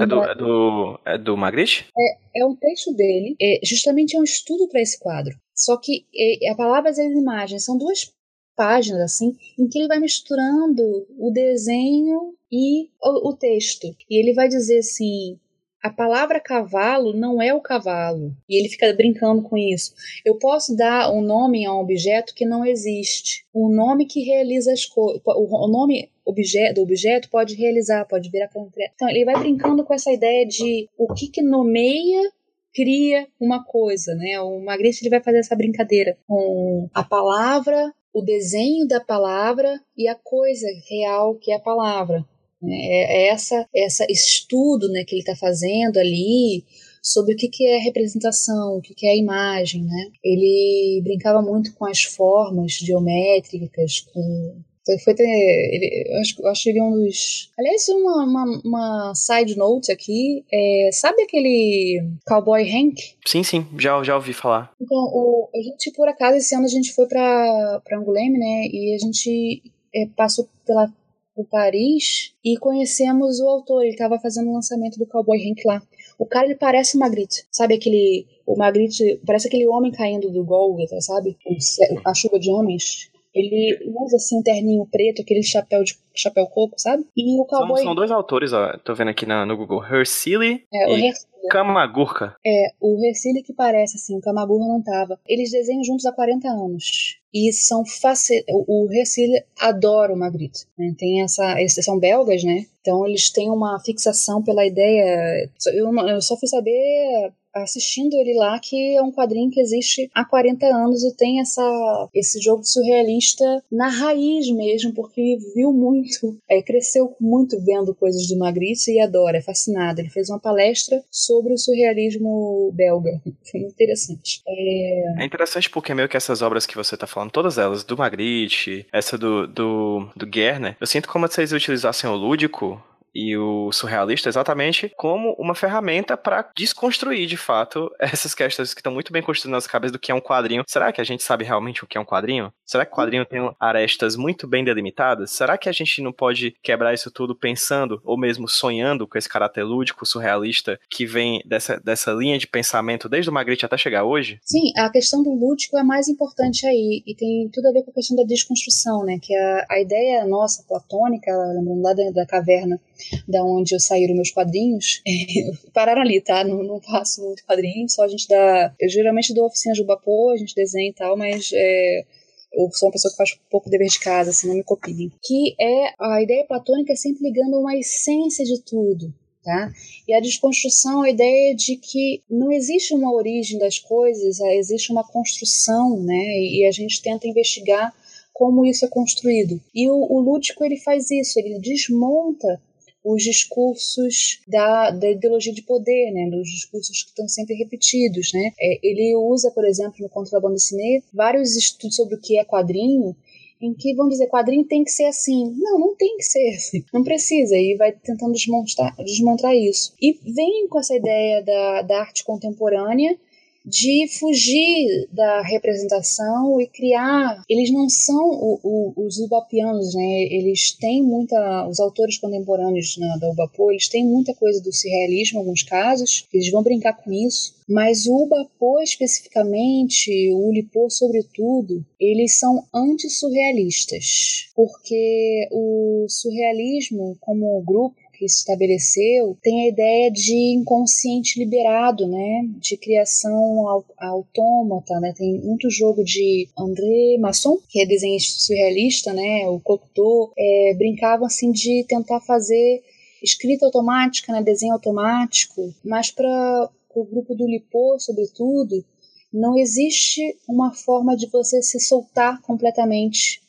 É 0.00 0.06
do, 0.06 0.22
é 0.22 0.34
do, 0.34 1.00
é 1.06 1.18
do 1.18 1.36
Magritte? 1.36 1.86
É, 1.96 2.40
é 2.40 2.46
um 2.46 2.56
texto 2.56 2.92
dele, 2.92 3.36
é, 3.40 3.60
justamente 3.64 4.16
é 4.16 4.20
um 4.20 4.24
estudo 4.24 4.68
para 4.68 4.80
esse 4.80 4.98
quadro. 4.98 5.38
Só 5.60 5.76
que 5.76 6.06
a 6.50 6.54
palavras 6.54 6.96
e 6.96 7.02
as 7.02 7.12
imagens 7.12 7.64
são 7.64 7.76
duas 7.76 8.10
páginas 8.56 9.00
assim 9.00 9.36
em 9.58 9.68
que 9.68 9.78
ele 9.78 9.88
vai 9.88 9.98
misturando 9.98 11.06
o 11.18 11.30
desenho 11.30 12.34
e 12.50 12.88
o, 13.02 13.28
o 13.28 13.36
texto. 13.36 13.86
E 14.08 14.18
ele 14.18 14.32
vai 14.32 14.48
dizer 14.48 14.78
assim: 14.78 15.38
a 15.82 15.90
palavra 15.90 16.40
cavalo 16.40 17.12
não 17.12 17.42
é 17.42 17.52
o 17.52 17.60
cavalo. 17.60 18.34
E 18.48 18.58
ele 18.58 18.70
fica 18.70 18.92
brincando 18.94 19.42
com 19.42 19.56
isso. 19.56 19.92
Eu 20.24 20.36
posso 20.36 20.74
dar 20.74 21.12
um 21.12 21.20
nome 21.20 21.66
a 21.66 21.74
um 21.74 21.80
objeto 21.80 22.34
que 22.34 22.46
não 22.46 22.64
existe. 22.64 23.44
Um 23.54 23.68
nome 23.68 24.06
que 24.06 24.22
realiza 24.22 24.72
as 24.72 24.86
coisas. 24.86 25.20
O 25.26 25.68
nome 25.68 26.10
objeto, 26.24 26.76
do 26.76 26.82
objeto 26.82 27.28
pode 27.28 27.54
realizar, 27.54 28.06
pode 28.06 28.30
virar 28.30 28.48
concreto. 28.48 28.92
Então 28.94 29.08
ele 29.08 29.24
vai 29.24 29.38
brincando 29.38 29.84
com 29.84 29.92
essa 29.92 30.10
ideia 30.10 30.46
de 30.46 30.88
o 30.96 31.12
que, 31.12 31.28
que 31.28 31.42
nomeia 31.42 32.30
cria 32.74 33.26
uma 33.40 33.64
coisa, 33.64 34.14
né? 34.14 34.40
O 34.40 34.60
Magritte 34.60 35.02
ele 35.02 35.10
vai 35.10 35.22
fazer 35.22 35.38
essa 35.38 35.56
brincadeira 35.56 36.16
com 36.26 36.88
a 36.94 37.02
palavra, 37.02 37.92
o 38.12 38.22
desenho 38.22 38.86
da 38.86 39.00
palavra 39.00 39.80
e 39.96 40.08
a 40.08 40.14
coisa 40.14 40.66
real 40.88 41.36
que 41.36 41.52
é 41.52 41.56
a 41.56 41.60
palavra. 41.60 42.24
Né? 42.62 42.74
É, 42.74 43.22
é 43.22 43.26
essa 43.28 43.66
essa 43.74 44.06
estudo, 44.10 44.88
né, 44.90 45.04
que 45.04 45.14
ele 45.14 45.22
está 45.22 45.34
fazendo 45.36 45.98
ali 45.98 46.64
sobre 47.02 47.34
o 47.34 47.36
que, 47.36 47.48
que 47.48 47.66
é 47.66 47.78
representação, 47.78 48.76
o 48.76 48.82
que, 48.82 48.94
que 48.94 49.06
é 49.06 49.16
imagem, 49.16 49.84
né? 49.84 50.10
Ele 50.22 51.00
brincava 51.02 51.40
muito 51.40 51.74
com 51.74 51.86
as 51.86 52.02
formas 52.02 52.72
geométricas, 52.72 54.00
com 54.00 54.62
foi, 54.90 54.98
foi 54.98 55.14
ter. 55.14 55.24
Ele, 55.24 56.04
eu 56.08 56.20
acho, 56.20 56.42
eu 56.42 56.48
acho 56.48 56.68
ele 56.68 56.82
um 56.82 56.92
dos. 56.92 57.50
Aliás, 57.58 57.88
uma, 57.88 58.24
uma, 58.24 58.60
uma 58.64 59.14
side 59.14 59.56
note 59.56 59.92
aqui. 59.92 60.44
É, 60.52 60.90
sabe 60.92 61.22
aquele 61.22 62.02
Cowboy 62.26 62.62
Hank? 62.62 62.96
Sim, 63.26 63.42
sim, 63.42 63.66
já, 63.78 64.02
já 64.02 64.16
ouvi 64.16 64.32
falar. 64.32 64.72
Então, 64.80 64.98
o, 64.98 65.48
a 65.54 65.62
gente, 65.62 65.92
por 65.92 66.08
acaso, 66.08 66.36
esse 66.36 66.54
ano 66.54 66.64
a 66.64 66.68
gente 66.68 66.92
foi 66.94 67.06
pra, 67.06 67.80
pra 67.84 67.98
Angoulême, 67.98 68.38
né? 68.38 68.66
E 68.72 68.94
a 68.94 68.98
gente 68.98 69.62
é, 69.94 70.06
passou 70.16 70.48
pela 70.66 70.92
por 71.34 71.46
Paris 71.46 72.34
e 72.44 72.56
conhecemos 72.58 73.40
o 73.40 73.48
autor. 73.48 73.82
Ele 73.82 73.92
estava 73.92 74.18
fazendo 74.18 74.50
o 74.50 74.54
lançamento 74.54 74.98
do 74.98 75.06
Cowboy 75.06 75.38
Hank 75.38 75.62
lá. 75.64 75.80
O 76.18 76.26
cara 76.26 76.46
ele 76.46 76.56
parece 76.56 76.96
o 76.96 77.00
Magritte, 77.00 77.46
sabe 77.50 77.74
aquele 77.74 78.26
o 78.44 78.54
Magritte 78.54 79.18
parece 79.24 79.46
aquele 79.46 79.66
homem 79.66 79.90
caindo 79.90 80.30
do 80.30 80.44
Golgotha, 80.44 81.00
sabe? 81.00 81.38
O, 81.46 81.56
a 82.04 82.12
chuva 82.12 82.38
de 82.38 82.50
homens 82.50 83.09
Ele 83.34 83.78
usa 83.86 84.16
assim 84.16 84.38
um 84.38 84.42
terninho 84.42 84.86
preto, 84.90 85.22
aquele 85.22 85.42
chapéu 85.42 85.82
de 85.84 85.96
chapéu 86.14 86.46
coco, 86.46 86.78
sabe? 86.78 87.04
E 87.16 87.40
o 87.40 87.44
cowboy. 87.44 87.76
São, 87.76 87.86
são 87.86 87.94
dois 87.94 88.10
autores, 88.10 88.52
ó. 88.52 88.76
Tô 88.78 88.94
vendo 88.94 89.08
aqui 89.08 89.24
na, 89.24 89.46
no 89.46 89.56
Google. 89.56 89.84
Hercile 89.84 90.64
é, 90.72 90.98
e 90.98 91.12
Kamagurka. 91.48 92.36
É, 92.44 92.72
o 92.80 93.04
Hercile 93.04 93.42
que 93.42 93.52
parece 93.52 93.96
assim, 93.96 94.16
o 94.16 94.20
Kamagurka 94.20 94.66
não 94.66 94.82
tava. 94.82 95.18
Eles 95.26 95.50
desenham 95.50 95.84
juntos 95.84 96.04
há 96.06 96.12
40 96.12 96.48
anos. 96.48 97.18
E 97.32 97.52
são 97.52 97.84
facil... 97.86 98.42
O 98.48 98.88
Hercile 98.90 99.44
adora 99.60 100.12
o 100.12 100.18
Magritte. 100.18 100.66
Né? 100.76 100.92
Tem 100.98 101.22
essa. 101.22 101.60
Eles 101.60 101.74
são 101.74 101.98
belgas, 101.98 102.42
né? 102.42 102.66
Então 102.80 103.06
eles 103.06 103.30
têm 103.30 103.50
uma 103.50 103.78
fixação 103.80 104.42
pela 104.42 104.66
ideia. 104.66 105.48
Eu, 105.72 105.92
eu 106.08 106.20
só 106.20 106.36
fui 106.36 106.48
saber 106.48 107.32
assistindo 107.54 108.14
ele 108.14 108.34
lá, 108.34 108.58
que 108.58 108.96
é 108.96 109.02
um 109.02 109.12
quadrinho 109.12 109.50
que 109.50 109.60
existe 109.60 110.10
há 110.14 110.24
40 110.24 110.66
anos 110.66 111.02
e 111.02 111.14
tem 111.16 111.40
essa, 111.40 112.08
esse 112.14 112.40
jogo 112.40 112.64
surrealista 112.64 113.44
na 113.70 113.88
raiz 113.88 114.50
mesmo, 114.50 114.94
porque 114.94 115.38
viu 115.54 115.72
muito, 115.72 116.38
é, 116.48 116.62
cresceu 116.62 117.14
muito 117.20 117.60
vendo 117.64 117.94
coisas 117.94 118.26
do 118.28 118.38
Magritte 118.38 118.90
e 118.90 119.00
adora, 119.00 119.38
é 119.38 119.42
fascinado. 119.42 120.00
Ele 120.00 120.08
fez 120.08 120.28
uma 120.30 120.38
palestra 120.38 121.02
sobre 121.10 121.52
o 121.52 121.58
surrealismo 121.58 122.72
belga. 122.74 123.20
Foi 123.50 123.60
interessante. 123.60 124.42
É... 124.46 125.22
é 125.22 125.24
interessante 125.24 125.68
porque 125.70 125.94
meio 125.94 126.08
que 126.08 126.16
essas 126.16 126.42
obras 126.42 126.66
que 126.66 126.76
você 126.76 126.94
está 126.94 127.06
falando, 127.06 127.30
todas 127.30 127.58
elas, 127.58 127.84
do 127.84 127.96
Magritte, 127.96 128.86
essa 128.92 129.16
do, 129.18 129.46
do, 129.46 130.08
do 130.16 130.28
Gerner, 130.32 130.76
eu 130.80 130.86
sinto 130.86 131.08
como 131.08 131.26
se 131.28 131.40
eles 131.40 131.52
utilizassem 131.52 132.08
o 132.08 132.14
lúdico 132.14 132.82
e 133.14 133.36
o 133.36 133.72
surrealista 133.72 134.28
exatamente 134.28 134.92
como 134.96 135.34
uma 135.38 135.54
ferramenta 135.54 136.16
para 136.16 136.48
desconstruir 136.56 137.26
de 137.26 137.36
fato 137.36 137.90
essas 138.00 138.34
questões 138.34 138.74
que 138.74 138.80
estão 138.80 138.92
muito 138.92 139.12
bem 139.12 139.22
construídas 139.22 139.64
nas 139.64 139.66
cabeças 139.66 139.92
do 139.92 139.98
que 139.98 140.12
é 140.12 140.14
um 140.14 140.20
quadrinho. 140.20 140.64
Será 140.66 140.92
que 140.92 141.00
a 141.00 141.04
gente 141.04 141.22
sabe 141.22 141.44
realmente 141.44 141.84
o 141.84 141.86
que 141.86 141.98
é 141.98 142.00
um 142.00 142.04
quadrinho? 142.04 142.52
Será 142.64 142.84
que 142.84 142.92
o 142.92 142.94
quadrinho 142.94 143.24
tem 143.24 143.40
arestas 143.58 144.16
muito 144.16 144.46
bem 144.46 144.64
delimitadas? 144.64 145.30
Será 145.30 145.58
que 145.58 145.68
a 145.68 145.72
gente 145.72 146.02
não 146.02 146.12
pode 146.12 146.54
quebrar 146.62 146.94
isso 146.94 147.10
tudo 147.10 147.34
pensando 147.34 148.00
ou 148.04 148.18
mesmo 148.18 148.48
sonhando 148.48 149.06
com 149.06 149.18
esse 149.18 149.28
caráter 149.28 149.64
lúdico, 149.64 150.06
surrealista 150.06 150.78
que 150.90 151.06
vem 151.06 151.42
dessa, 151.44 151.78
dessa 151.80 152.12
linha 152.12 152.38
de 152.38 152.46
pensamento 152.46 153.08
desde 153.08 153.30
o 153.30 153.32
Magritte 153.32 153.64
até 153.64 153.76
chegar 153.76 154.04
hoje? 154.04 154.38
Sim, 154.42 154.72
a 154.76 154.90
questão 154.90 155.22
do 155.22 155.32
lúdico 155.32 155.76
é 155.78 155.82
mais 155.82 156.08
importante 156.08 156.66
aí 156.66 157.02
e 157.06 157.14
tem 157.14 157.48
tudo 157.52 157.68
a 157.68 157.72
ver 157.72 157.82
com 157.82 157.90
a 157.90 157.94
questão 157.94 158.16
da 158.16 158.24
desconstrução, 158.24 159.04
né? 159.04 159.18
Que 159.20 159.34
a, 159.34 159.66
a 159.70 159.80
ideia 159.80 160.26
nossa 160.26 160.64
platônica, 160.66 161.30
lembrando 161.54 161.82
lá 161.82 161.92
da, 161.92 162.10
da 162.10 162.26
caverna, 162.26 162.80
da 163.28 163.44
onde 163.44 163.74
eu 163.74 163.80
saíram 163.80 164.14
meus 164.14 164.30
quadrinhos, 164.30 165.02
pararam 165.72 166.02
ali, 166.02 166.20
tá? 166.20 166.44
Não, 166.44 166.62
não 166.62 166.80
faço 166.80 167.22
muito 167.22 167.44
quadrinho, 167.44 167.88
só 167.88 168.04
a 168.04 168.08
gente 168.08 168.26
dá. 168.28 168.74
Eu 168.80 168.88
geralmente 168.88 169.34
dou 169.34 169.46
oficina 169.46 169.74
de 169.74 169.82
Ubapô, 169.82 170.30
a 170.30 170.36
gente 170.36 170.54
desenha 170.54 170.90
e 170.90 170.94
tal, 170.94 171.16
mas 171.16 171.50
é, 171.52 172.04
eu 172.52 172.70
sou 172.72 172.88
uma 172.88 172.92
pessoa 172.92 173.10
que 173.10 173.16
faz 173.16 173.38
pouco 173.50 173.70
dever 173.70 173.88
de 173.88 174.00
casa, 174.00 174.30
assim, 174.30 174.48
não 174.48 174.56
me 174.56 174.64
copiem. 174.64 175.10
Que 175.22 175.54
é 175.60 175.94
a 175.98 176.22
ideia 176.22 176.44
platônica 176.44 176.92
é 176.92 176.96
sempre 176.96 177.22
ligando 177.22 177.58
uma 177.58 177.76
essência 177.76 178.44
de 178.44 178.60
tudo. 178.62 179.12
Tá? 179.42 179.72
E 180.06 180.12
a 180.12 180.20
desconstrução 180.20 181.02
é 181.02 181.08
a 181.08 181.12
ideia 181.12 181.54
de 181.54 181.74
que 181.76 182.22
não 182.28 182.52
existe 182.52 182.92
uma 182.92 183.10
origem 183.10 183.58
das 183.58 183.78
coisas, 183.78 184.38
é, 184.38 184.56
existe 184.58 184.92
uma 184.92 185.02
construção, 185.02 185.98
né? 185.98 186.38
E 186.38 186.66
a 186.66 186.70
gente 186.70 187.00
tenta 187.00 187.26
investigar 187.26 187.94
como 188.34 188.66
isso 188.66 188.84
é 188.84 188.88
construído. 188.88 189.58
E 189.74 189.88
o, 189.88 189.94
o 189.94 190.20
lúdico 190.20 190.62
ele 190.62 190.76
faz 190.76 191.10
isso, 191.10 191.38
ele 191.38 191.58
desmonta 191.58 192.60
os 193.04 193.22
discursos 193.22 194.40
da, 194.46 194.90
da 194.90 195.10
ideologia 195.10 195.52
de 195.52 195.62
poder, 195.62 196.10
né, 196.12 196.28
dos 196.30 196.48
discursos 196.48 197.02
que 197.02 197.10
estão 197.10 197.28
sempre 197.28 197.54
repetidos. 197.54 198.32
Né? 198.32 198.52
É, 198.60 198.78
ele 198.82 199.16
usa, 199.16 199.50
por 199.50 199.64
exemplo, 199.64 199.96
no 200.00 200.08
Contrabando 200.08 200.58
Cine, 200.58 201.02
vários 201.12 201.56
estudos 201.56 201.96
sobre 201.96 202.14
o 202.14 202.20
que 202.20 202.38
é 202.38 202.44
quadrinho, 202.44 203.16
em 203.60 203.74
que 203.74 203.94
vão 203.94 204.08
dizer 204.08 204.26
quadrinho 204.28 204.64
tem 204.64 204.82
que 204.84 204.90
ser 204.90 205.04
assim. 205.04 205.54
Não, 205.58 205.78
não 205.78 205.94
tem 205.94 206.16
que 206.16 206.22
ser 206.22 206.54
assim. 206.54 206.84
Não 206.92 207.04
precisa. 207.04 207.56
E 207.56 207.76
vai 207.76 207.92
tentando 207.92 208.32
desmontar, 208.32 208.94
desmontar 209.04 209.54
isso. 209.54 209.92
E 210.00 210.18
vem 210.32 210.66
com 210.68 210.78
essa 210.78 210.94
ideia 210.94 211.42
da, 211.42 211.82
da 211.82 212.00
arte 212.00 212.24
contemporânea 212.24 213.18
de 213.64 214.08
fugir 214.18 215.08
da 215.12 215.42
representação 215.42 216.60
e 216.60 216.66
criar. 216.66 217.42
Eles 217.48 217.70
não 217.72 217.88
são 217.88 218.30
o, 218.30 218.60
o, 218.62 219.06
os 219.06 219.18
ubapianos, 219.18 219.94
né? 219.94 220.22
Eles 220.30 220.72
têm 220.72 221.02
muita. 221.02 221.68
Os 221.68 221.78
autores 221.80 222.18
contemporâneos 222.18 222.96
né, 222.98 223.16
da 223.20 223.30
Ubapô, 223.30 223.70
eles 223.70 223.88
têm 223.88 224.04
muita 224.04 224.34
coisa 224.34 224.62
do 224.62 224.72
surrealismo, 224.72 225.38
em 225.38 225.42
alguns 225.42 225.62
casos, 225.62 226.26
eles 226.32 226.50
vão 226.50 226.62
brincar 226.62 226.94
com 226.94 227.12
isso. 227.12 227.54
Mas 227.68 228.06
o 228.06 228.24
Ubapô 228.24 228.80
especificamente, 228.80 230.32
o 230.32 230.48
Ulipô 230.48 230.90
sobretudo, 230.90 231.84
eles 232.00 232.38
são 232.38 232.64
antissurrealistas, 232.74 234.50
porque 234.56 235.48
o 235.52 236.06
surrealismo 236.08 237.16
como 237.20 237.62
grupo 237.62 238.09
que 238.20 238.28
se 238.28 238.40
estabeleceu 238.40 239.38
tem 239.42 239.64
a 239.64 239.68
ideia 239.68 240.10
de 240.10 240.54
inconsciente 240.54 241.38
liberado, 241.38 242.06
né, 242.06 242.42
de 242.58 242.76
criação 242.76 243.66
autômata, 243.96 245.00
né, 245.00 245.14
tem 245.16 245.40
muito 245.40 245.70
jogo 245.70 246.04
de 246.04 246.46
André 246.56 247.16
Masson, 247.18 247.56
que 247.66 247.80
é 247.80 247.86
desenhista 247.86 248.42
surrealista, 248.42 249.14
né, 249.14 249.48
o 249.48 249.58
Cocteau, 249.58 250.34
é, 250.36 250.74
brincava 250.76 251.24
assim 251.24 251.50
de 251.50 251.82
tentar 251.88 252.20
fazer 252.20 252.82
escrita 253.22 253.64
automática, 253.64 254.34
né, 254.34 254.42
desenho 254.42 254.74
automático, 254.74 255.74
mas 255.82 256.10
para 256.10 256.70
o 256.94 257.04
grupo 257.04 257.34
do 257.34 257.46
Lipô, 257.46 257.98
sobretudo, 257.98 258.84
não 259.32 259.56
existe 259.56 260.36
uma 260.46 260.74
forma 260.74 261.16
de 261.16 261.26
você 261.28 261.62
se 261.62 261.80
soltar 261.80 262.42
completamente 262.42 263.40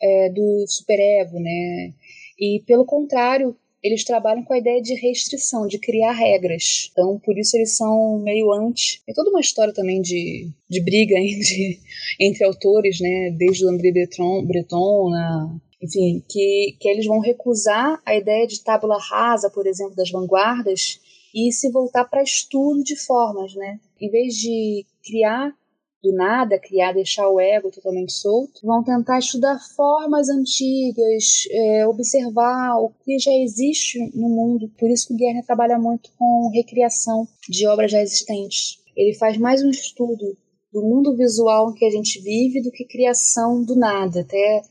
é, 0.00 0.30
do 0.30 0.64
superego, 0.68 1.40
né? 1.40 1.92
E 2.38 2.62
pelo 2.66 2.84
contrário, 2.84 3.56
eles 3.82 4.04
trabalham 4.04 4.44
com 4.44 4.52
a 4.52 4.58
ideia 4.58 4.80
de 4.80 4.94
restrição, 4.94 5.66
de 5.66 5.78
criar 5.78 6.12
regras. 6.12 6.90
Então, 6.92 7.18
por 7.18 7.38
isso 7.38 7.56
eles 7.56 7.76
são 7.76 8.18
meio 8.18 8.52
anti. 8.52 9.02
É 9.08 9.12
toda 9.12 9.30
uma 9.30 9.40
história 9.40 9.72
também 9.72 10.02
de, 10.02 10.48
de 10.68 10.80
briga 10.82 11.16
entre, 11.18 11.80
entre 12.20 12.44
autores, 12.44 13.00
né? 13.00 13.30
Desde 13.36 13.64
o 13.64 13.68
André 13.68 13.90
Breton, 13.90 14.44
Breton 14.44 15.10
na, 15.10 15.56
enfim, 15.82 16.22
que, 16.28 16.76
que 16.78 16.88
eles 16.88 17.06
vão 17.06 17.20
recusar 17.20 18.00
a 18.04 18.14
ideia 18.14 18.46
de 18.46 18.62
tábula 18.62 18.98
rasa, 18.98 19.48
por 19.50 19.66
exemplo, 19.66 19.96
das 19.96 20.10
vanguardas, 20.10 21.00
e 21.34 21.50
se 21.52 21.70
voltar 21.70 22.04
para 22.04 22.22
estudo 22.22 22.82
de 22.82 22.96
formas, 22.96 23.54
né? 23.54 23.80
Em 24.00 24.10
vez 24.10 24.34
de 24.34 24.84
criar 25.02 25.54
do 26.02 26.12
nada, 26.12 26.58
criar, 26.58 26.92
deixar 26.92 27.28
o 27.28 27.38
ego 27.38 27.70
totalmente 27.70 28.12
solto, 28.12 28.60
vão 28.64 28.82
tentar 28.82 29.18
estudar 29.18 29.58
formas 29.76 30.28
antigas, 30.28 31.44
é, 31.50 31.86
observar 31.86 32.76
o 32.78 32.90
que 33.04 33.18
já 33.18 33.32
existe 33.32 33.98
no 34.14 34.28
mundo. 34.28 34.70
Por 34.78 34.90
isso 34.90 35.08
que 35.08 35.14
o 35.14 35.16
Guerra 35.16 35.42
trabalha 35.42 35.78
muito 35.78 36.10
com 36.18 36.50
recriação 36.54 37.28
de 37.48 37.66
obras 37.66 37.90
já 37.90 38.00
existentes. 38.00 38.78
Ele 38.96 39.14
faz 39.14 39.36
mais 39.36 39.62
um 39.62 39.70
estudo 39.70 40.36
do 40.72 40.82
mundo 40.82 41.16
visual 41.16 41.74
que 41.74 41.84
a 41.84 41.90
gente 41.90 42.20
vive 42.20 42.62
do 42.62 42.70
que 42.70 42.84
criação 42.84 43.62
do 43.62 43.76
nada. 43.76 44.20
Até 44.20 44.62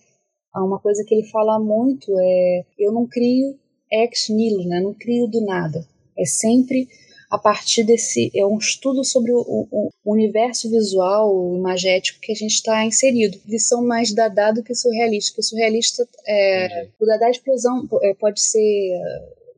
uma 0.55 0.79
coisa 0.79 1.03
que 1.05 1.13
ele 1.13 1.27
fala 1.27 1.59
muito 1.59 2.11
é: 2.19 2.65
eu 2.77 2.91
não 2.91 3.05
crio 3.07 3.55
ex 3.91 4.29
nihilo, 4.29 4.67
né? 4.67 4.81
não 4.81 4.93
crio 4.93 5.27
do 5.27 5.41
nada. 5.41 5.85
É 6.17 6.25
sempre 6.25 6.87
a 7.29 7.37
partir 7.37 7.83
desse. 7.83 8.31
É 8.35 8.45
um 8.45 8.57
estudo 8.57 9.03
sobre 9.03 9.31
o, 9.31 9.39
o, 9.39 9.89
o 10.03 10.13
universo 10.13 10.69
visual, 10.69 11.33
o 11.33 11.55
imagético 11.55 12.19
que 12.21 12.31
a 12.31 12.35
gente 12.35 12.53
está 12.53 12.83
inserido. 12.83 13.39
Visão 13.45 13.85
mais 13.85 14.13
Dada 14.13 14.51
do 14.51 14.63
que 14.63 14.73
surrealista. 14.73 15.31
Porque 15.31 15.43
surrealista. 15.43 16.07
É, 16.27 16.87
o 16.99 17.05
Dada 17.05 17.27
é 17.27 17.31
explosão 17.31 17.87
é, 18.01 18.13
pode 18.15 18.41
ser 18.41 18.91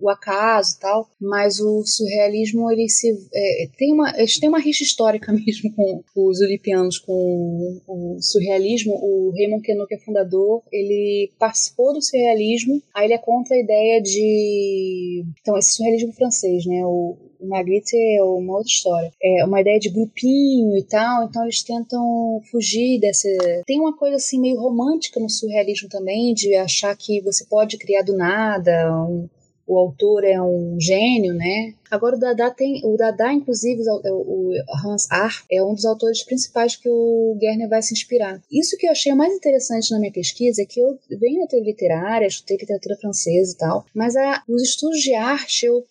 o 0.01 0.09
acaso 0.09 0.79
tal, 0.79 1.07
mas 1.19 1.59
o 1.59 1.83
surrealismo 1.85 2.71
ele 2.71 2.89
se 2.89 3.11
é, 3.33 3.67
tem 3.77 3.93
uma 3.93 4.11
eles 4.17 4.39
têm 4.39 4.49
uma 4.49 4.59
rixa 4.59 4.83
histórica 4.83 5.31
mesmo 5.33 5.73
com 5.73 6.03
os 6.15 6.41
olipianos, 6.41 6.97
com 6.99 7.81
o 7.87 8.17
surrealismo. 8.19 8.93
O 8.93 9.31
Raymond 9.31 9.61
Queneau, 9.63 9.87
que 9.87 9.95
é 9.95 9.99
fundador, 9.99 10.63
ele 10.71 11.31
participou 11.39 11.93
do 11.93 12.01
surrealismo. 12.01 12.81
Aí 12.93 13.05
ele 13.05 13.13
é 13.13 13.17
contra 13.17 13.55
a 13.55 13.59
ideia 13.59 14.01
de 14.01 15.23
então 15.41 15.57
esse 15.57 15.75
surrealismo 15.75 16.13
francês, 16.13 16.65
né? 16.65 16.85
O, 16.85 17.17
o 17.41 17.47
Magritte 17.47 17.95
é 17.97 18.23
uma 18.23 18.53
outra 18.53 18.71
história. 18.71 19.11
É 19.21 19.43
uma 19.45 19.59
ideia 19.59 19.79
de 19.79 19.89
grupinho 19.89 20.77
e 20.77 20.83
tal, 20.83 21.25
então 21.25 21.43
eles 21.43 21.63
tentam 21.63 22.39
fugir 22.51 22.99
dessa. 22.99 23.27
Tem 23.65 23.79
uma 23.79 23.97
coisa 23.97 24.17
assim 24.17 24.39
meio 24.39 24.59
romântica 24.59 25.19
no 25.19 25.29
surrealismo 25.29 25.89
também, 25.89 26.33
de 26.33 26.55
achar 26.55 26.95
que 26.95 27.21
você 27.21 27.45
pode 27.45 27.77
criar 27.77 28.03
do 28.03 28.15
nada, 28.15 28.71
um, 29.07 29.27
o 29.71 29.77
autor 29.77 30.25
é 30.25 30.41
um 30.41 30.77
gênio, 30.81 31.33
né? 31.33 31.73
Agora 31.89 32.17
o 32.17 32.19
Dada 32.19 32.51
tem, 32.51 32.81
o 32.83 32.97
Dada 32.97 33.31
inclusive 33.31 33.81
o 34.03 34.51
Hans 34.85 35.09
Arp 35.09 35.45
é 35.49 35.63
um 35.63 35.73
dos 35.73 35.85
autores 35.85 36.25
principais 36.25 36.75
que 36.75 36.89
o 36.89 37.37
Gerner 37.39 37.69
vai 37.69 37.81
se 37.81 37.93
inspirar. 37.93 38.41
Isso 38.51 38.75
que 38.77 38.85
eu 38.85 38.91
achei 38.91 39.13
mais 39.13 39.33
interessante 39.33 39.89
na 39.91 39.99
minha 39.99 40.11
pesquisa 40.11 40.61
é 40.61 40.65
que 40.65 40.81
eu 40.81 40.99
venho 41.17 41.39
da 41.39 41.47
teoria 41.47 41.71
literária, 41.71 42.27
estudei 42.27 42.57
literatura 42.57 42.97
francesa 42.99 43.53
e 43.53 43.57
tal, 43.57 43.85
mas 43.95 44.17
a, 44.17 44.43
os 44.49 44.61
estudos 44.61 44.99
de 44.99 45.13
arte 45.13 45.65
eu 45.65 45.85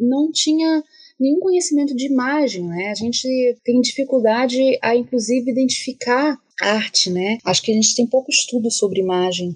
não 0.00 0.32
tinha 0.32 0.82
nenhum 1.20 1.40
conhecimento 1.40 1.94
de 1.94 2.06
imagem, 2.06 2.64
né? 2.66 2.90
A 2.90 2.94
gente 2.94 3.28
tem 3.62 3.82
dificuldade 3.82 4.78
a, 4.80 4.96
inclusive, 4.96 5.50
identificar 5.50 6.38
arte, 6.58 7.10
né? 7.10 7.36
Acho 7.44 7.62
que 7.62 7.70
a 7.70 7.74
gente 7.74 7.94
tem 7.94 8.06
pouco 8.06 8.30
estudo 8.30 8.70
sobre 8.70 9.00
imagem 9.00 9.54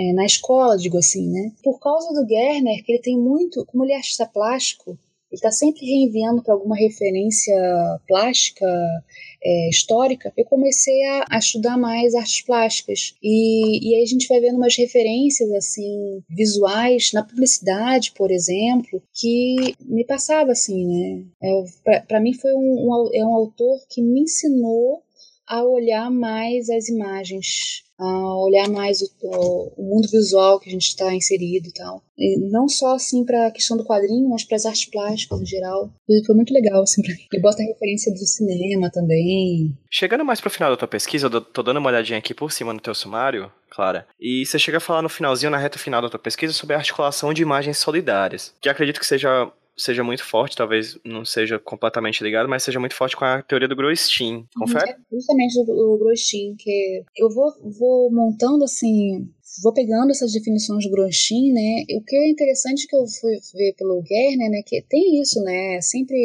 é, 0.00 0.12
na 0.14 0.24
escola, 0.24 0.78
digo 0.78 0.96
assim, 0.96 1.28
né? 1.28 1.52
Por 1.62 1.78
causa 1.78 2.12
do 2.12 2.26
Gerner, 2.26 2.82
que 2.84 2.92
ele 2.92 3.02
tem 3.02 3.18
muito, 3.18 3.64
como 3.66 3.84
ele 3.84 3.92
é 3.92 3.96
artista 3.96 4.24
plástico, 4.24 4.98
ele 5.30 5.38
está 5.38 5.52
sempre 5.52 5.86
reenviando 5.86 6.42
para 6.42 6.54
alguma 6.54 6.74
referência 6.74 7.54
plástica 8.08 8.66
é, 9.42 9.70
histórica, 9.70 10.32
eu 10.36 10.44
comecei 10.44 11.02
a, 11.04 11.26
a, 11.30 11.38
estudar 11.38 11.78
mais 11.78 12.14
artes 12.14 12.42
plásticas. 12.42 13.14
E, 13.22 13.90
e 13.90 13.94
aí 13.94 14.02
a 14.02 14.06
gente 14.06 14.26
vai 14.26 14.40
vendo 14.40 14.56
umas 14.56 14.76
referências 14.76 15.50
assim 15.52 16.22
visuais 16.28 17.12
na 17.12 17.22
publicidade, 17.22 18.12
por 18.16 18.30
exemplo, 18.30 19.02
que 19.14 19.76
me 19.80 20.04
passava 20.04 20.52
assim, 20.52 20.84
né? 20.84 21.24
É, 21.42 22.00
para 22.00 22.20
mim 22.20 22.34
foi 22.34 22.52
um, 22.52 22.88
um, 22.88 23.10
é 23.14 23.24
um 23.24 23.34
autor 23.34 23.78
que 23.88 24.02
me 24.02 24.22
ensinou 24.22 25.02
a 25.50 25.64
olhar 25.64 26.10
mais 26.10 26.70
as 26.70 26.88
imagens 26.88 27.82
a 28.00 28.34
olhar 28.38 28.66
mais 28.68 29.02
o, 29.02 29.72
o, 29.76 29.82
mundo 29.82 30.08
visual 30.10 30.58
que 30.58 30.70
a 30.70 30.72
gente 30.72 30.86
está 30.86 31.14
inserido 31.14 31.68
e 31.68 31.72
tal. 31.72 32.02
E 32.16 32.38
não 32.50 32.66
só 32.66 32.94
assim 32.94 33.24
para 33.26 33.48
a 33.48 33.50
questão 33.50 33.76
do 33.76 33.84
quadrinho, 33.84 34.28
mas 34.30 34.42
para 34.42 34.56
as 34.56 34.64
artes 34.64 34.86
plásticas 34.86 35.38
em 35.38 35.44
geral. 35.44 35.92
E 36.08 36.24
foi 36.24 36.34
muito 36.34 36.54
legal 36.54 36.82
assim 36.82 37.02
para 37.02 37.12
mim. 37.12 37.26
Ele 37.30 37.42
bota 37.42 37.62
referência 37.62 38.10
do 38.10 38.24
cinema 38.24 38.90
também. 38.90 39.76
Chegando 39.90 40.24
mais 40.24 40.40
pro 40.40 40.48
final 40.48 40.70
da 40.70 40.78
tua 40.78 40.88
pesquisa, 40.88 41.26
eu 41.26 41.40
tô 41.42 41.62
dando 41.62 41.76
uma 41.76 41.90
olhadinha 41.90 42.18
aqui 42.18 42.32
por 42.32 42.50
cima 42.50 42.72
no 42.72 42.80
teu 42.80 42.94
sumário, 42.94 43.52
Clara. 43.68 44.06
E 44.18 44.46
você 44.46 44.58
chega 44.58 44.78
a 44.78 44.80
falar 44.80 45.02
no 45.02 45.10
finalzinho, 45.10 45.50
na 45.50 45.58
reta 45.58 45.78
final 45.78 46.00
da 46.00 46.08
tua 46.08 46.18
pesquisa, 46.18 46.54
sobre 46.54 46.74
a 46.74 46.78
articulação 46.78 47.34
de 47.34 47.42
imagens 47.42 47.76
solidárias, 47.76 48.54
que 48.62 48.68
acredito 48.70 48.98
que 48.98 49.06
seja 49.06 49.52
seja 49.80 50.04
muito 50.04 50.24
forte, 50.24 50.56
talvez 50.56 50.98
não 51.04 51.24
seja 51.24 51.58
completamente 51.58 52.22
ligado, 52.22 52.48
mas 52.48 52.62
seja 52.62 52.80
muito 52.80 52.94
forte 52.94 53.16
com 53.16 53.24
a 53.24 53.42
teoria 53.42 53.68
do 53.68 53.76
Groistin. 53.76 54.46
Confere? 54.56 54.96
Justamente 55.12 55.58
o, 55.58 55.62
o 55.62 55.98
que 56.58 57.02
eu 57.16 57.30
vou, 57.30 57.52
vou 57.78 58.12
montando 58.12 58.64
assim, 58.64 59.28
vou 59.62 59.72
pegando 59.72 60.10
essas 60.10 60.32
definições 60.32 60.84
de 60.84 60.90
Groistin, 60.90 61.52
né? 61.52 61.84
O 61.94 62.02
que 62.02 62.16
é 62.16 62.30
interessante 62.30 62.86
que 62.86 62.94
eu 62.94 63.06
fui 63.06 63.32
ver 63.54 63.74
pelo 63.76 64.02
Gerner, 64.06 64.50
né, 64.50 64.62
que 64.64 64.82
tem 64.88 65.20
isso, 65.20 65.40
né, 65.42 65.76
é 65.76 65.80
sempre 65.80 66.16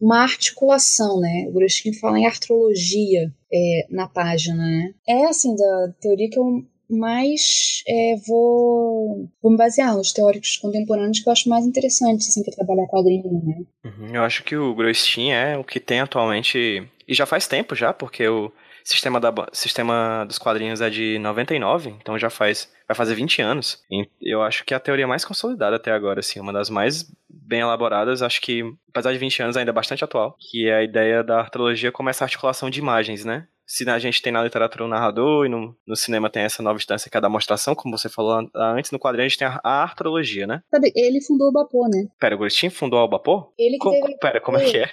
uma 0.00 0.22
articulação, 0.22 1.20
né? 1.20 1.46
O 1.48 1.52
Groistin 1.52 1.92
fala 1.92 2.18
em 2.18 2.26
artrologia 2.26 3.32
é, 3.52 3.86
na 3.90 4.08
página, 4.08 4.56
né? 4.56 4.94
É 5.06 5.26
assim 5.26 5.54
da 5.54 5.94
teoria 6.00 6.28
que 6.30 6.38
eu 6.38 6.64
mas 6.96 7.82
é, 7.86 8.16
vou, 8.26 9.28
vou 9.42 9.52
me 9.52 9.58
basear 9.58 9.96
nos 9.96 10.12
teóricos 10.12 10.56
contemporâneos 10.56 11.20
que 11.20 11.28
eu 11.28 11.32
acho 11.32 11.48
mais 11.48 11.66
interessantes 11.66 12.28
assim, 12.28 12.42
para 12.42 12.54
trabalhar 12.54 12.86
quadrinho. 12.86 13.24
Né? 13.44 13.64
Uhum, 13.84 14.14
eu 14.14 14.22
acho 14.22 14.42
que 14.44 14.56
o 14.56 14.74
Groistin 14.74 15.30
é 15.30 15.56
o 15.56 15.64
que 15.64 15.80
tem 15.80 16.00
atualmente, 16.00 16.86
e 17.06 17.14
já 17.14 17.26
faz 17.26 17.46
tempo 17.46 17.74
já, 17.74 17.92
porque 17.92 18.26
o 18.28 18.52
sistema, 18.84 19.20
da, 19.20 19.32
sistema 19.52 20.24
dos 20.26 20.38
quadrinhos 20.38 20.80
é 20.80 20.90
de 20.90 21.18
99, 21.18 21.90
então 21.90 22.18
já 22.18 22.30
faz 22.30 22.72
vai 22.86 22.94
fazer 22.94 23.14
20 23.14 23.42
anos. 23.42 23.82
E 23.90 24.06
eu 24.20 24.42
acho 24.42 24.64
que 24.64 24.74
é 24.74 24.76
a 24.76 24.80
teoria 24.80 25.06
mais 25.06 25.24
consolidada 25.24 25.76
até 25.76 25.90
agora, 25.90 26.20
assim, 26.20 26.38
uma 26.38 26.52
das 26.52 26.68
mais 26.68 27.10
bem 27.28 27.60
elaboradas, 27.60 28.22
acho 28.22 28.40
que, 28.40 28.62
apesar 28.90 29.12
de 29.12 29.18
20 29.18 29.42
anos, 29.42 29.56
ainda 29.56 29.70
é 29.70 29.74
bastante 29.74 30.04
atual, 30.04 30.36
que 30.38 30.68
é 30.68 30.76
a 30.76 30.82
ideia 30.82 31.22
da 31.22 31.40
artrologia 31.40 31.90
como 31.90 32.10
essa 32.10 32.24
articulação 32.24 32.70
de 32.70 32.78
imagens, 32.78 33.24
né? 33.24 33.46
Se 33.66 33.88
a 33.88 33.98
gente 33.98 34.20
tem 34.20 34.32
na 34.32 34.42
literatura 34.42 34.84
o 34.84 34.88
narrador 34.88 35.46
e 35.46 35.48
no, 35.48 35.76
no 35.86 35.96
cinema 35.96 36.30
tem 36.30 36.42
essa 36.42 36.62
nova 36.62 36.76
instância 36.76 37.10
que 37.10 37.16
é 37.16 37.18
a 37.18 37.20
da 37.20 37.28
mostração, 37.28 37.74
como 37.74 37.96
você 37.96 38.08
falou 38.08 38.48
antes, 38.54 38.90
no 38.90 38.98
quadrinho 38.98 39.24
a 39.24 39.28
gente 39.28 39.38
tem 39.38 39.48
a, 39.48 39.60
a 39.62 39.82
artrologia, 39.82 40.46
né? 40.46 40.62
Sabe, 40.70 40.92
ele 40.94 41.20
fundou 41.22 41.48
o 41.48 41.52
Bapô, 41.52 41.88
né? 41.88 42.06
Pera, 42.18 42.34
o 42.34 42.38
Gristin 42.38 42.70
fundou 42.70 43.00
o 43.00 43.08
Bapô? 43.08 43.52
Ele 43.58 43.78
que 43.78 43.90
teve... 43.90 44.18
Pera, 44.18 44.40
como 44.40 44.58
é 44.58 44.64
que 44.64 44.78
é? 44.78 44.82
é? 44.82 44.90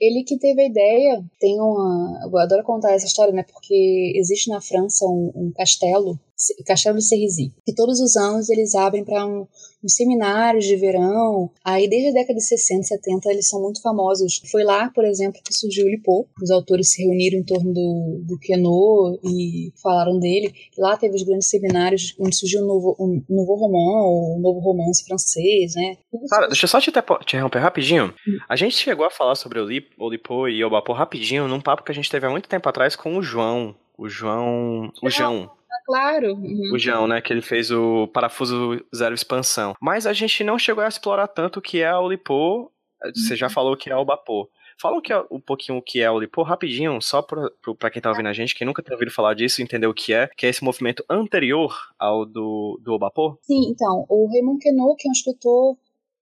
Ele 0.00 0.24
que 0.24 0.38
teve 0.38 0.62
a 0.62 0.66
ideia, 0.66 1.22
tem 1.38 1.60
uma... 1.60 2.20
Eu 2.24 2.38
adoro 2.38 2.62
contar 2.64 2.92
essa 2.92 3.06
história, 3.06 3.32
né? 3.32 3.44
Porque 3.44 4.12
existe 4.16 4.50
na 4.50 4.60
França 4.60 5.04
um, 5.04 5.30
um 5.34 5.52
castelo, 5.54 6.18
Castelo 6.66 6.98
de 6.98 7.04
Cerisy, 7.04 7.52
que 7.66 7.74
todos 7.74 8.00
os 8.00 8.16
anos 8.16 8.48
eles 8.48 8.74
abrem 8.74 9.04
para 9.04 9.26
um 9.26 9.46
nos 9.82 9.94
seminários 9.94 10.64
de 10.64 10.76
verão. 10.76 11.50
Aí, 11.64 11.88
desde 11.88 12.10
a 12.10 12.12
década 12.12 12.34
de 12.34 12.44
60, 12.44 12.82
70, 12.82 13.30
eles 13.30 13.48
são 13.48 13.60
muito 13.60 13.80
famosos. 13.80 14.40
Foi 14.50 14.62
lá, 14.62 14.90
por 14.90 15.04
exemplo, 15.04 15.40
que 15.44 15.54
surgiu 15.54 15.86
o 15.86 15.88
Lipô. 15.88 16.28
Os 16.40 16.50
autores 16.50 16.92
se 16.92 17.02
reuniram 17.02 17.38
em 17.38 17.44
torno 17.44 17.72
do, 17.72 18.20
do 18.26 18.38
Queneau 18.38 19.18
e 19.24 19.72
falaram 19.82 20.18
dele. 20.18 20.52
Lá 20.78 20.96
teve 20.96 21.16
os 21.16 21.22
grandes 21.22 21.48
seminários 21.48 22.14
onde 22.18 22.36
surgiu 22.36 22.62
um 22.62 22.66
novo, 22.66 22.96
um 22.98 23.22
novo 23.28 23.54
romance, 23.54 24.38
um 24.38 24.40
novo 24.40 24.60
romance 24.60 25.04
francês, 25.04 25.74
né? 25.74 25.96
Cara, 26.28 26.46
deixa 26.48 26.64
eu 26.64 26.68
só 26.68 26.80
te, 26.80 26.90
te 26.90 27.36
interromper 27.36 27.58
rapidinho. 27.60 28.12
A 28.48 28.56
gente 28.56 28.76
chegou 28.76 29.06
a 29.06 29.10
falar 29.10 29.34
sobre 29.34 29.58
o, 29.58 29.66
Lip, 29.66 29.88
o 29.98 30.10
Lipô 30.10 30.48
e 30.48 30.64
o 30.64 30.70
Bapô 30.70 30.92
rapidinho 30.92 31.48
num 31.48 31.60
papo 31.60 31.82
que 31.82 31.92
a 31.92 31.94
gente 31.94 32.10
teve 32.10 32.26
há 32.26 32.30
muito 32.30 32.48
tempo 32.48 32.68
atrás 32.68 32.94
com 32.94 33.16
o 33.16 33.22
João. 33.22 33.74
O 33.96 34.08
João. 34.08 34.92
O 35.02 35.10
João 35.10 35.50
claro. 35.90 36.34
Uhum. 36.34 36.72
O 36.72 36.78
João, 36.78 37.08
né? 37.08 37.20
Que 37.20 37.32
ele 37.32 37.42
fez 37.42 37.70
o 37.72 38.06
Parafuso 38.08 38.80
Zero 38.94 39.14
Expansão. 39.14 39.74
Mas 39.80 40.06
a 40.06 40.12
gente 40.12 40.44
não 40.44 40.58
chegou 40.58 40.84
a 40.84 40.88
explorar 40.88 41.26
tanto 41.26 41.58
o 41.58 41.62
que 41.62 41.80
é 41.80 41.88
a 41.88 41.98
Olipô. 41.98 42.70
Você 43.14 43.34
já 43.34 43.46
uhum. 43.46 43.52
falou 43.52 43.76
que 43.76 43.90
é 43.90 43.96
o 43.96 44.04
Bapô. 44.04 44.48
Fala 44.80 44.96
um, 44.96 45.00
que 45.02 45.12
é, 45.12 45.22
um 45.30 45.40
pouquinho 45.40 45.78
o 45.78 45.82
que 45.82 46.00
é 46.00 46.10
o 46.10 46.14
Olipô, 46.14 46.42
rapidinho, 46.42 47.02
só 47.02 47.20
pra, 47.20 47.50
pra 47.78 47.90
quem 47.90 48.00
tá 48.00 48.08
ouvindo 48.08 48.28
a 48.28 48.32
gente, 48.32 48.54
quem 48.54 48.66
nunca 48.66 48.82
tem 48.82 48.94
ouvido 48.94 49.10
falar 49.10 49.34
disso, 49.34 49.60
entender 49.60 49.86
o 49.86 49.92
que 49.92 50.14
é, 50.14 50.26
que 50.34 50.46
é 50.46 50.48
esse 50.48 50.64
movimento 50.64 51.04
anterior 51.10 51.76
ao 51.98 52.24
do, 52.24 52.80
do 52.82 52.92
Obapô? 52.94 53.38
Sim, 53.42 53.68
então, 53.68 54.06
o 54.08 54.26
Raymond 54.32 54.58
Queneau, 54.58 54.96
que 54.96 55.06
é 55.06 55.10
um 55.10 55.12
escritor 55.12 55.76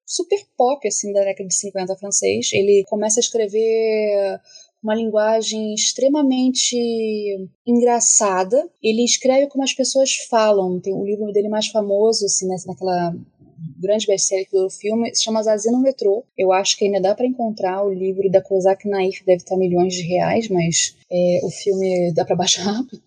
super 0.04 0.40
pop, 0.56 0.88
assim, 0.88 1.12
da 1.12 1.20
década 1.20 1.46
de 1.46 1.54
50 1.54 1.96
francês, 1.96 2.50
ele 2.52 2.84
começa 2.88 3.20
a 3.20 3.22
escrever 3.22 4.40
uma 4.82 4.94
linguagem 4.94 5.74
extremamente 5.74 6.76
engraçada. 7.66 8.68
Ele 8.82 9.04
escreve 9.04 9.48
como 9.48 9.64
as 9.64 9.72
pessoas 9.72 10.14
falam. 10.30 10.80
Tem 10.80 10.94
o 10.94 11.04
livro 11.04 11.32
dele 11.32 11.48
mais 11.48 11.66
famoso, 11.68 12.24
assim, 12.24 12.46
naquela 12.66 13.14
grande 13.78 14.06
best-seller 14.06 14.48
que 14.48 14.56
o 14.56 14.70
filme, 14.70 15.14
se 15.14 15.24
chama 15.24 15.42
Zazie 15.42 15.72
no 15.72 15.80
Metrô. 15.80 16.24
Eu 16.36 16.52
acho 16.52 16.76
que 16.76 16.84
ainda 16.84 17.00
dá 17.00 17.14
para 17.14 17.26
encontrar 17.26 17.84
o 17.84 17.92
livro 17.92 18.30
da 18.30 18.40
Kozak 18.40 18.88
Naif, 18.88 19.24
deve 19.24 19.42
estar 19.42 19.56
milhões 19.56 19.94
de 19.94 20.02
reais, 20.02 20.48
mas 20.48 20.96
é, 21.10 21.40
o 21.42 21.50
filme 21.50 22.12
dá 22.12 22.24
para 22.24 22.36
baixar 22.36 22.62
rápido, 22.70 23.00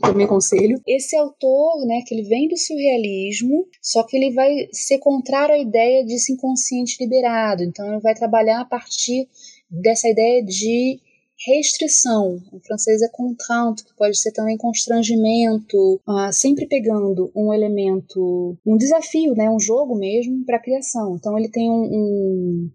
também 0.00 0.26
aconselho. 0.26 0.80
Esse 0.86 1.16
autor, 1.16 1.86
né, 1.86 2.02
que 2.06 2.14
ele 2.14 2.28
vem 2.28 2.48
do 2.48 2.56
surrealismo, 2.56 3.66
só 3.80 4.02
que 4.02 4.16
ele 4.16 4.32
vai 4.32 4.68
ser 4.72 4.98
contrário 4.98 5.54
à 5.54 5.58
ideia 5.58 6.04
de 6.04 6.14
inconsciente 6.30 6.96
liberado, 7.00 7.62
então 7.62 7.86
ele 7.86 8.00
vai 8.00 8.14
trabalhar 8.14 8.60
a 8.60 8.64
partir 8.64 9.28
dessa 9.70 10.08
ideia 10.08 10.42
de 10.42 11.00
restrição. 11.46 12.40
O 12.52 12.60
francês 12.60 13.02
é 13.02 13.08
contrainte, 13.08 13.84
que 13.84 13.94
pode 13.96 14.18
ser 14.18 14.32
também 14.32 14.56
constrangimento, 14.56 16.00
uh, 16.06 16.32
sempre 16.32 16.66
pegando 16.66 17.30
um 17.34 17.52
elemento, 17.52 18.56
um 18.64 18.76
desafio, 18.76 19.34
né, 19.34 19.50
um 19.50 19.60
jogo 19.60 19.94
mesmo 19.96 20.44
para 20.44 20.56
a 20.56 20.62
criação. 20.62 21.16
Então 21.16 21.38
ele 21.38 21.48
tem 21.48 21.70
um, 21.70 21.82
um, 21.82 22.70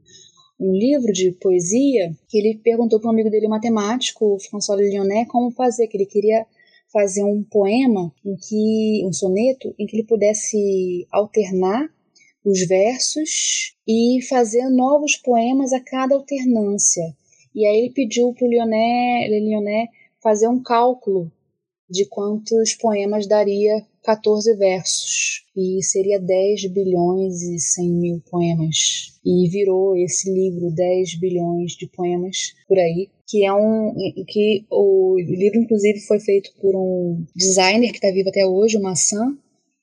um, 0.59 0.71
livro 0.73 1.11
de 1.11 1.31
poesia 1.31 2.11
que 2.27 2.37
ele 2.37 2.59
perguntou 2.63 2.99
para 2.99 3.09
um 3.09 3.13
amigo 3.13 3.29
dele 3.29 3.47
matemático, 3.47 4.37
François 4.49 4.79
Lyonnais, 4.79 5.27
como 5.27 5.51
fazer, 5.51 5.87
que 5.87 5.97
ele 5.97 6.05
queria 6.05 6.45
fazer 6.91 7.23
um 7.23 7.43
poema 7.43 8.11
em 8.25 8.35
que 8.35 9.05
um 9.05 9.13
soneto 9.13 9.73
em 9.77 9.85
que 9.85 9.95
ele 9.95 10.07
pudesse 10.07 11.07
alternar 11.11 11.87
os 12.43 12.65
versos 12.67 13.75
e 13.87 14.19
fazer 14.27 14.69
novos 14.69 15.15
poemas 15.15 15.71
a 15.73 15.79
cada 15.79 16.15
alternância. 16.15 17.15
E 17.53 17.65
aí 17.65 17.77
ele 17.79 17.93
pediu 17.93 18.33
para 18.33 18.45
o 18.45 18.49
Lyonnais 18.49 19.89
fazer 20.21 20.47
um 20.47 20.61
cálculo 20.61 21.31
de 21.89 22.05
quantos 22.05 22.75
poemas 22.75 23.27
daria 23.27 23.83
14 24.03 24.55
versos. 24.55 25.45
E 25.55 25.83
seria 25.83 26.19
10 26.19 26.71
bilhões 26.71 27.41
e 27.41 27.59
100 27.59 27.91
mil 27.91 28.21
poemas. 28.29 29.19
E 29.25 29.49
virou 29.49 29.97
esse 29.97 30.31
livro 30.31 30.71
10 30.71 31.19
bilhões 31.19 31.73
de 31.73 31.87
poemas 31.87 32.53
por 32.67 32.77
aí, 32.77 33.09
que 33.27 33.45
é 33.45 33.53
um 33.53 33.93
que 34.27 34.65
o 34.71 35.17
livro 35.19 35.59
inclusive 35.59 35.99
foi 36.01 36.19
feito 36.19 36.51
por 36.61 36.75
um 36.75 37.25
designer 37.35 37.91
que 37.91 37.97
está 37.97 38.11
vivo 38.11 38.29
até 38.29 38.45
hoje, 38.45 38.77
o 38.77 38.81
Massan. 38.81 39.37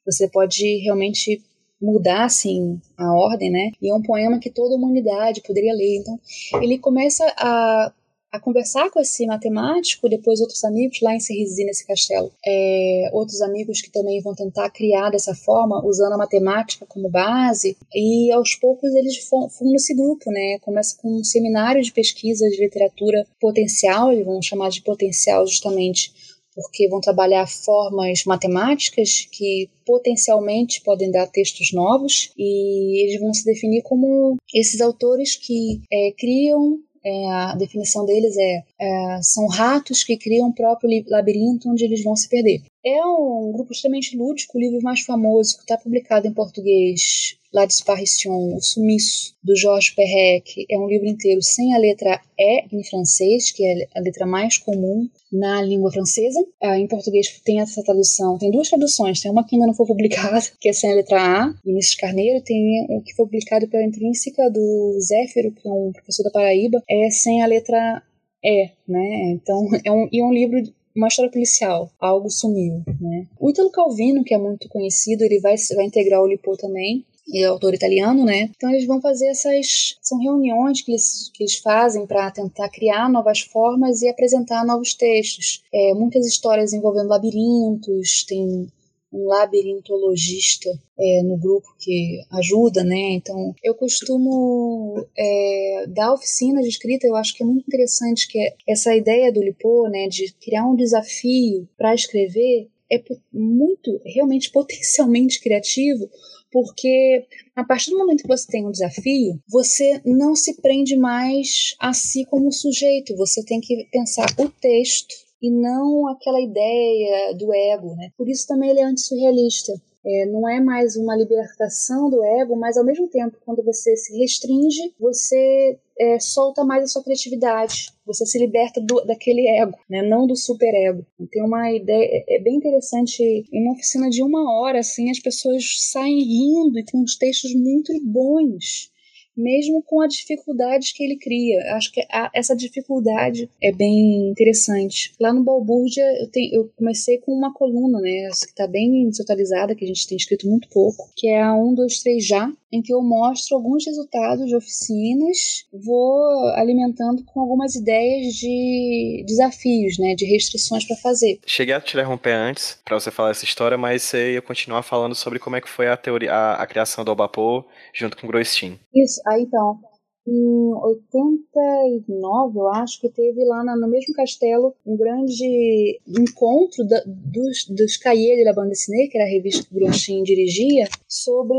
Você 0.07 0.29
pode 0.29 0.79
realmente 0.79 1.43
mudar 1.81 2.25
assim 2.25 2.81
a 2.97 3.13
ordem, 3.13 3.51
né? 3.51 3.71
E 3.81 3.91
é 3.91 3.95
um 3.95 4.03
poema 4.03 4.39
que 4.39 4.51
toda 4.51 4.75
a 4.75 4.79
humanidade 4.79 5.43
poderia 5.43 5.75
ler. 5.75 5.97
Então, 5.97 6.19
ele 6.63 6.79
começa 6.79 7.25
a, 7.39 7.93
a 8.33 8.41
conversar 8.41 8.91
com 8.91 9.01
esse 9.01 9.27
matemático, 9.27 10.09
depois 10.09 10.41
outros 10.41 10.63
amigos 10.65 11.01
lá 11.03 11.15
em 11.15 11.21
Serrizi, 11.21 11.65
nesse 11.65 11.87
castelo. 11.87 12.31
É, 12.47 13.11
outros 13.13 13.41
amigos 13.43 13.81
que 13.81 13.91
também 13.91 14.21
vão 14.23 14.35
tentar 14.35 14.71
criar 14.71 15.11
dessa 15.11 15.35
forma, 15.35 15.85
usando 15.85 16.15
a 16.15 16.19
matemática 16.19 16.87
como 16.87 17.11
base. 17.11 17.77
E 17.95 18.33
aos 18.33 18.55
poucos 18.55 18.95
eles 18.95 19.19
fundam 19.29 19.75
esse 19.75 19.95
grupo, 19.95 20.31
né? 20.31 20.59
Começa 20.63 20.97
com 21.01 21.21
um 21.21 21.25
seminário 21.25 21.83
de 21.83 21.93
pesquisa 21.93 22.49
de 22.49 22.61
literatura 22.61 23.27
potencial, 23.41 24.13
eles 24.13 24.25
vão 24.25 24.41
chamar 24.41 24.71
de 24.71 24.83
potencial 24.83 25.47
justamente 25.47 26.13
porque 26.57 26.89
vão 26.89 27.01
trabalhar 27.01 27.47
formas 27.47 28.25
matemáticas 28.25 29.29
que 29.31 29.69
potencialmente 29.85 30.81
podem 30.83 31.11
dar 31.11 31.27
textos 31.27 31.71
novos 31.73 32.33
e 32.37 33.05
eles 33.05 33.21
vão 33.21 33.33
se 33.35 33.45
definir 33.45 33.83
como 33.83 34.37
esses 34.53 34.81
autores 34.81 35.37
que 35.37 35.83
é, 35.93 36.13
criam 36.19 36.81
é, 37.05 37.31
a 37.31 37.55
definição 37.55 38.05
deles 38.05 38.37
é, 38.37 38.65
é, 38.81 39.23
são 39.23 39.47
ratos 39.47 40.03
que 40.03 40.17
criam 40.17 40.49
o 40.49 40.55
próprio 40.55 40.91
labirinto 41.07 41.71
onde 41.71 41.85
eles 41.85 42.03
vão 42.03 42.17
se 42.17 42.29
perder. 42.29 42.63
É 42.85 43.07
um 43.07 43.53
grupo 43.53 43.73
extremamente 43.73 44.17
lúdico, 44.17 44.59
o 44.59 44.61
livro 44.61 44.83
mais 44.83 45.03
famoso 45.03 45.57
que 45.57 45.63
está 45.63 45.77
publicado 45.77 46.27
em 46.27 46.33
português, 46.33 47.37
La 47.53 47.67
Disparition, 47.67 48.57
O 48.57 48.61
Sumiço, 48.61 49.35
do 49.43 49.57
Georges 49.57 49.91
Perec, 49.91 50.67
é 50.69 50.79
um 50.79 50.89
livro 50.89 51.07
inteiro 51.07 51.41
sem 51.43 51.75
a 51.75 51.79
letra 51.79 52.21
E 52.39 52.65
em 52.73 52.85
francês, 52.85 53.53
que 53.53 53.65
é 53.65 53.89
a 53.95 54.01
letra 54.01 54.27
mais 54.27 54.59
comum 54.59 55.09
na 55.33 55.63
língua 55.63 55.91
francesa. 55.93 56.45
Ah, 56.63 56.79
em 56.79 56.87
português 56.87 57.41
tem 57.45 57.61
essa 57.61 57.83
tradução, 57.83 58.39
tem 58.39 58.51
duas 58.51 58.69
traduções, 58.69 59.21
tem 59.21 59.31
uma 59.31 59.47
que 59.47 59.55
ainda 59.55 59.67
não 59.67 59.75
foi 59.75 59.87
publicada, 59.89 60.41
que 60.61 60.69
é 60.69 60.73
sem 60.73 60.91
a 60.91 60.95
letra 60.95 61.21
A, 61.21 61.55
Vinícius 61.65 61.95
Carneiro, 61.97 62.43
tem 62.45 62.87
o 62.91 63.03
que 63.03 63.15
foi 63.15 63.27
publicado 63.27 63.69
pela 63.69 63.85
Intrínseca 63.85 64.51
do 64.51 64.99
Zéfiro, 65.01 65.53
que 65.53 65.69
é 65.69 65.73
um 65.73 65.93
professor 65.93 66.25
da 66.25 66.31
Paraíba, 66.31 66.83
é 66.89 67.11
sem 67.11 67.43
a 67.43 67.47
letra 67.47 68.03
E, 68.43 68.71
né? 68.89 69.31
Então, 69.33 69.69
é 69.85 69.93
um, 69.93 70.09
e 70.11 70.21
é 70.21 70.25
um 70.25 70.33
livro 70.33 70.63
uma 70.97 71.09
história 71.09 71.31
policial, 71.31 71.91
algo 72.01 72.31
sumiu, 72.31 72.83
né? 72.99 73.27
O 73.39 73.51
Italo 73.51 73.71
Calvino, 73.71 74.25
que 74.25 74.33
é 74.33 74.39
muito 74.39 74.67
conhecido, 74.69 75.23
ele 75.23 75.39
vai, 75.41 75.55
vai 75.75 75.85
integrar 75.85 76.23
o 76.23 76.27
Lipo 76.27 76.57
também, 76.57 77.05
e 77.29 77.43
é 77.43 77.47
autor 77.47 77.75
italiano, 77.75 78.25
né? 78.25 78.51
Então 78.57 78.71
eles 78.71 78.87
vão 78.87 79.01
fazer 79.01 79.27
essas 79.27 79.97
são 80.01 80.19
reuniões 80.19 80.83
que 80.83 80.93
eles, 80.93 81.31
que 81.35 81.43
eles 81.43 81.57
fazem 81.57 82.07
para 82.07 82.31
tentar 82.31 82.69
criar 82.69 83.11
novas 83.11 83.41
formas 83.41 84.03
e 84.03 84.09
apresentar 84.09 84.65
novos 84.65 84.95
textos. 84.95 85.63
É, 85.73 85.95
muitas 85.95 86.27
histórias 86.27 86.73
envolvendo 86.73 87.09
labirintos, 87.09 88.25
tem 88.25 88.69
um 89.13 89.27
labirintologista 89.27 90.69
é, 90.99 91.23
no 91.23 91.39
grupo 91.39 91.67
que 91.79 92.21
ajuda, 92.33 92.85
né? 92.85 93.13
Então, 93.13 93.55
eu 93.63 93.75
costumo 93.75 95.07
é, 95.17 95.87
dar 95.89 96.13
oficinas 96.13 96.65
de 96.65 96.71
escrita, 96.71 97.07
eu 97.07 97.17
acho 97.17 97.35
que 97.35 97.43
é 97.43 97.47
muito 97.47 97.67
interessante 97.67 98.29
que 98.29 98.39
essa 98.69 98.95
ideia 98.95 99.33
do 99.33 99.43
Lipô, 99.43 99.89
né, 99.89 100.09
de 100.09 100.33
criar 100.35 100.67
um 100.67 100.77
desafio 100.77 101.69
para 101.77 101.95
escrever 101.95 102.69
é 102.91 103.03
muito, 103.33 104.01
realmente, 104.05 104.51
potencialmente 104.53 105.41
criativo, 105.41 106.09
porque 106.57 107.27
a 107.55 107.63
partir 107.63 107.91
do 107.91 107.99
momento 107.99 108.23
que 108.23 108.29
você 108.29 108.47
tem 108.51 108.67
um 108.67 108.71
desafio, 108.71 109.39
você 109.47 110.01
não 110.07 110.35
se 110.35 110.55
prende 110.55 110.97
mais 110.97 111.77
a 111.79 111.93
si 111.93 112.25
como 112.25 112.51
sujeito, 112.51 113.15
você 113.15 113.45
tem 113.45 113.61
que 113.61 113.87
pensar 113.93 114.25
o 114.39 114.49
texto 114.49 115.15
e 115.43 115.51
não 115.51 116.09
aquela 116.09 116.41
ideia 116.41 117.35
do 117.35 117.53
ego, 117.53 117.95
né? 117.97 118.11
Por 118.17 118.27
isso 118.27 118.47
também 118.47 118.71
ele 118.71 118.81
é 118.81 118.85
antissurrealista. 118.85 119.75
É, 120.03 120.25
não 120.25 120.49
é 120.49 120.59
mais 120.59 120.97
uma 120.97 121.15
libertação 121.15 122.09
do 122.09 122.25
ego, 122.25 122.57
mas 122.57 122.79
ao 122.79 122.85
mesmo 122.87 123.07
tempo, 123.07 123.37
quando 123.45 123.63
você 123.63 123.95
se 123.95 124.17
restringe, 124.17 124.95
você 124.99 125.79
é, 125.99 126.19
solta 126.21 126.65
mais 126.65 126.85
a 126.85 126.87
sua 126.87 127.03
criatividade. 127.03 127.91
Você 128.05 128.25
se 128.27 128.39
liberta 128.39 128.81
do, 128.81 129.05
daquele 129.05 129.49
ego, 129.49 129.79
né? 129.89 130.03
não 130.03 130.27
do 130.27 130.37
superego. 130.37 131.05
Tem 131.31 131.43
uma 131.43 131.73
ideia, 131.73 132.09
é, 132.11 132.37
é 132.37 132.41
bem 132.41 132.57
interessante, 132.57 133.23
em 133.23 133.63
uma 133.63 133.73
oficina 133.73 134.09
de 134.09 134.23
uma 134.23 134.53
hora, 134.61 134.81
assim, 134.81 135.11
as 135.11 135.19
pessoas 135.19 135.65
saem 135.91 136.23
rindo 136.23 136.79
e 136.79 136.85
com 136.85 137.03
os 137.03 137.17
textos 137.17 137.55
muito 137.55 137.93
bons 138.05 138.91
mesmo 139.37 139.83
com 139.83 140.01
as 140.01 140.15
dificuldades 140.15 140.93
que 140.93 141.05
ele 141.05 141.17
cria. 141.17 141.77
Acho 141.77 141.93
que 141.93 142.01
a, 142.11 142.31
essa 142.35 142.57
dificuldade 142.57 143.49
é 143.63 143.73
bem 143.73 144.31
interessante. 144.31 145.13
Lá 145.21 145.33
no 145.33 145.45
Balbúrdia, 145.45 146.05
eu, 146.21 146.31
tenho, 146.31 146.55
eu 146.55 146.71
comecei 146.77 147.19
com 147.19 147.33
uma 147.33 147.53
coluna, 147.53 148.01
né, 148.01 148.29
que 148.31 148.47
está 148.47 148.67
bem 148.67 149.09
desatualizada, 149.09 149.75
que 149.75 149.85
a 149.85 149.89
gente 149.89 150.07
tem 150.07 150.17
escrito 150.17 150.49
muito 150.49 150.69
pouco, 150.69 151.11
que 151.17 151.29
é 151.29 151.43
a 151.43 151.55
1, 151.55 151.75
2, 151.75 152.03
3 152.03 152.27
já, 152.27 152.53
em 152.73 152.83
que 152.83 152.93
eu 152.93 153.03
mostro 153.03 153.57
alguns 153.57 153.87
resultados 153.87 154.47
de 154.47 154.57
oficinas, 154.57 155.67
vou 155.73 156.49
alimentando 156.55 157.25
com 157.25 157.41
algumas 157.41 157.75
ideias 157.75 158.35
de 158.35 159.25
desafios, 159.27 159.99
né, 159.99 160.15
de 160.15 160.25
restrições 160.25 160.85
para 160.85 160.97
fazer. 160.97 161.39
Cheguei 161.47 161.75
a 161.75 161.81
te 161.81 161.95
interromper 161.95 162.33
antes 162.33 162.79
para 162.85 162.99
você 162.99 163.11
falar 163.11 163.31
essa 163.31 163.45
história, 163.45 163.79
mas 163.79 164.03
você 164.03 164.35
ia 164.35 164.43
continuar 164.43 164.83
falando 164.83 165.15
sobre 165.15 165.39
como 165.39 165.57
é 165.57 165.61
que 165.61 165.69
foi 165.69 165.89
a 165.89 165.97
teoria, 165.97 166.33
a, 166.33 166.63
a 166.63 166.67
criação 166.67 167.05
do 167.05 167.11
Obapô 167.11 167.65
junto 167.95 168.17
com 168.17 168.27
o 168.27 168.31
Groistin. 168.31 168.79
Isso, 168.95 169.21
aí 169.27 169.43
então, 169.43 169.79
em 170.27 170.75
89, 170.75 172.59
eu 172.59 172.69
acho 172.69 173.01
que 173.01 173.09
teve 173.09 173.45
lá 173.45 173.63
no 173.77 173.89
mesmo 173.89 174.13
castelo 174.13 174.75
um 174.85 174.97
grande 174.97 176.01
encontro 176.05 176.85
da, 176.85 177.01
dos, 177.07 177.65
dos 177.69 177.97
Cahiers 177.97 178.37
de 178.37 178.45
la 178.45 178.53
Bande 178.53 178.71
Dessinée, 178.71 179.07
que 179.07 179.17
era 179.17 179.25
a 179.25 179.31
revista 179.31 179.63
que 179.63 179.71
o 179.73 179.79
Bronchin 179.79 180.25
dirigia, 180.25 180.89
sobre 181.07 181.57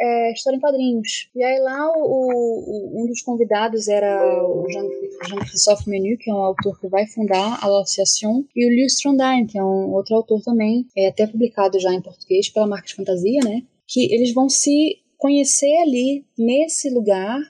é, 0.00 0.32
história 0.32 0.56
em 0.56 0.60
quadrinhos. 0.60 1.28
E 1.36 1.44
aí 1.44 1.60
lá 1.60 1.86
o, 1.98 2.02
o, 2.02 3.02
um 3.02 3.06
dos 3.06 3.20
convidados 3.20 3.88
era 3.88 4.42
o 4.42 4.66
Jean-Christophe 4.70 5.90
Menu, 5.90 6.16
que 6.16 6.30
é 6.30 6.34
um 6.34 6.38
autor 6.38 6.80
que 6.80 6.88
vai 6.88 7.06
fundar 7.06 7.62
a 7.62 7.66
L'Association, 7.68 8.42
e 8.56 8.66
o 8.66 8.70
Lewis 8.70 8.96
Trondheim, 8.96 9.46
que 9.46 9.58
é 9.58 9.62
um 9.62 9.92
outro 9.92 10.16
autor 10.16 10.40
também, 10.40 10.86
é 10.96 11.08
até 11.08 11.26
publicado 11.26 11.78
já 11.78 11.92
em 11.92 12.00
português 12.00 12.48
pela 12.48 12.66
Marca 12.66 12.86
de 12.86 12.94
Fantasia, 12.94 13.40
né? 13.44 13.62
Que 13.86 14.14
eles 14.14 14.32
vão 14.32 14.48
se 14.48 14.98
conhecer 15.18 15.76
ali 15.82 16.24
nesse 16.38 16.88
lugar 16.88 17.40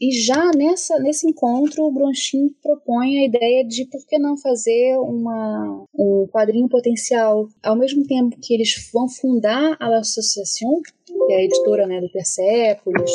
e 0.00 0.12
já 0.12 0.50
nessa, 0.54 0.98
nesse 0.98 1.26
encontro, 1.26 1.84
o 1.84 1.92
Bronchin 1.92 2.48
propõe 2.62 3.18
a 3.18 3.24
ideia 3.24 3.64
de 3.64 3.86
por 3.86 4.04
que 4.06 4.18
não 4.18 4.36
fazer 4.36 4.98
uma, 4.98 5.86
um 5.96 6.26
quadrinho 6.30 6.68
potencial. 6.68 7.48
Ao 7.62 7.76
mesmo 7.76 8.04
tempo 8.04 8.36
que 8.40 8.52
eles 8.54 8.90
vão 8.92 9.08
fundar 9.08 9.76
a 9.80 9.98
Associação, 9.98 10.82
que 11.26 11.32
é 11.32 11.36
a 11.36 11.44
editora 11.44 11.86
né, 11.86 12.00
do 12.00 12.08
Persepolis, 12.10 13.10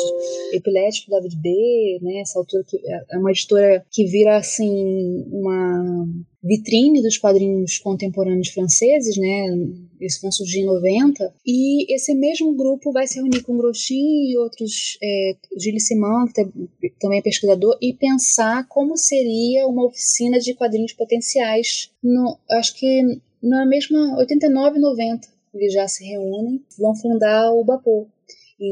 Epilético 0.52 1.10
David 1.10 1.36
B, 1.36 1.98
né, 2.02 2.20
essa 2.20 2.38
autora 2.38 2.64
que 2.64 2.80
é 2.86 3.18
uma 3.18 3.30
editora 3.30 3.84
que 3.90 4.04
vira 4.04 4.36
assim 4.36 5.24
uma 5.30 6.06
vitrine 6.42 7.02
dos 7.02 7.18
quadrinhos 7.18 7.78
contemporâneos 7.78 8.48
franceses, 8.48 9.16
né? 9.16 9.46
Eles 10.00 10.18
vão 10.20 10.32
surgir 10.32 10.60
em 10.60 10.66
90. 10.66 11.34
E 11.46 11.94
esse 11.94 12.14
mesmo 12.14 12.54
grupo 12.54 12.92
vai 12.92 13.06
se 13.06 13.16
reunir 13.16 13.42
com 13.42 13.58
Groshin 13.58 14.30
e 14.30 14.38
outros, 14.38 14.96
é, 15.02 15.36
Gilles 15.58 15.86
Simon, 15.86 16.26
que 16.26 16.90
também 16.98 17.18
é 17.18 17.22
pesquisador, 17.22 17.76
e 17.80 17.92
pensar 17.92 18.66
como 18.68 18.96
seria 18.96 19.66
uma 19.66 19.84
oficina 19.84 20.38
de 20.38 20.54
quadrinhos 20.54 20.94
potenciais. 20.94 21.90
No, 22.02 22.38
acho 22.52 22.74
que 22.74 23.20
na 23.42 23.66
mesma 23.66 24.16
89 24.18 24.78
e 24.78 24.80
90 24.80 25.39
eles 25.54 25.72
já 25.72 25.86
se 25.88 26.04
reúnem, 26.04 26.64
vão 26.78 26.94
fundar 26.94 27.52
o 27.52 27.64
Bapô. 27.64 28.06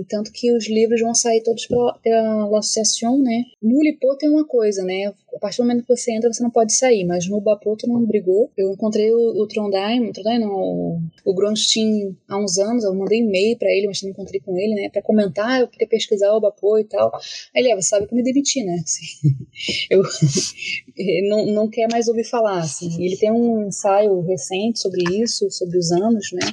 Tanto 0.08 0.32
que 0.32 0.52
os 0.54 0.68
livros 0.68 1.00
vão 1.00 1.14
sair 1.14 1.42
todos 1.42 1.66
pela, 1.66 2.58
associação, 2.58 3.18
né? 3.18 3.44
No 3.62 3.82
Lipô 3.82 4.16
tem 4.16 4.28
uma 4.28 4.46
coisa, 4.46 4.84
né? 4.84 5.06
A 5.34 5.38
partir 5.38 5.58
do 5.58 5.64
momento 5.64 5.82
que 5.82 5.96
você 5.96 6.12
entra, 6.12 6.32
você 6.32 6.42
não 6.42 6.50
pode 6.50 6.74
sair, 6.74 7.04
mas 7.04 7.26
no 7.28 7.40
Bapô 7.40 7.76
tu 7.76 7.86
não 7.86 8.04
brigou. 8.04 8.50
Eu 8.56 8.72
encontrei 8.72 9.10
o, 9.12 9.42
o 9.42 9.46
Trondheim, 9.46 10.08
o 10.08 10.12
Trondheim 10.12 10.40
não, 10.40 10.50
o, 10.50 11.00
o 11.24 11.34
Gronstin 11.34 12.16
há 12.28 12.38
uns 12.38 12.58
anos, 12.58 12.84
eu 12.84 12.94
mandei 12.94 13.20
e-mail 13.20 13.56
para 13.56 13.70
ele, 13.70 13.86
mas 13.86 14.02
não 14.02 14.10
encontrei 14.10 14.40
com 14.40 14.56
ele, 14.58 14.74
né? 14.74 14.88
Para 14.90 15.02
comentar, 15.02 15.60
eu 15.60 15.68
queria 15.68 15.88
pesquisar 15.88 16.32
o 16.32 16.40
Bapô 16.40 16.78
e 16.78 16.84
tal. 16.84 17.10
Aí 17.54 17.62
ele, 17.62 17.72
ah, 17.72 17.76
você 17.76 17.88
sabe 17.88 18.06
que 18.06 18.12
eu 18.12 18.16
me 18.16 18.22
demiti, 18.22 18.62
né? 18.64 18.82
Assim, 18.84 19.04
eu 19.90 20.02
não, 21.28 21.46
não 21.46 21.68
quer 21.68 21.88
mais 21.90 22.08
ouvir 22.08 22.24
falar, 22.24 22.60
assim. 22.60 23.02
Ele 23.02 23.16
tem 23.16 23.30
um 23.30 23.66
ensaio 23.68 24.20
recente 24.20 24.80
sobre 24.80 25.02
isso, 25.22 25.50
sobre 25.50 25.78
os 25.78 25.90
anos, 25.92 26.30
né? 26.32 26.52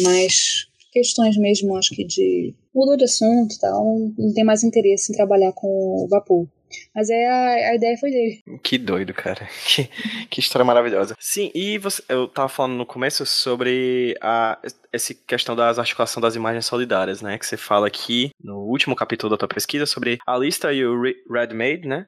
Mas 0.00 0.71
questões 0.92 1.36
mesmo, 1.36 1.76
acho 1.76 1.94
que 1.94 2.04
de 2.04 2.54
mudou 2.74 2.96
de 2.96 3.04
assunto 3.04 3.58
tal, 3.60 3.84
não 4.16 4.32
tem 4.34 4.44
mais 4.44 4.62
interesse 4.62 5.12
em 5.12 5.16
trabalhar 5.16 5.52
com 5.52 5.66
o 5.66 6.06
vapor. 6.08 6.46
Mas 6.94 7.10
é 7.10 7.26
a, 7.26 7.70
a, 7.70 7.74
ideia 7.74 7.96
foi 7.98 8.10
dele. 8.10 8.42
Que 8.62 8.78
doido, 8.78 9.12
cara. 9.12 9.48
Que, 9.66 9.88
que 10.28 10.40
história 10.40 10.64
maravilhosa. 10.64 11.14
Sim, 11.18 11.50
e 11.54 11.78
você, 11.78 12.02
eu 12.08 12.28
tava 12.28 12.48
falando 12.48 12.74
no 12.74 12.86
começo 12.86 13.24
sobre 13.24 14.14
a, 14.20 14.58
essa 14.92 15.14
questão 15.26 15.54
das 15.56 15.78
articulação 15.78 16.20
das 16.20 16.34
imagens 16.34 16.66
solidárias, 16.66 17.22
né? 17.22 17.38
Que 17.38 17.46
você 17.46 17.56
fala 17.56 17.86
aqui 17.86 18.30
no 18.42 18.58
último 18.60 18.96
capítulo 18.96 19.30
da 19.30 19.36
tua 19.36 19.48
pesquisa 19.48 19.86
sobre 19.86 20.18
a 20.26 20.36
lista 20.36 20.72
e 20.72 20.84
o 20.84 21.02
Red 21.02 21.54
Made, 21.54 21.86
né? 21.86 22.06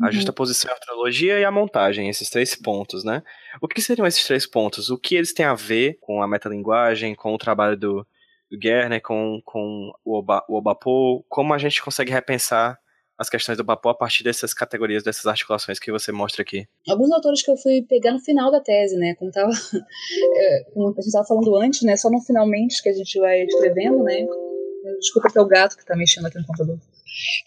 A 0.00 0.06
uhum. 0.06 0.12
justaposição, 0.12 0.70
a 0.70 0.74
astrologia 0.74 1.38
e 1.38 1.44
a 1.44 1.50
montagem, 1.50 2.08
esses 2.08 2.30
três 2.30 2.54
pontos, 2.54 3.04
né? 3.04 3.22
O 3.60 3.68
que 3.68 3.80
seriam 3.80 4.06
esses 4.06 4.24
três 4.24 4.46
pontos? 4.46 4.88
O 4.88 4.98
que 4.98 5.14
eles 5.14 5.34
têm 5.34 5.44
a 5.44 5.54
ver 5.54 5.98
com 6.00 6.22
a 6.22 6.28
metalinguagem, 6.28 7.14
com 7.14 7.34
o 7.34 7.38
trabalho 7.38 7.76
do, 7.76 8.06
do 8.52 8.58
Gerner, 8.62 9.00
com, 9.00 9.40
com 9.44 9.90
o, 10.04 10.18
Oba, 10.18 10.44
o 10.46 10.56
Obapô, 10.56 11.24
como 11.26 11.54
a 11.54 11.58
gente 11.58 11.82
consegue 11.82 12.12
repensar 12.12 12.78
as 13.18 13.30
questões 13.30 13.56
do 13.56 13.62
Obapô 13.62 13.88
a 13.88 13.94
partir 13.94 14.22
dessas 14.22 14.52
categorias, 14.52 15.02
dessas 15.02 15.26
articulações 15.26 15.78
que 15.78 15.90
você 15.90 16.12
mostra 16.12 16.42
aqui? 16.42 16.66
Alguns 16.86 17.10
autores 17.12 17.42
que 17.42 17.50
eu 17.50 17.56
fui 17.56 17.82
pegar 17.88 18.12
no 18.12 18.20
final 18.20 18.50
da 18.50 18.60
tese, 18.60 18.96
né, 18.96 19.14
como, 19.14 19.30
tava, 19.30 19.50
é, 20.36 20.64
como 20.74 20.88
a 20.88 20.92
gente 20.92 21.06
estava 21.06 21.26
falando 21.26 21.56
antes, 21.56 21.82
né, 21.82 21.96
só 21.96 22.10
no 22.10 22.20
finalmente 22.20 22.82
que 22.82 22.90
a 22.90 22.92
gente 22.92 23.18
vai 23.18 23.42
escrevendo, 23.42 24.02
né, 24.02 24.26
desculpa 24.98 25.30
que 25.30 25.38
é 25.38 25.40
o 25.40 25.46
gato 25.46 25.76
que 25.76 25.82
está 25.82 25.96
mexendo 25.96 26.26
aqui 26.26 26.38
no 26.38 26.46
computador, 26.46 26.78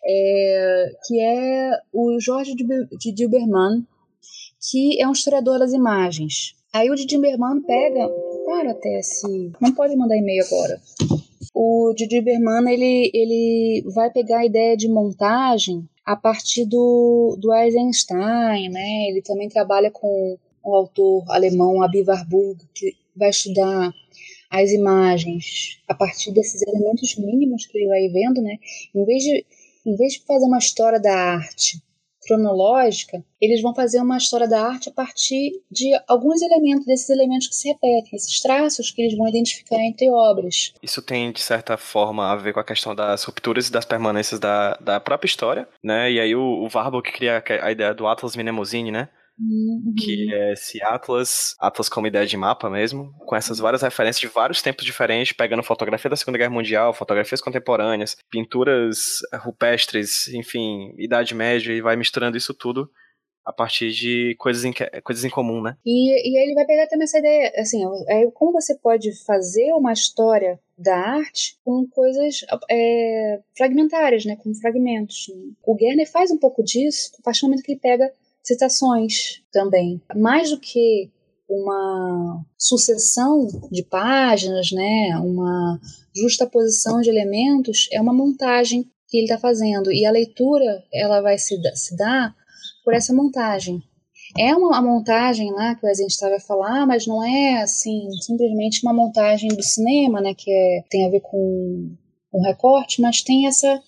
é, 0.04 0.86
que 1.06 1.20
é 1.20 1.72
o 1.94 2.18
Jorge 2.20 2.56
de 2.56 3.12
Dilberman, 3.12 3.86
que 4.72 5.00
é 5.00 5.08
um 5.08 5.12
historiador 5.12 5.60
das 5.60 5.74
imagens. 5.74 6.56
Aí 6.76 6.90
o 6.90 6.96
Didi 6.96 7.18
Berman 7.18 7.62
pega. 8.56 8.64
Para, 8.64 8.74
Tessie. 8.76 9.52
Não 9.60 9.74
pode 9.74 9.96
mandar 9.96 10.18
e-mail 10.18 10.44
agora. 10.46 10.82
O 11.54 11.94
Didi 11.96 12.22
Berman 12.22 12.72
ele, 12.72 13.12
ele 13.14 13.84
vai 13.94 14.12
pegar 14.12 14.40
a 14.40 14.46
ideia 14.46 14.76
de 14.76 14.88
montagem 14.88 15.88
a 16.06 16.16
partir 16.16 16.66
do, 16.66 17.38
do 17.40 17.54
Eisenstein, 17.54 18.70
né? 18.70 19.10
Ele 19.10 19.22
também 19.22 19.50
trabalha 19.50 19.90
com 19.90 20.38
o 20.64 20.76
autor 20.76 21.24
alemão 21.30 21.82
Abi 21.82 22.04
Warburg, 22.04 22.60
que 22.74 22.96
vai 23.16 23.30
estudar 23.30 23.94
as 24.50 24.72
imagens 24.72 25.80
a 25.88 25.94
partir 25.94 26.32
desses 26.32 26.62
elementos 26.62 27.16
mínimos 27.18 27.66
que 27.66 27.78
ele 27.78 27.88
vai 27.88 28.08
vendo, 28.10 28.42
né? 28.42 28.58
Em 28.94 29.06
vez 29.06 29.24
de, 29.24 29.46
em 29.86 29.96
vez 29.96 30.14
de 30.14 30.24
fazer 30.26 30.46
uma 30.46 30.60
história 30.60 31.00
da 31.00 31.14
arte 31.14 31.82
cronológica, 32.26 33.24
eles 33.40 33.62
vão 33.62 33.74
fazer 33.74 34.00
uma 34.00 34.18
história 34.18 34.48
da 34.48 34.62
arte 34.62 34.90
a 34.90 34.92
partir 34.92 35.52
de 35.72 35.92
alguns 36.08 36.42
elementos, 36.42 36.86
desses 36.86 37.10
elementos 37.10 37.48
que 37.48 37.56
se 37.56 37.68
repetem, 37.68 38.12
esses 38.14 38.40
traços 38.42 38.92
que 38.92 39.02
eles 39.02 39.18
vão 39.18 39.28
identificar 39.28 39.80
entre 39.80 40.10
obras. 40.10 40.74
Isso 40.82 41.02
tem, 41.02 41.32
de 41.32 41.42
certa 41.42 41.78
forma, 41.78 42.32
a 42.32 42.36
ver 42.36 42.54
com 42.54 42.60
a 42.60 42.64
questão 42.64 42.96
das 42.96 43.24
rupturas 43.24 43.68
e 43.68 43.72
das 43.72 43.86
permanências 43.86 44.40
da, 44.40 44.76
da 44.76 45.00
própria 45.00 45.28
história, 45.28 45.68
né? 45.84 46.12
E 46.12 46.20
aí 46.20 46.36
o, 46.36 46.42
o 46.42 46.70
Warburg 46.74 47.12
cria 47.12 47.44
a 47.62 47.72
ideia 47.72 47.94
do 47.94 48.08
Atlas 48.08 48.36
Mnemosyne, 48.36 48.92
né? 48.92 49.10
Uhum. 49.38 49.94
Que 49.98 50.34
é 50.34 50.54
esse 50.54 50.82
Atlas, 50.82 51.56
Atlas 51.60 51.90
como 51.90 52.08
ideia 52.08 52.26
de 52.26 52.38
mapa 52.38 52.70
mesmo, 52.70 53.14
com 53.20 53.36
essas 53.36 53.60
várias 53.60 53.82
referências 53.82 54.22
de 54.22 54.28
vários 54.28 54.62
tempos 54.62 54.86
diferentes, 54.86 55.34
pegando 55.34 55.62
fotografia 55.64 56.10
da 56.10 56.16
Segunda 56.16 56.38
Guerra 56.38 56.52
Mundial, 56.52 56.94
fotografias 56.94 57.42
contemporâneas, 57.42 58.16
pinturas 58.30 59.20
rupestres, 59.34 60.30
enfim, 60.30 60.94
Idade 60.98 61.36
Média, 61.36 61.74
e 61.74 61.82
vai 61.82 61.96
misturando 61.96 62.38
isso 62.38 62.54
tudo 62.54 62.90
a 63.46 63.54
partir 63.54 63.92
de 63.92 64.36
coisas 64.40 64.66
em, 64.66 64.74
coisas 65.04 65.24
em 65.24 65.30
comum, 65.30 65.62
né? 65.62 65.78
E, 65.86 66.32
e 66.32 66.44
ele 66.44 66.56
vai 66.56 66.66
pegar 66.66 66.88
também 66.88 67.04
essa 67.04 67.20
ideia, 67.20 67.54
assim, 67.58 67.84
é, 68.08 68.26
como 68.32 68.52
você 68.52 68.76
pode 68.76 69.12
fazer 69.24 69.72
uma 69.74 69.94
história 69.94 70.60
da 70.76 70.98
arte 70.98 71.58
com 71.64 71.88
coisas 71.88 72.40
é, 72.70 73.40
fragmentárias, 73.56 74.26
né, 74.26 74.36
como 74.36 74.56
fragmentos. 74.56 75.28
Né? 75.30 75.52
O 75.64 75.78
Gerner 75.78 76.10
faz 76.10 76.32
um 76.32 76.40
pouco 76.40 76.64
disso 76.64 77.12
a 77.20 77.22
partir 77.22 77.42
do 77.42 77.50
momento 77.50 77.64
que 77.64 77.74
ele 77.74 77.80
pega 77.80 78.12
citações 78.46 79.42
também. 79.52 80.02
Mais 80.16 80.52
do 80.52 80.60
que 80.60 81.12
uma 81.50 82.44
sucessão 82.58 83.48
de 83.72 83.84
páginas, 83.84 84.72
né, 84.72 85.20
uma 85.20 85.80
justaposição 86.16 87.02
de 87.02 87.10
elementos, 87.10 87.88
é 87.92 88.02
uma 88.02 88.14
montagem 88.14 88.90
que 89.08 89.18
ele 89.18 89.26
está 89.26 89.38
fazendo. 89.38 89.92
E 89.92 90.06
a 90.06 90.12
leitura 90.12 90.84
ela 90.94 91.22
vai 91.22 91.38
se, 91.38 91.56
se 91.76 91.96
dar 91.96 92.36
por 92.84 92.94
essa 92.94 93.14
montagem. 93.14 93.82
É 94.38 94.56
uma, 94.56 94.82
montagem 94.82 95.52
lá 95.52 95.76
que 95.76 95.86
a 95.86 95.94
gente 95.94 96.10
estava 96.10 96.36
a 96.36 96.40
falar, 96.40 96.86
mas 96.86 97.06
não 97.06 97.24
é 97.24 97.62
assim 97.62 98.10
simplesmente 98.22 98.82
uma 98.84 98.94
montagem 98.94 99.50
do 99.50 99.64
cinema, 99.64 100.20
né, 100.20 100.34
que 100.34 100.52
é, 100.52 100.84
tem 100.90 101.08
a 101.08 101.10
ver 101.10 101.22
com 101.22 101.96
um 102.36 102.42
recorte, 102.42 103.02
mas 103.02 103.22
tem 103.22 103.48
essa 103.48 103.82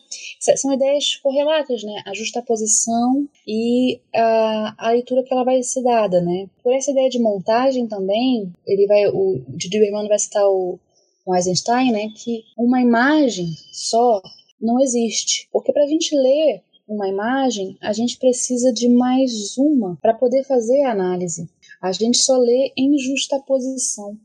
são 0.56 0.74
ideias 0.74 1.16
correlatas, 1.18 1.84
né? 1.84 2.02
A 2.06 2.14
justaposição 2.14 3.28
e 3.46 4.00
a, 4.16 4.76
a 4.78 4.92
leitura 4.92 5.24
que 5.24 5.34
ela 5.34 5.44
vai 5.44 5.62
ser 5.64 5.84
dada, 5.84 6.22
né? 6.22 6.48
Por 6.64 6.74
essa 6.74 6.92
ideia 6.92 7.10
de 7.10 7.20
montagem 7.20 7.88
também, 7.88 8.52
ele 8.66 8.88
vai 8.88 9.08
o 9.08 9.44
Didi 9.50 9.80
Berman 9.80 10.08
vai 10.08 10.20
citar 10.20 10.46
o, 10.48 10.80
o 11.26 11.36
Eisenstein, 11.36 11.92
né? 11.92 12.10
Que 12.16 12.44
uma 12.58 12.82
imagem 12.82 13.48
só 13.72 14.22
não 14.62 14.80
existe, 14.80 15.48
porque 15.52 15.74
para 15.74 15.84
a 15.84 15.88
gente 15.88 16.16
ler 16.16 16.64
uma 16.88 17.10
imagem, 17.10 17.78
a 17.82 17.92
gente 17.92 18.18
precisa 18.18 18.72
de 18.72 18.88
mais 18.88 19.58
uma 19.58 19.98
para 20.02 20.14
poder 20.14 20.44
fazer 20.46 20.84
a 20.84 20.92
análise. 20.92 21.50
A 21.82 21.92
gente 21.92 22.18
só 22.18 22.38
lê 22.38 22.72
em 22.78 22.98
justaposição. 22.98 24.18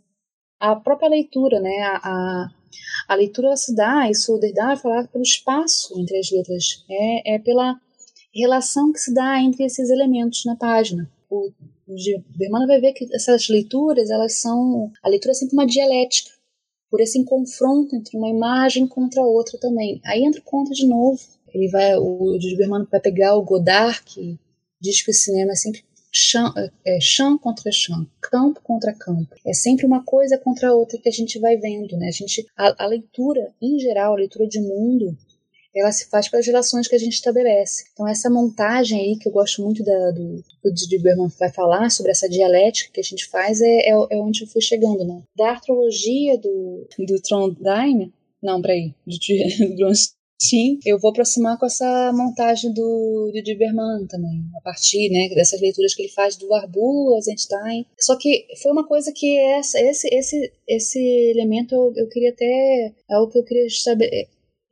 A 0.60 0.76
própria 0.76 1.08
leitura, 1.08 1.58
né? 1.60 1.76
a, 1.82 1.96
a 1.96 2.50
a 3.08 3.14
leitura 3.14 3.56
se 3.56 3.74
dá, 3.74 4.10
isso 4.10 4.38
dá 4.54 4.72
é 4.72 4.76
falado 4.76 5.08
pelo 5.08 5.22
espaço 5.22 5.98
entre 6.00 6.18
as 6.18 6.30
letras, 6.30 6.84
é, 6.90 7.34
é 7.34 7.38
pela 7.38 7.80
relação 8.34 8.92
que 8.92 8.98
se 8.98 9.12
dá 9.12 9.40
entre 9.40 9.64
esses 9.64 9.90
elementos 9.90 10.44
na 10.44 10.56
página. 10.56 11.10
O, 11.28 11.50
o 11.86 11.94
Berman 12.36 12.66
vai 12.66 12.80
ver 12.80 12.92
que 12.92 13.06
essas 13.14 13.48
leituras, 13.48 14.10
elas 14.10 14.34
são. 14.34 14.90
A 15.02 15.08
leitura 15.08 15.32
é 15.32 15.34
sempre 15.34 15.54
uma 15.54 15.66
dialética, 15.66 16.30
por 16.90 17.00
esse 17.00 17.22
confronto 17.24 17.96
entre 17.96 18.16
uma 18.16 18.28
imagem 18.28 18.86
contra 18.86 19.22
outra 19.22 19.58
também. 19.58 20.00
Aí 20.04 20.24
entra 20.24 20.42
conta 20.42 20.72
de 20.72 20.86
novo. 20.86 21.18
Ele 21.54 21.68
vai, 21.68 21.96
o 21.96 22.38
Berman 22.56 22.86
vai 22.90 23.00
pegar 23.00 23.34
o 23.36 23.42
Godard, 23.42 24.02
que 24.04 24.38
diz 24.80 25.02
que 25.02 25.10
o 25.10 25.14
cinema 25.14 25.52
é 25.52 25.54
sempre 25.54 25.84
chão, 26.12 26.52
é, 26.84 27.00
chão 27.00 27.38
contra 27.38 27.72
chão, 27.72 28.06
campo 28.20 28.60
contra 28.62 28.94
campo. 28.94 29.34
É 29.46 29.54
sempre 29.54 29.86
uma 29.86 30.04
coisa 30.04 30.36
contra 30.38 30.68
a 30.68 30.74
outra 30.74 30.98
que 30.98 31.08
a 31.08 31.12
gente 31.12 31.38
vai 31.38 31.56
vendo, 31.56 31.96
né? 31.96 32.08
A 32.08 32.12
gente, 32.12 32.46
a, 32.56 32.84
a 32.84 32.86
leitura, 32.86 33.52
em 33.60 33.78
geral, 33.78 34.12
a 34.12 34.16
leitura 34.16 34.46
de 34.46 34.60
mundo, 34.60 35.16
ela 35.74 35.90
se 35.90 36.08
faz 36.10 36.28
pelas 36.28 36.46
relações 36.46 36.86
que 36.86 36.94
a 36.94 36.98
gente 36.98 37.14
estabelece. 37.14 37.84
Então, 37.92 38.06
essa 38.06 38.28
montagem 38.28 39.00
aí, 39.00 39.18
que 39.18 39.26
eu 39.26 39.32
gosto 39.32 39.62
muito 39.62 39.82
da, 39.82 40.10
do, 40.10 40.44
Didi 40.74 40.98
Berman 40.98 41.28
vai 41.38 41.50
falar, 41.50 41.90
sobre 41.90 42.12
essa 42.12 42.28
dialética 42.28 42.92
que 42.92 43.00
a 43.00 43.04
gente 43.04 43.26
faz, 43.26 43.62
é, 43.62 43.88
é, 43.88 43.90
é 43.90 44.16
onde 44.18 44.42
eu 44.42 44.48
fui 44.48 44.60
chegando, 44.60 45.04
né? 45.04 45.22
Da 45.34 45.50
artrologia 45.50 46.36
do, 46.36 46.86
do 46.98 47.22
Trondheim, 47.22 48.12
não, 48.42 48.60
peraí, 48.60 48.94
do, 49.06 49.16
do, 49.76 49.92
Sim, 50.42 50.80
eu 50.84 50.98
vou 50.98 51.12
aproximar 51.12 51.56
com 51.56 51.66
essa 51.66 52.12
montagem 52.12 52.72
do, 52.72 53.30
do 53.32 53.42
Diverman 53.44 54.08
também, 54.08 54.42
a 54.56 54.60
partir 54.60 55.08
né, 55.08 55.28
dessas 55.36 55.60
leituras 55.60 55.94
que 55.94 56.02
ele 56.02 56.12
faz 56.12 56.34
do 56.34 56.52
Arbu, 56.52 57.14
Eisenstein. 57.14 57.86
Só 58.00 58.16
que 58.16 58.48
foi 58.60 58.72
uma 58.72 58.84
coisa 58.84 59.12
que 59.14 59.38
essa, 59.38 59.78
esse, 59.80 60.08
esse, 60.12 60.52
esse 60.66 60.98
elemento 61.30 61.76
eu, 61.76 61.92
eu 61.94 62.08
queria 62.08 62.30
até. 62.30 62.92
É 63.08 63.18
o 63.18 63.28
que 63.28 63.38
eu 63.38 63.44
queria 63.44 63.70
saber, 63.70 64.10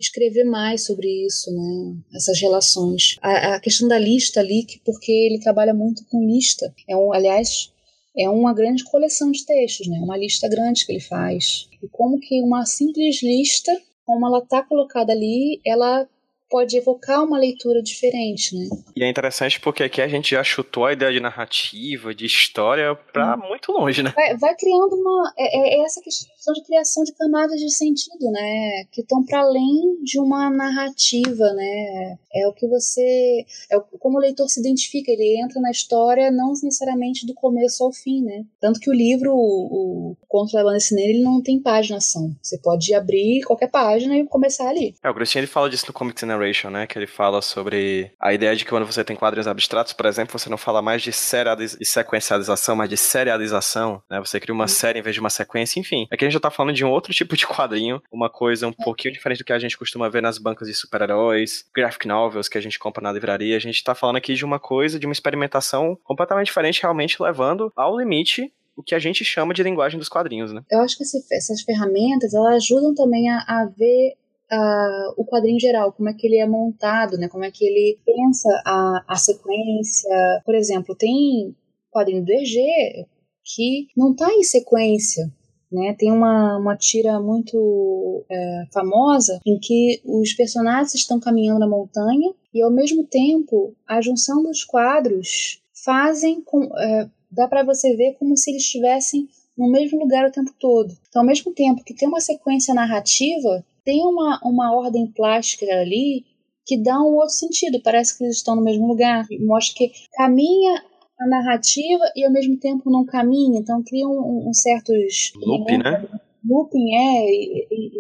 escrever 0.01 0.43
mais 0.43 0.85
sobre 0.85 1.07
isso, 1.25 1.55
né? 1.55 1.95
Essas 2.16 2.41
relações. 2.41 3.16
A, 3.23 3.55
a, 3.55 3.61
questão 3.61 3.87
da 3.87 3.97
lista 3.97 4.41
ali, 4.41 4.66
porque 4.85 5.12
ele 5.12 5.39
trabalha 5.39 5.73
muito 5.73 6.05
com 6.11 6.27
lista. 6.27 6.75
É 6.89 6.97
um, 6.97 7.12
aliás, 7.12 7.71
é 8.18 8.29
uma 8.29 8.53
grande 8.53 8.83
coleção 8.83 9.31
de 9.31 9.47
textos, 9.47 9.87
né? 9.87 10.01
Uma 10.01 10.16
lista 10.16 10.49
grande 10.49 10.85
que 10.85 10.91
ele 10.91 11.01
faz. 11.01 11.68
E 11.81 11.87
como 11.87 12.18
que 12.18 12.43
uma 12.43 12.66
simples 12.66 13.23
lista 13.23 13.71
como 14.11 14.27
ela 14.27 14.41
está 14.41 14.65
colocada 14.65 15.13
ali, 15.13 15.61
ela 15.65 16.09
pode 16.51 16.77
evocar 16.77 17.25
uma 17.25 17.39
leitura 17.39 17.81
diferente, 17.81 18.57
né? 18.57 18.69
E 18.97 19.05
é 19.05 19.09
interessante 19.09 19.61
porque 19.61 19.85
aqui 19.85 20.03
a 20.03 20.09
gente 20.09 20.33
já 20.33 20.43
chutou 20.43 20.85
a 20.85 20.93
ideia 20.93 21.13
de 21.13 21.21
narrativa, 21.21 22.13
de 22.13 22.27
história, 22.27 22.95
para 23.13 23.37
hum. 23.37 23.49
muito 23.49 23.71
longe, 23.73 24.03
né? 24.03 24.13
Vai, 24.15 24.37
vai 24.37 24.55
criando 24.57 24.95
uma. 24.95 25.33
É, 25.39 25.79
é, 25.79 25.85
essa 25.85 26.01
questão 26.03 26.53
de 26.53 26.63
criação 26.65 27.05
de 27.05 27.13
camadas 27.13 27.59
de 27.59 27.71
sentido, 27.71 28.31
né? 28.31 28.85
Que 28.91 29.03
estão 29.03 29.25
para 29.25 29.41
além 29.41 30.03
de 30.03 30.19
uma 30.19 30.51
narrativa, 30.51 31.53
né? 31.53 32.17
É 32.35 32.49
o 32.49 32.53
que 32.53 32.67
você. 32.67 33.47
É 33.71 33.77
o, 33.77 33.83
como 33.83 34.19
o 34.19 34.21
leitor 34.21 34.49
se 34.49 34.61
identifica, 34.61 35.11
ele 35.13 35.41
entra 35.41 35.61
na 35.61 35.71
história 35.71 36.31
não 36.31 36.49
necessariamente 36.51 37.27
do 37.27 37.35
começo 37.35 37.85
ao 37.85 37.93
fim, 37.93 38.23
né? 38.23 38.45
Tanto 38.61 38.81
que 38.81 38.91
o 38.91 38.95
livro, 38.95 39.33
o, 39.33 40.13
o 40.13 40.17
Conto 40.29 40.53
da 40.53 40.65
Banda 40.65 40.81
Cinema, 40.81 41.09
ele 41.09 41.23
não 41.23 41.41
tem 41.41 41.61
paginação. 41.61 42.35
Você 42.43 42.59
pode 42.59 42.93
abrir 42.93 43.43
qualquer 43.43 43.69
página 43.69 44.17
e 44.17 44.27
começar 44.27 44.69
ali. 44.69 44.95
É, 45.03 45.09
o 45.09 45.15
Grostinho 45.15 45.41
ele 45.41 45.47
fala 45.47 45.71
disso 45.71 45.85
no 45.87 45.93
Comic 45.93 46.19
Narration, 46.41 46.70
né? 46.70 46.86
Que 46.86 46.99
ele 46.99 47.07
fala 47.07 47.43
sobre 47.43 48.11
a 48.18 48.32
ideia 48.32 48.57
de 48.57 48.64
que 48.64 48.70
quando 48.70 48.86
você 48.86 49.05
tem 49.05 49.16
quadrinhos 49.16 49.47
abstratos, 49.47 49.93
por 49.93 50.07
exemplo, 50.07 50.38
você 50.38 50.49
não 50.49 50.57
fala 50.57 50.82
mais 50.82 51.03
de, 51.03 51.11
de 51.11 51.84
sequencialização, 51.84 52.74
mas 52.76 52.88
de 52.88 52.97
serialização, 52.97 54.03
né? 54.11 54.18
Você 54.20 54.41
cria 54.41 54.55
uma 54.55 54.64
uhum. 54.64 54.68
série 54.68 54.99
em 54.99 55.03
vez 55.03 55.14
de 55.14 55.20
uma 55.20 55.30
sequência, 55.30 55.78
enfim. 55.78 56.07
Aqui 56.11 56.24
a 56.24 56.28
gente 56.28 56.34
já 56.34 56.41
tá 56.41 56.51
falando 56.51 56.74
de 56.74 56.84
um 56.84 56.91
outro 56.91 57.12
tipo 57.12 57.36
de 57.36 57.47
quadrinho, 57.47 58.03
uma 58.11 58.30
coisa 58.30 58.66
um 58.66 58.72
pouquinho 58.72 59.14
diferente 59.14 59.38
do 59.38 59.45
que 59.45 59.53
a 59.53 59.59
gente 59.59 59.76
costuma 59.76 60.09
ver 60.09 60.22
nas 60.22 60.38
bancas 60.38 60.68
de 60.68 60.74
super-heróis, 60.74 61.64
graphic 61.74 62.07
novels 62.07 62.49
que 62.49 62.59
a 62.59 62.61
gente 62.61 62.78
compra 62.78 63.03
na 63.03 63.12
livraria. 63.12 63.57
A 63.57 63.61
gente 63.61 63.82
tá 63.82 63.95
falando 63.95 64.16
aqui 64.16 64.34
de 64.34 64.45
uma 64.45 64.59
coisa, 64.59 64.99
de 64.99 65.07
uma 65.07 65.12
experimentação 65.12 65.99
completamente 66.03 66.47
diferente, 66.47 66.82
realmente 66.82 67.22
levando 67.22 67.72
ao 67.76 67.99
limite 67.99 68.53
o 68.80 68.82
que 68.82 68.95
a 68.95 68.99
gente 68.99 69.24
chama 69.24 69.53
de 69.53 69.62
linguagem 69.62 69.99
dos 69.99 70.09
quadrinhos, 70.09 70.53
né? 70.53 70.62
Eu 70.70 70.80
acho 70.80 70.97
que 70.97 71.03
esse, 71.03 71.22
essas 71.32 71.61
ferramentas 71.62 72.32
elas 72.32 72.57
ajudam 72.57 72.95
também 72.95 73.28
a, 73.28 73.38
a 73.47 73.66
ver 73.76 74.14
uh, 74.53 75.15
o 75.17 75.25
quadrinho 75.25 75.61
geral, 75.61 75.93
como 75.93 76.09
é 76.09 76.15
que 76.15 76.27
ele 76.27 76.39
é 76.39 76.47
montado, 76.47 77.17
né? 77.17 77.29
Como 77.29 77.45
é 77.45 77.51
que 77.51 77.65
ele 77.65 77.99
pensa 78.05 78.49
a, 78.67 79.05
a 79.09 79.17
sequência. 79.17 80.11
Por 80.45 80.55
exemplo, 80.55 80.95
tem 80.95 81.55
quadrinho 81.91 82.25
do 82.25 82.33
EG 82.33 83.07
que 83.45 83.89
não 83.97 84.13
está 84.13 84.33
em 84.33 84.43
sequência. 84.43 85.31
Né? 85.71 85.95
Tem 85.97 86.11
uma, 86.11 86.59
uma 86.59 86.77
tira 86.77 87.21
muito 87.21 88.25
é, 88.29 88.65
famosa 88.73 89.41
em 89.47 89.59
que 89.59 90.01
os 90.05 90.33
personagens 90.33 90.95
estão 90.95 91.21
caminhando 91.21 91.61
na 91.61 91.69
montanha 91.69 92.33
e 92.53 92.61
ao 92.61 92.73
mesmo 92.73 93.05
tempo 93.05 93.73
a 93.87 94.01
junção 94.01 94.43
dos 94.43 94.65
quadros 94.65 95.63
fazem 95.85 96.43
com, 96.43 96.65
é, 96.77 97.09
dá 97.31 97.47
para 97.47 97.63
você 97.63 97.95
ver 97.95 98.15
como 98.15 98.37
se 98.37 98.51
eles 98.51 98.63
estivessem 98.63 99.29
no 99.57 99.71
mesmo 99.71 100.01
lugar 100.01 100.27
o 100.27 100.33
tempo 100.33 100.53
todo. 100.59 100.93
Então, 101.09 101.23
ao 101.23 101.27
mesmo 101.27 101.53
tempo 101.53 101.85
que 101.85 101.95
tem 101.95 102.09
uma 102.09 102.21
sequência 102.21 102.75
narrativa, 102.75 103.65
tem 103.85 104.07
uma, 104.07 104.41
uma 104.45 104.74
ordem 104.74 105.07
plástica 105.07 105.66
ali 105.66 106.24
que 106.66 106.81
dá 106.81 106.99
um 107.01 107.16
outro 107.16 107.35
sentido. 107.35 107.81
Parece 107.83 108.16
que 108.16 108.24
eles 108.24 108.37
estão 108.37 108.57
no 108.57 108.62
mesmo 108.62 108.87
lugar. 108.87 109.26
Mostra 109.41 109.74
que 109.76 109.93
caminha 110.12 110.83
a 111.20 111.26
narrativa 111.26 112.05
e 112.16 112.24
ao 112.24 112.33
mesmo 112.33 112.59
tempo 112.59 112.91
não 112.91 113.05
caminha, 113.05 113.61
então 113.61 113.83
cria 113.83 114.09
um, 114.09 114.49
um 114.49 114.55
certos 114.55 115.33
loop, 115.37 115.76
né? 115.76 116.09
Looping 116.49 116.95
é 116.95 117.24
e, 117.26 117.66
e, 117.70 117.91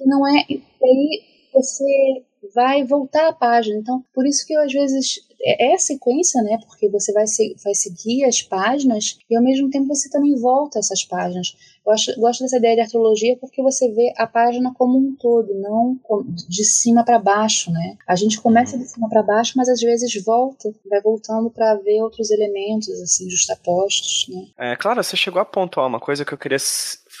e 0.00 0.08
não 0.08 0.26
é 0.26 0.44
e 0.48 0.60
aí 0.82 1.22
você 1.54 2.24
vai 2.52 2.84
voltar 2.84 3.28
à 3.28 3.32
página. 3.32 3.78
Então, 3.78 4.02
por 4.12 4.26
isso 4.26 4.44
que 4.44 4.54
eu 4.54 4.62
às 4.62 4.72
vezes 4.72 5.27
é, 5.40 5.72
é 5.74 5.78
sequência, 5.78 6.42
né? 6.42 6.58
Porque 6.66 6.88
você 6.88 7.12
vai, 7.12 7.26
se, 7.26 7.54
vai 7.62 7.74
seguir 7.74 8.24
as 8.24 8.42
páginas 8.42 9.18
e 9.30 9.36
ao 9.36 9.42
mesmo 9.42 9.70
tempo 9.70 9.88
você 9.88 10.10
também 10.10 10.34
volta 10.36 10.78
essas 10.78 11.04
páginas. 11.04 11.56
Eu 11.86 11.92
acho, 11.92 12.20
gosto 12.20 12.42
dessa 12.42 12.58
ideia 12.58 12.74
de 12.74 12.80
artrologia 12.82 13.36
porque 13.40 13.62
você 13.62 13.90
vê 13.90 14.12
a 14.16 14.26
página 14.26 14.72
como 14.74 14.98
um 14.98 15.16
todo, 15.16 15.54
não 15.54 15.98
de 16.48 16.64
cima 16.64 17.04
para 17.04 17.18
baixo, 17.18 17.70
né? 17.72 17.96
A 18.06 18.14
gente 18.14 18.40
começa 18.40 18.76
de 18.76 18.84
cima 18.84 19.08
para 19.08 19.22
baixo, 19.22 19.54
mas 19.56 19.68
às 19.68 19.80
vezes 19.80 20.22
volta, 20.22 20.70
vai 20.88 21.00
voltando 21.00 21.50
para 21.50 21.76
ver 21.76 22.02
outros 22.02 22.30
elementos 22.30 22.90
assim 23.00 23.30
justapostos, 23.30 24.26
né? 24.28 24.48
É, 24.58 24.76
claro, 24.76 25.02
você 25.02 25.16
chegou 25.16 25.40
a 25.40 25.44
pontuar 25.44 25.86
uma 25.86 26.00
coisa 26.00 26.24
que 26.24 26.34
eu 26.34 26.38
queria 26.38 26.58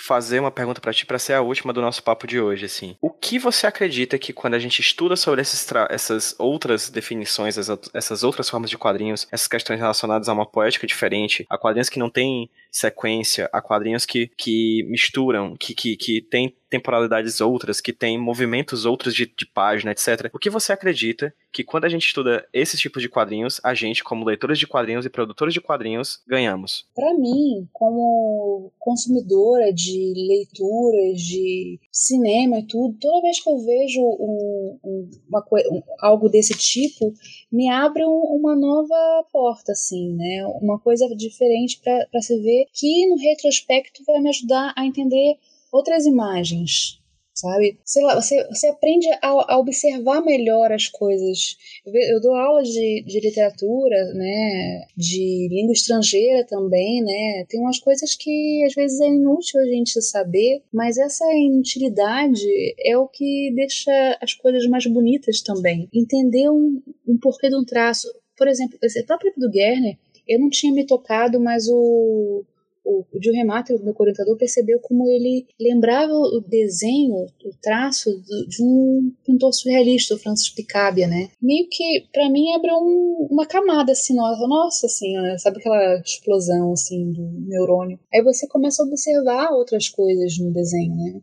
fazer 0.08 0.40
uma 0.40 0.50
pergunta 0.50 0.80
para 0.80 0.90
ti 0.90 1.04
para 1.04 1.18
ser 1.18 1.34
a 1.34 1.42
última 1.42 1.70
do 1.70 1.82
nosso 1.82 2.02
papo 2.02 2.26
de 2.26 2.40
hoje, 2.40 2.64
assim. 2.64 2.96
O 2.98 3.10
que 3.10 3.38
você 3.38 3.66
acredita 3.66 4.18
que 4.18 4.32
quando 4.32 4.54
a 4.54 4.58
gente 4.58 4.80
estuda 4.80 5.16
sobre 5.16 5.42
essas 5.42 6.34
outras 6.38 6.88
definições, 6.88 7.58
essas 7.92 8.24
outras 8.24 8.48
formas 8.48 8.70
de 8.70 8.78
quadrinhos, 8.78 9.28
essas 9.30 9.46
questões 9.46 9.78
relacionadas 9.78 10.26
a 10.26 10.32
uma 10.32 10.46
poética 10.46 10.86
diferente, 10.86 11.44
a 11.50 11.58
quadrinhos 11.58 11.90
que 11.90 11.98
não 11.98 12.08
têm 12.08 12.48
sequência, 12.72 13.50
a 13.52 13.60
quadrinhos 13.60 14.06
que, 14.06 14.30
que 14.34 14.82
misturam, 14.88 15.54
que, 15.54 15.74
que, 15.74 15.94
que 15.94 16.22
tem 16.22 16.56
temporalidades 16.70 17.40
outras, 17.40 17.80
que 17.80 17.92
tem 17.92 18.18
movimentos 18.18 18.86
outros 18.86 19.14
de, 19.14 19.26
de 19.26 19.46
página, 19.46 19.90
etc. 19.90 20.30
O 20.32 20.38
que 20.38 20.50
você 20.50 20.72
acredita 20.72 21.34
que 21.58 21.64
quando 21.64 21.86
a 21.86 21.88
gente 21.88 22.06
estuda 22.06 22.46
esses 22.52 22.78
tipos 22.78 23.02
de 23.02 23.08
quadrinhos, 23.08 23.60
a 23.64 23.74
gente, 23.74 24.04
como 24.04 24.24
leitores 24.24 24.60
de 24.60 24.66
quadrinhos 24.66 25.04
e 25.04 25.10
produtores 25.10 25.52
de 25.52 25.60
quadrinhos, 25.60 26.22
ganhamos? 26.24 26.86
Para 26.94 27.12
mim, 27.14 27.68
como 27.72 28.70
consumidora 28.78 29.72
de 29.72 30.14
leituras, 30.14 31.20
de 31.20 31.80
cinema 31.90 32.60
e 32.60 32.62
tudo, 32.62 32.96
toda 33.00 33.22
vez 33.22 33.42
que 33.42 33.50
eu 33.50 33.58
vejo 33.58 34.00
um, 34.00 34.78
um, 34.84 35.10
uma, 35.28 35.44
um, 35.72 35.82
algo 35.98 36.28
desse 36.28 36.56
tipo, 36.56 37.12
me 37.50 37.68
abre 37.68 38.04
uma 38.04 38.54
nova 38.54 39.24
porta, 39.32 39.72
assim, 39.72 40.14
né? 40.14 40.46
Uma 40.62 40.78
coisa 40.78 41.08
diferente 41.16 41.80
para 41.82 42.20
se 42.20 42.40
ver 42.40 42.66
que 42.72 43.08
no 43.08 43.16
retrospecto 43.16 44.04
vai 44.06 44.20
me 44.20 44.28
ajudar 44.28 44.72
a 44.76 44.86
entender 44.86 45.34
outras 45.72 46.06
imagens, 46.06 47.00
sabe? 47.38 47.78
Sei 47.84 48.02
lá, 48.02 48.20
você, 48.20 48.44
você 48.48 48.66
aprende 48.66 49.06
a, 49.22 49.28
a 49.54 49.58
observar 49.58 50.20
melhor 50.20 50.72
as 50.72 50.88
coisas. 50.88 51.56
Eu, 51.86 51.92
eu 51.94 52.20
dou 52.20 52.34
aula 52.34 52.62
de, 52.62 53.04
de 53.06 53.20
literatura, 53.20 54.12
né? 54.14 54.82
De 54.96 55.48
língua 55.50 55.72
estrangeira 55.72 56.44
também, 56.46 57.02
né? 57.02 57.44
Tem 57.48 57.60
umas 57.60 57.78
coisas 57.78 58.16
que 58.16 58.64
às 58.66 58.74
vezes 58.74 59.00
é 59.00 59.06
inútil 59.06 59.60
a 59.60 59.66
gente 59.66 60.02
saber, 60.02 60.62
mas 60.72 60.98
essa 60.98 61.24
inutilidade 61.34 62.46
é 62.84 62.96
o 62.98 63.06
que 63.06 63.52
deixa 63.54 64.18
as 64.20 64.34
coisas 64.34 64.66
mais 64.66 64.86
bonitas 64.86 65.40
também. 65.40 65.88
Entender 65.94 66.50
um, 66.50 66.82
um 67.06 67.18
porquê 67.20 67.48
de 67.48 67.56
um 67.56 67.64
traço. 67.64 68.08
Por 68.36 68.48
exemplo, 68.48 68.78
esse 68.82 69.04
próprio 69.04 69.32
do 69.36 69.52
Gerner, 69.52 69.96
eu 70.26 70.40
não 70.40 70.50
tinha 70.50 70.72
me 70.72 70.84
tocado, 70.84 71.40
mas 71.40 71.68
o 71.68 72.44
o, 72.88 73.20
Gil 73.20 73.32
Remate, 73.34 73.72
o 73.72 73.84
meu 73.84 73.94
orientador, 73.98 74.36
percebeu 74.36 74.78
como 74.80 75.08
ele 75.08 75.46
lembrava 75.60 76.12
o 76.12 76.40
desenho, 76.40 77.26
o 77.44 77.50
traço 77.60 78.10
de 78.48 78.62
um 78.62 79.12
pintor 79.24 79.52
surrealista, 79.52 80.14
o 80.14 80.18
Francis 80.18 80.48
Picabia, 80.50 81.06
né? 81.06 81.28
Meio 81.40 81.66
que, 81.70 82.06
para 82.12 82.30
mim, 82.30 82.52
abriu 82.54 82.74
um, 82.74 83.28
uma 83.30 83.46
camada 83.46 83.92
assim, 83.92 84.14
nossa, 84.14 84.86
assim, 84.86 85.14
sabe 85.38 85.58
aquela 85.58 86.00
explosão 86.00 86.72
assim 86.72 87.12
do 87.12 87.22
neurônio? 87.46 87.98
Aí 88.12 88.22
você 88.22 88.46
começa 88.46 88.82
a 88.82 88.86
observar 88.86 89.50
outras 89.50 89.88
coisas 89.88 90.38
no 90.38 90.52
desenho, 90.52 90.94
né? 90.96 91.20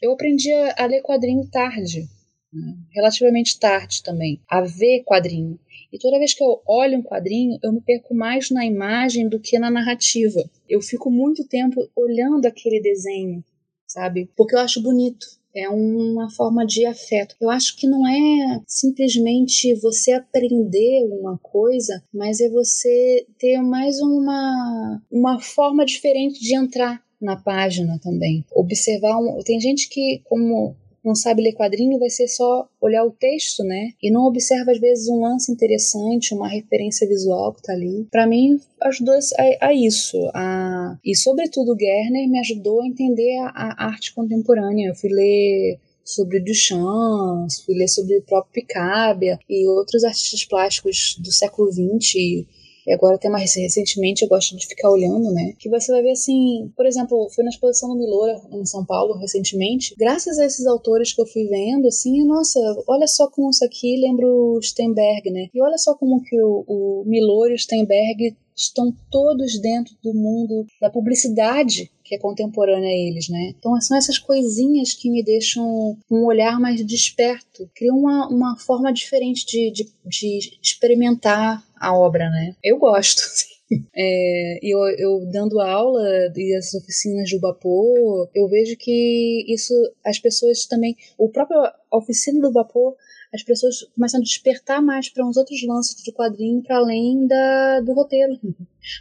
Eu 0.00 0.12
aprendi 0.12 0.52
a 0.52 0.86
ler 0.86 1.02
quadrinho 1.02 1.48
tarde, 1.50 2.08
né? 2.52 2.74
relativamente 2.90 3.58
tarde 3.58 4.02
também, 4.02 4.40
a 4.48 4.60
ver 4.60 5.02
quadrinho. 5.04 5.58
E 5.92 5.98
toda 5.98 6.18
vez 6.18 6.34
que 6.34 6.42
eu 6.42 6.60
olho 6.66 6.98
um 6.98 7.02
quadrinho, 7.02 7.58
eu 7.62 7.72
me 7.72 7.80
perco 7.80 8.14
mais 8.14 8.50
na 8.50 8.64
imagem 8.64 9.28
do 9.28 9.40
que 9.40 9.58
na 9.58 9.70
narrativa. 9.70 10.48
Eu 10.68 10.80
fico 10.80 11.10
muito 11.10 11.46
tempo 11.46 11.88
olhando 11.96 12.46
aquele 12.46 12.80
desenho, 12.80 13.44
sabe? 13.86 14.30
Porque 14.36 14.54
eu 14.54 14.60
acho 14.60 14.82
bonito. 14.82 15.26
É 15.52 15.68
uma 15.68 16.30
forma 16.30 16.64
de 16.64 16.86
afeto. 16.86 17.34
Eu 17.40 17.50
acho 17.50 17.76
que 17.76 17.88
não 17.88 18.06
é 18.06 18.60
simplesmente 18.68 19.74
você 19.80 20.12
aprender 20.12 21.08
uma 21.10 21.36
coisa, 21.38 22.00
mas 22.14 22.40
é 22.40 22.48
você 22.48 23.26
ter 23.36 23.60
mais 23.60 24.00
uma, 24.00 25.02
uma 25.10 25.40
forma 25.40 25.84
diferente 25.84 26.38
de 26.38 26.56
entrar 26.56 27.02
na 27.20 27.36
página 27.36 27.98
também. 27.98 28.44
Observar. 28.52 29.18
Um, 29.18 29.40
tem 29.44 29.60
gente 29.60 29.88
que, 29.88 30.22
como 30.24 30.76
não 31.04 31.14
sabe 31.14 31.42
ler 31.42 31.54
quadrinho, 31.54 31.98
vai 31.98 32.10
ser 32.10 32.28
só 32.28 32.68
olhar 32.80 33.04
o 33.04 33.10
texto, 33.10 33.64
né? 33.64 33.92
E 34.02 34.10
não 34.10 34.26
observa, 34.26 34.70
às 34.70 34.78
vezes, 34.78 35.08
um 35.08 35.20
lance 35.20 35.50
interessante, 35.50 36.34
uma 36.34 36.48
referência 36.48 37.08
visual 37.08 37.54
que 37.54 37.62
tá 37.62 37.72
ali. 37.72 38.06
Para 38.10 38.26
mim, 38.26 38.60
ajudou 38.82 39.14
a, 39.14 39.66
a, 39.66 39.74
isso. 39.74 40.16
A... 40.34 40.98
E, 41.04 41.16
sobretudo, 41.16 41.76
Gerner 41.78 42.28
me 42.28 42.38
ajudou 42.40 42.82
a 42.82 42.86
entender 42.86 43.38
a, 43.38 43.50
a 43.54 43.86
arte 43.86 44.14
contemporânea. 44.14 44.88
Eu 44.88 44.94
fui 44.94 45.10
ler 45.10 45.78
sobre 46.04 46.40
Duchamp, 46.40 47.48
fui 47.64 47.74
ler 47.74 47.88
sobre 47.88 48.18
o 48.18 48.22
próprio 48.22 48.52
Picabia 48.52 49.38
e 49.48 49.68
outros 49.68 50.04
artistas 50.04 50.44
plásticos 50.44 51.16
do 51.18 51.32
século 51.32 51.70
XX 51.70 52.46
e 52.90 52.92
agora 52.92 53.14
até 53.14 53.28
mais 53.28 53.54
recentemente 53.54 54.22
eu 54.22 54.28
gosto 54.28 54.56
de 54.56 54.66
ficar 54.66 54.90
olhando, 54.90 55.30
né? 55.32 55.54
Que 55.56 55.70
você 55.70 55.92
vai 55.92 56.02
ver 56.02 56.10
assim, 56.10 56.72
por 56.76 56.84
exemplo, 56.84 57.28
fui 57.32 57.44
na 57.44 57.50
exposição 57.50 57.88
do 57.88 57.96
Milora 57.96 58.40
em 58.50 58.66
São 58.66 58.84
Paulo 58.84 59.16
recentemente. 59.16 59.94
Graças 59.96 60.40
a 60.40 60.44
esses 60.44 60.66
autores 60.66 61.14
que 61.14 61.22
eu 61.22 61.26
fui 61.26 61.44
vendo, 61.44 61.86
assim, 61.86 62.26
nossa, 62.26 62.58
olha 62.88 63.06
só 63.06 63.30
como 63.30 63.50
isso 63.50 63.64
aqui 63.64 63.96
lembra 63.96 64.26
o 64.26 64.60
Steinberg, 64.60 65.30
né? 65.30 65.46
E 65.54 65.62
olha 65.62 65.78
só 65.78 65.94
como 65.94 66.20
que 66.20 66.36
o, 66.42 66.64
o 66.66 67.04
Milor 67.06 67.52
e 67.52 67.54
o 67.54 67.58
Steinberg 67.58 68.36
estão 68.60 68.94
todos 69.10 69.58
dentro 69.58 69.94
do 70.02 70.12
mundo 70.12 70.66
da 70.80 70.90
publicidade 70.90 71.90
que 72.04 72.16
é 72.16 72.18
contemporânea 72.18 72.88
a 72.88 72.92
eles, 72.92 73.28
né? 73.28 73.54
Então 73.56 73.80
são 73.80 73.96
essas 73.96 74.18
coisinhas 74.18 74.92
que 74.92 75.08
me 75.08 75.22
deixam 75.22 75.96
um 76.10 76.24
olhar 76.24 76.58
mais 76.58 76.84
desperto, 76.84 77.70
criam 77.72 77.96
uma, 77.96 78.26
uma 78.26 78.56
forma 78.58 78.92
diferente 78.92 79.46
de, 79.46 79.70
de, 79.70 79.84
de 80.04 80.58
experimentar 80.60 81.64
a 81.78 81.96
obra, 81.96 82.28
né? 82.28 82.56
Eu 82.64 82.78
gosto, 82.78 83.22
É, 83.94 84.58
eu, 84.62 84.80
eu 84.98 85.26
dando 85.30 85.60
aula 85.60 86.02
e 86.34 86.56
as 86.56 86.74
oficinas 86.74 87.28
de 87.28 87.36
Ubapô, 87.36 88.28
eu 88.34 88.48
vejo 88.48 88.76
que 88.76 89.44
isso, 89.46 89.72
as 90.04 90.18
pessoas 90.18 90.66
também, 90.66 90.96
o 91.16 91.28
próprio 91.28 91.56
oficina 91.92 92.40
do 92.40 92.48
Ubapô 92.48 92.96
as 93.32 93.42
pessoas 93.42 93.86
começam 93.94 94.20
a 94.20 94.22
despertar 94.22 94.82
mais 94.82 95.08
para 95.08 95.26
uns 95.26 95.36
outros 95.36 95.62
lances 95.66 96.02
de 96.02 96.12
quadrinho 96.12 96.62
para 96.62 96.76
além 96.76 97.26
da, 97.26 97.80
do 97.80 97.92
roteiro. 97.92 98.38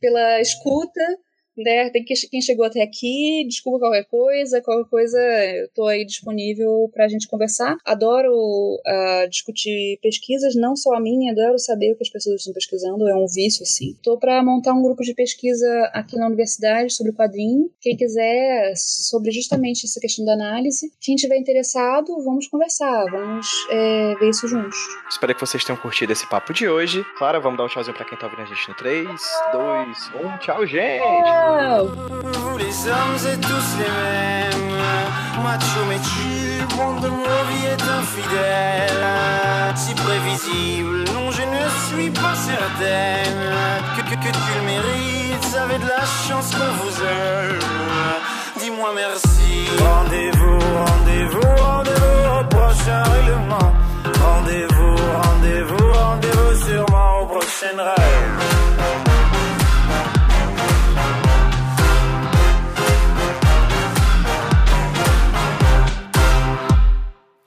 pela 0.00 0.40
escuta 0.40 1.00
né, 1.56 1.90
tem 1.90 2.04
que, 2.04 2.14
quem 2.28 2.40
chegou 2.40 2.64
até 2.64 2.82
aqui, 2.82 3.44
desculpa 3.46 3.78
qualquer 3.78 4.04
coisa, 4.04 4.60
qualquer 4.60 4.88
coisa 4.88 5.18
eu 5.18 5.68
tô 5.74 5.86
aí 5.86 6.04
disponível 6.04 6.90
pra 6.92 7.08
gente 7.08 7.28
conversar. 7.28 7.76
Adoro 7.84 8.32
uh, 8.32 9.28
discutir 9.28 9.98
pesquisas, 10.02 10.54
não 10.54 10.76
só 10.76 10.94
a 10.94 11.00
minha, 11.00 11.32
adoro 11.32 11.58
saber 11.58 11.92
o 11.92 11.96
que 11.96 12.02
as 12.02 12.10
pessoas 12.10 12.40
estão 12.40 12.52
pesquisando, 12.52 13.08
é 13.08 13.14
um 13.14 13.26
vício, 13.26 13.62
assim. 13.62 13.96
Tô 14.02 14.18
pra 14.18 14.42
montar 14.42 14.72
um 14.72 14.82
grupo 14.82 15.02
de 15.02 15.14
pesquisa 15.14 15.90
aqui 15.92 16.16
na 16.16 16.26
universidade 16.26 16.92
sobre 16.92 17.12
quadrinho. 17.12 17.70
Quem 17.80 17.96
quiser, 17.96 18.72
sobre 18.76 19.30
justamente 19.30 19.86
essa 19.86 20.00
questão 20.00 20.24
da 20.24 20.32
análise. 20.32 20.92
Quem 21.00 21.14
tiver 21.16 21.36
interessado, 21.36 22.22
vamos 22.24 22.46
conversar, 22.48 23.04
vamos 23.10 23.46
é, 23.70 24.14
ver 24.16 24.30
isso 24.30 24.48
juntos. 24.48 24.78
Espero 25.08 25.34
que 25.34 25.40
vocês 25.40 25.64
tenham 25.64 25.80
curtido 25.80 26.12
esse 26.12 26.28
papo 26.28 26.52
de 26.52 26.68
hoje. 26.68 27.04
Clara, 27.16 27.40
vamos 27.40 27.58
dar 27.58 27.64
um 27.64 27.68
tchauzinho 27.68 27.96
pra 27.96 28.04
quem 28.04 28.18
tá 28.18 28.26
ouvindo 28.26 28.42
a 28.42 28.46
gente 28.46 28.68
no 28.68 28.74
3, 28.74 29.08
2, 29.52 30.10
1. 30.34 30.38
Tchau, 30.38 30.66
gente! 30.66 31.02
Vous 31.44 32.58
les 32.58 32.88
hommes 32.88 33.32
êtes 33.32 33.40
tous 33.40 33.78
les 33.78 33.84
mêmes. 33.84 34.74
Macho 35.42 35.80
mais 35.88 36.02
chill, 36.02 36.76
monde 36.76 37.02
de 37.02 37.08
vie 37.08 37.66
est 37.66 37.82
infidèle. 38.00 39.04
Si 39.76 39.94
prévisible, 39.94 41.04
non 41.12 41.30
je 41.30 41.42
ne 41.42 41.64
suis 41.86 42.10
pas 42.10 42.34
certaine. 42.34 43.42
Que, 43.96 44.02
que, 44.02 44.14
que 44.14 44.32
tu 44.32 44.50
le 44.56 44.64
mérites, 44.64 45.56
avez 45.62 45.78
de 45.78 45.86
la 45.86 46.04
chance 46.26 46.50
qu'on 46.54 46.72
vous 46.80 46.96
aime. 47.02 47.58
Dis-moi 48.60 48.90
merci. 48.94 49.68
Rendez-vous, 49.78 50.58
rendez-vous, 50.86 51.62
rendez-vous 51.62 52.40
au 52.40 52.44
prochain 52.44 53.02
règlement. 53.02 53.72
Rendez-vous, 54.24 54.96
rendez-vous, 55.22 55.92
rendez-vous 55.92 56.66
sûrement 56.66 57.20
au 57.20 57.26
prochain 57.26 57.76
rêve 57.76 59.13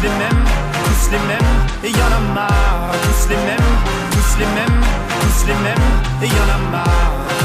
Müslümüm, 0.00 0.44
Müslümüm, 0.88 1.46
yanıma 2.00 2.48
Müslümüm, 3.08 3.64
Müslümüm, 4.16 4.80
Müslümüm, 5.24 5.82
yanıma 6.22 6.84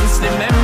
Müslümüm 0.04 0.55